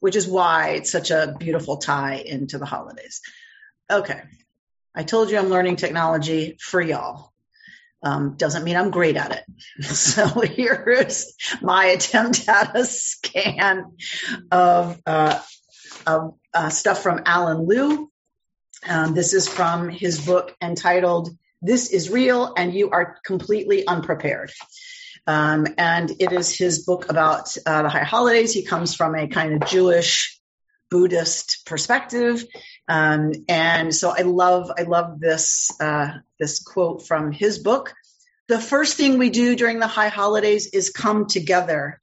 which 0.00 0.16
is 0.16 0.28
why 0.28 0.70
it's 0.70 0.90
such 0.90 1.10
a 1.10 1.34
beautiful 1.38 1.78
tie 1.78 2.16
into 2.16 2.58
the 2.58 2.66
holidays. 2.66 3.20
Okay. 3.90 4.22
I 4.94 5.02
told 5.02 5.30
you 5.30 5.38
I'm 5.38 5.48
learning 5.48 5.76
technology 5.76 6.56
for 6.60 6.80
y'all. 6.80 7.32
Um, 8.02 8.36
doesn't 8.36 8.64
mean 8.64 8.76
I'm 8.76 8.90
great 8.90 9.16
at 9.16 9.32
it. 9.32 9.44
So 9.84 10.26
here's 10.40 11.34
my 11.60 11.86
attempt 11.86 12.48
at 12.48 12.76
a 12.76 12.84
scan 12.84 13.92
of 14.50 15.00
uh, 15.06 15.40
uh, 16.06 16.28
uh, 16.54 16.68
stuff 16.68 17.02
from 17.02 17.22
Alan 17.26 17.66
Lew. 17.66 18.10
Um, 18.88 19.14
this 19.14 19.34
is 19.34 19.48
from 19.48 19.88
his 19.88 20.24
book 20.24 20.56
entitled 20.62 21.30
"This 21.60 21.90
Is 21.90 22.10
Real 22.10 22.54
and 22.56 22.72
You 22.72 22.90
Are 22.90 23.18
Completely 23.24 23.86
Unprepared." 23.86 24.52
Um, 25.28 25.66
and 25.76 26.10
it 26.20 26.32
is 26.32 26.56
his 26.56 26.86
book 26.86 27.10
about 27.10 27.54
uh, 27.66 27.82
the 27.82 27.90
high 27.90 28.04
holidays. 28.04 28.54
He 28.54 28.64
comes 28.64 28.94
from 28.94 29.14
a 29.14 29.28
kind 29.28 29.52
of 29.52 29.68
Jewish 29.68 30.40
Buddhist 30.90 31.66
perspective, 31.66 32.42
um, 32.88 33.32
and 33.46 33.94
so 33.94 34.08
I 34.08 34.22
love 34.22 34.70
I 34.78 34.84
love 34.84 35.20
this 35.20 35.70
uh, 35.82 36.12
this 36.40 36.62
quote 36.62 37.06
from 37.06 37.30
his 37.30 37.58
book. 37.58 37.92
The 38.48 38.58
first 38.58 38.96
thing 38.96 39.18
we 39.18 39.28
do 39.28 39.54
during 39.54 39.80
the 39.80 39.86
high 39.86 40.08
holidays 40.08 40.68
is 40.68 40.88
come 40.88 41.26
together. 41.26 42.00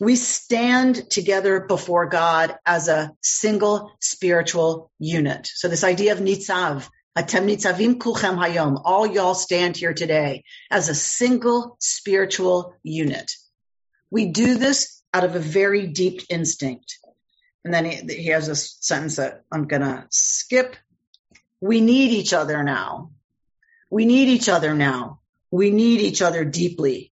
We 0.00 0.16
stand 0.16 1.10
together 1.10 1.60
before 1.60 2.06
God 2.06 2.56
as 2.64 2.88
a 2.88 3.12
single 3.20 3.92
spiritual 4.00 4.90
unit. 4.98 5.50
So 5.52 5.68
this 5.68 5.84
idea 5.84 6.12
of 6.12 6.20
nitzav, 6.20 6.88
atem 7.16 7.46
nitzavim 7.46 7.96
kulchem 7.96 8.36
hayom, 8.36 8.80
all 8.84 9.06
y'all 9.06 9.34
stand 9.34 9.76
here 9.76 9.94
today 9.94 10.44
as 10.70 10.88
a 10.88 10.94
single 10.94 11.76
spiritual 11.80 12.74
unit. 12.82 13.32
We 14.10 14.26
do 14.26 14.56
this 14.56 15.02
out 15.12 15.24
of 15.24 15.34
a 15.34 15.40
very 15.40 15.86
deep 15.86 16.22
instinct. 16.30 16.98
And 17.64 17.74
then 17.74 17.84
he, 17.84 18.14
he 18.14 18.26
has 18.28 18.48
a 18.48 18.56
sentence 18.56 19.16
that 19.16 19.42
I'm 19.52 19.66
going 19.66 19.82
to 19.82 20.06
skip. 20.10 20.76
We 21.60 21.80
need 21.80 22.12
each 22.12 22.32
other 22.32 22.62
now. 22.62 23.10
We 23.90 24.06
need 24.06 24.28
each 24.28 24.48
other 24.48 24.74
now. 24.74 25.20
We 25.50 25.70
need 25.70 26.00
each 26.00 26.22
other 26.22 26.44
deeply. 26.44 27.12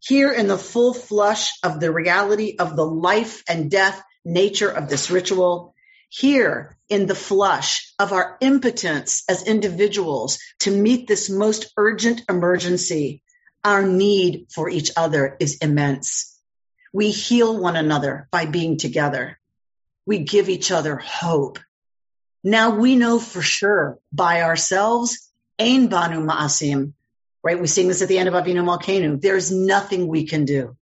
Here 0.00 0.32
in 0.32 0.48
the 0.48 0.58
full 0.58 0.92
flush 0.92 1.52
of 1.62 1.80
the 1.80 1.92
reality 1.92 2.56
of 2.58 2.76
the 2.76 2.84
life 2.84 3.42
and 3.48 3.70
death 3.70 4.02
nature 4.24 4.68
of 4.68 4.88
this 4.88 5.10
ritual, 5.10 5.74
here 6.08 6.76
in 6.88 7.06
the 7.06 7.14
flush 7.14 7.92
of 7.98 8.12
our 8.12 8.36
impotence 8.40 9.24
as 9.28 9.46
individuals 9.46 10.38
to 10.60 10.70
meet 10.70 11.06
this 11.06 11.28
most 11.28 11.72
urgent 11.76 12.22
emergency, 12.28 13.22
our 13.64 13.82
need 13.82 14.46
for 14.50 14.70
each 14.70 14.92
other 14.96 15.36
is 15.40 15.58
immense. 15.58 16.38
We 16.92 17.10
heal 17.10 17.58
one 17.60 17.76
another 17.76 18.28
by 18.30 18.46
being 18.46 18.78
together 18.78 19.38
we 20.06 20.20
give 20.20 20.48
each 20.48 20.70
other 20.70 20.96
hope. 20.96 21.58
Now 22.42 22.76
we 22.76 22.94
know 22.94 23.18
for 23.18 23.42
sure 23.42 23.98
by 24.12 24.42
ourselves, 24.42 25.30
Ein 25.58 25.88
Banu 25.88 26.24
Ma'asim, 26.24 26.92
right? 27.42 27.60
We 27.60 27.66
sing 27.66 27.88
this 27.88 28.02
at 28.02 28.08
the 28.08 28.18
end 28.18 28.28
of 28.28 28.34
Avinu 28.34 28.64
Malkeinu. 28.64 29.20
There's 29.20 29.50
nothing 29.50 30.06
we 30.06 30.26
can 30.26 30.44
do. 30.44 30.76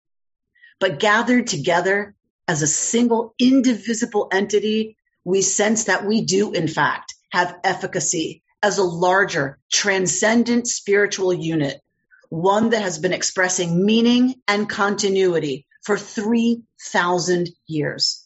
But 0.79 1.01
gathered 1.01 1.47
together 1.47 2.15
as 2.47 2.61
a 2.61 2.67
single 2.67 3.35
indivisible 3.39 4.29
entity, 4.31 4.99
we 5.25 5.43
sense 5.43 5.85
that 5.85 6.07
we 6.07 6.25
do 6.25 6.53
in 6.53 6.69
fact 6.69 7.15
have 7.31 7.57
efficacy 7.65 8.43
as 8.63 8.79
a 8.79 8.85
larger 8.85 9.59
transcendent 9.73 10.67
spiritual 10.67 11.33
unit, 11.33 11.81
one 12.31 12.71
that 12.71 12.83
has 12.83 12.99
been 12.99 13.13
expressing 13.13 13.85
meaning 13.85 14.35
and 14.49 14.69
continuity 14.69 15.67
for 15.83 15.99
3,000 15.99 17.49
years 17.67 18.25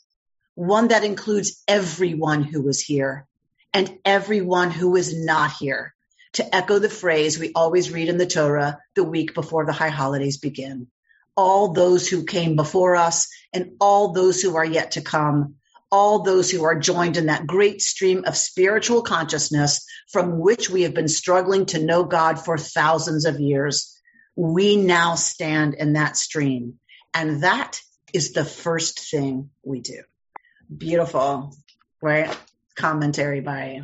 one 0.58 0.88
that 0.88 1.04
includes 1.04 1.62
everyone 1.68 2.42
who 2.42 2.60
was 2.62 2.80
here 2.80 3.28
and 3.72 3.96
everyone 4.04 4.72
who 4.72 4.96
is 4.96 5.16
not 5.16 5.52
here, 5.52 5.94
to 6.32 6.52
echo 6.52 6.80
the 6.80 6.88
phrase 6.88 7.38
we 7.38 7.52
always 7.54 7.92
read 7.92 8.08
in 8.08 8.18
the 8.18 8.26
Torah 8.26 8.80
the 8.96 9.04
week 9.04 9.34
before 9.34 9.66
the 9.66 9.72
high 9.72 9.88
holidays 9.88 10.38
begin. 10.38 10.88
All 11.36 11.74
those 11.74 12.08
who 12.08 12.24
came 12.24 12.56
before 12.56 12.96
us 12.96 13.28
and 13.52 13.76
all 13.80 14.12
those 14.12 14.42
who 14.42 14.56
are 14.56 14.64
yet 14.64 14.92
to 14.92 15.00
come, 15.00 15.54
all 15.90 16.22
those 16.22 16.50
who 16.50 16.64
are 16.64 16.78
joined 16.78 17.16
in 17.16 17.26
that 17.26 17.46
great 17.46 17.80
stream 17.80 18.24
of 18.26 18.36
spiritual 18.36 19.02
consciousness 19.02 19.86
from 20.10 20.38
which 20.38 20.68
we 20.68 20.82
have 20.82 20.94
been 20.94 21.08
struggling 21.08 21.66
to 21.66 21.82
know 21.84 22.04
God 22.04 22.38
for 22.38 22.58
thousands 22.58 23.24
of 23.24 23.40
years. 23.40 23.98
We 24.36 24.76
now 24.76 25.14
stand 25.14 25.74
in 25.74 25.94
that 25.94 26.16
stream. 26.16 26.78
And 27.14 27.42
that 27.42 27.80
is 28.12 28.32
the 28.32 28.44
first 28.44 29.10
thing 29.10 29.50
we 29.62 29.80
do 29.80 30.02
beautiful, 30.76 31.54
right? 32.02 32.36
Commentary 32.76 33.40
by 33.40 33.82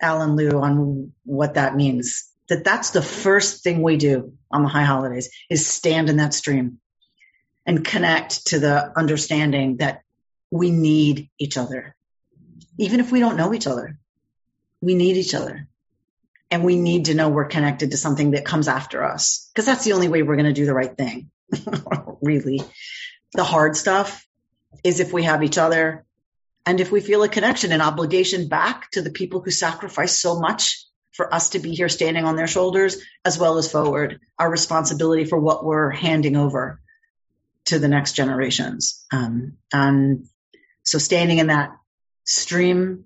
Alan 0.00 0.36
Lew 0.36 0.60
on 0.60 1.12
what 1.24 1.54
that 1.54 1.74
means. 1.74 2.30
That 2.48 2.64
that's 2.64 2.90
the 2.90 3.02
first 3.02 3.62
thing 3.62 3.82
we 3.82 3.96
do 3.96 4.34
on 4.50 4.62
the 4.62 4.68
high 4.68 4.84
holidays 4.84 5.30
is 5.50 5.66
stand 5.66 6.08
in 6.08 6.16
that 6.16 6.34
stream 6.34 6.78
and 7.66 7.84
connect 7.84 8.46
to 8.48 8.58
the 8.58 8.92
understanding 8.98 9.78
that 9.78 10.02
we 10.50 10.70
need 10.70 11.30
each 11.38 11.56
other. 11.56 11.94
Even 12.78 13.00
if 13.00 13.12
we 13.12 13.20
don't 13.20 13.36
know 13.36 13.52
each 13.52 13.66
other, 13.66 13.98
we 14.80 14.94
need 14.94 15.16
each 15.16 15.34
other. 15.34 15.68
And 16.50 16.64
we 16.64 16.76
need 16.76 17.06
to 17.06 17.14
know 17.14 17.28
we're 17.28 17.46
connected 17.46 17.90
to 17.90 17.98
something 17.98 18.30
that 18.30 18.46
comes 18.46 18.68
after 18.68 19.04
us 19.04 19.50
because 19.52 19.66
that's 19.66 19.84
the 19.84 19.92
only 19.92 20.08
way 20.08 20.22
we're 20.22 20.36
going 20.36 20.46
to 20.46 20.52
do 20.52 20.64
the 20.64 20.74
right 20.74 20.96
thing. 20.96 21.30
really. 22.22 22.62
The 23.34 23.44
hard 23.44 23.76
stuff 23.76 24.26
is 24.82 25.00
if 25.00 25.12
we 25.12 25.24
have 25.24 25.42
each 25.42 25.58
other 25.58 26.06
and 26.64 26.80
if 26.80 26.90
we 26.90 27.00
feel 27.00 27.22
a 27.22 27.28
connection 27.28 27.72
and 27.72 27.82
obligation 27.82 28.48
back 28.48 28.90
to 28.92 29.02
the 29.02 29.10
people 29.10 29.40
who 29.40 29.50
sacrifice 29.50 30.18
so 30.18 30.38
much 30.38 30.84
for 31.12 31.32
us 31.34 31.50
to 31.50 31.58
be 31.58 31.74
here 31.74 31.88
standing 31.88 32.24
on 32.24 32.36
their 32.36 32.46
shoulders, 32.46 32.98
as 33.24 33.38
well 33.38 33.58
as 33.58 33.72
forward, 33.72 34.20
our 34.38 34.50
responsibility 34.50 35.24
for 35.24 35.38
what 35.38 35.64
we're 35.64 35.90
handing 35.90 36.36
over 36.36 36.80
to 37.64 37.78
the 37.78 37.88
next 37.88 38.12
generations. 38.12 39.04
Um, 39.12 39.54
and 39.72 40.26
so 40.90 40.98
standing 40.98 41.38
in 41.38 41.48
that 41.48 41.70
stream 42.24 43.04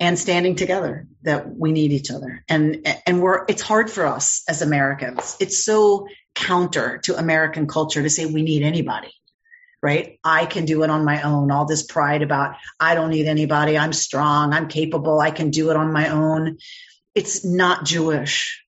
and 0.00 0.18
standing 0.18 0.56
together 0.56 1.06
that 1.22 1.54
we 1.54 1.72
need 1.72 1.92
each 1.92 2.10
other. 2.10 2.44
And, 2.48 2.86
and 3.06 3.22
we're, 3.22 3.44
it's 3.48 3.62
hard 3.62 3.90
for 3.90 4.06
us 4.06 4.42
as 4.48 4.62
Americans. 4.62 5.36
It's 5.40 5.62
so 5.62 6.08
counter 6.34 6.98
to 7.04 7.16
American 7.16 7.66
culture 7.66 8.02
to 8.02 8.10
say 8.10 8.26
we 8.26 8.42
need 8.42 8.62
anybody 8.62 9.12
right? 9.82 10.20
I 10.22 10.46
can 10.46 10.64
do 10.64 10.84
it 10.84 10.90
on 10.90 11.04
my 11.04 11.22
own. 11.22 11.50
All 11.50 11.66
this 11.66 11.82
pride 11.82 12.22
about, 12.22 12.54
I 12.78 12.94
don't 12.94 13.10
need 13.10 13.26
anybody. 13.26 13.76
I'm 13.76 13.92
strong. 13.92 14.52
I'm 14.52 14.68
capable. 14.68 15.20
I 15.20 15.32
can 15.32 15.50
do 15.50 15.70
it 15.70 15.76
on 15.76 15.92
my 15.92 16.10
own. 16.10 16.58
It's 17.14 17.44
not 17.44 17.84
Jewish. 17.84 18.64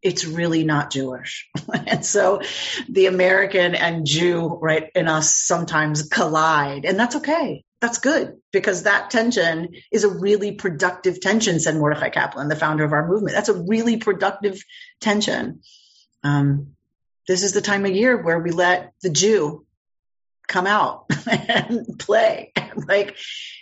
It's 0.00 0.24
really 0.24 0.64
not 0.64 0.90
Jewish. 0.90 1.48
and 1.86 2.04
so 2.04 2.40
the 2.88 3.06
American 3.06 3.74
and 3.74 4.06
Jew, 4.06 4.58
right, 4.60 4.90
in 4.94 5.06
us 5.06 5.36
sometimes 5.36 6.08
collide. 6.08 6.86
And 6.86 6.98
that's 6.98 7.16
okay. 7.16 7.64
That's 7.84 7.98
good 7.98 8.38
because 8.50 8.84
that 8.84 9.10
tension 9.10 9.74
is 9.92 10.04
a 10.04 10.08
really 10.08 10.52
productive 10.52 11.20
tension, 11.20 11.60
said 11.60 11.76
Mordechai 11.76 12.08
Kaplan, 12.08 12.48
the 12.48 12.56
founder 12.56 12.82
of 12.82 12.94
our 12.94 13.06
movement. 13.06 13.34
That's 13.34 13.50
a 13.50 13.62
really 13.62 13.98
productive 13.98 14.58
tension. 15.02 15.60
Um, 16.22 16.68
this 17.28 17.42
is 17.42 17.52
the 17.52 17.60
time 17.60 17.84
of 17.84 17.90
year 17.90 18.16
where 18.16 18.38
we 18.38 18.52
let 18.52 18.94
the 19.02 19.10
Jew 19.10 19.66
come 20.48 20.66
out 20.66 21.04
and 21.30 21.98
play 21.98 22.52
like 22.88 23.18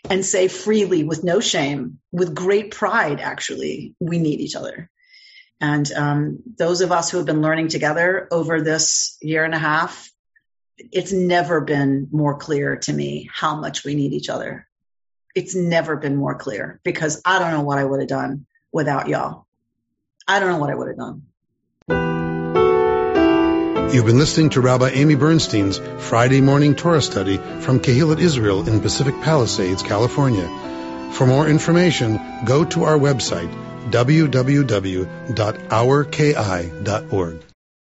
and 0.08 0.24
say 0.24 0.46
freely 0.46 1.02
with 1.02 1.24
no 1.24 1.40
shame 1.40 1.98
with 2.12 2.34
great 2.34 2.72
pride 2.72 3.20
actually 3.20 3.94
we 4.00 4.18
need 4.18 4.40
each 4.40 4.56
other 4.56 4.90
and 5.60 5.92
um, 5.92 6.38
those 6.58 6.80
of 6.80 6.90
us 6.90 7.08
who 7.08 7.18
have 7.18 7.26
been 7.26 7.40
learning 7.40 7.68
together 7.68 8.26
over 8.32 8.60
this 8.60 9.16
year 9.22 9.44
and 9.44 9.54
a 9.54 9.60
half 9.60 10.11
it's 10.78 11.12
never 11.12 11.60
been 11.60 12.08
more 12.10 12.36
clear 12.36 12.76
to 12.76 12.92
me 12.92 13.28
how 13.32 13.56
much 13.56 13.84
we 13.84 13.94
need 13.94 14.12
each 14.12 14.28
other 14.28 14.66
it's 15.34 15.54
never 15.54 15.96
been 15.96 16.16
more 16.16 16.34
clear 16.34 16.80
because 16.82 17.20
i 17.24 17.38
don't 17.38 17.52
know 17.52 17.62
what 17.62 17.78
i 17.78 17.84
would 17.84 18.00
have 18.00 18.08
done 18.08 18.46
without 18.72 19.08
y'all 19.08 19.46
i 20.26 20.40
don't 20.40 20.50
know 20.50 20.58
what 20.58 20.70
i 20.70 20.74
would 20.74 20.88
have 20.88 20.96
done 20.96 21.22
You've 23.92 24.06
been 24.06 24.16
listening 24.16 24.48
to 24.50 24.62
Rabbi 24.62 24.88
Amy 24.88 25.16
Bernstein's 25.16 25.78
Friday 25.98 26.40
morning 26.40 26.74
Torah 26.74 27.02
study 27.02 27.36
from 27.36 27.78
Kehillat 27.78 28.20
Israel 28.20 28.66
in 28.66 28.80
Pacific 28.80 29.14
Palisades, 29.20 29.82
California. 29.82 30.48
For 31.12 31.26
more 31.26 31.46
information, 31.46 32.18
go 32.46 32.64
to 32.64 32.84
our 32.84 32.96
website, 32.96 33.52
www.ourki.org. 33.90 35.12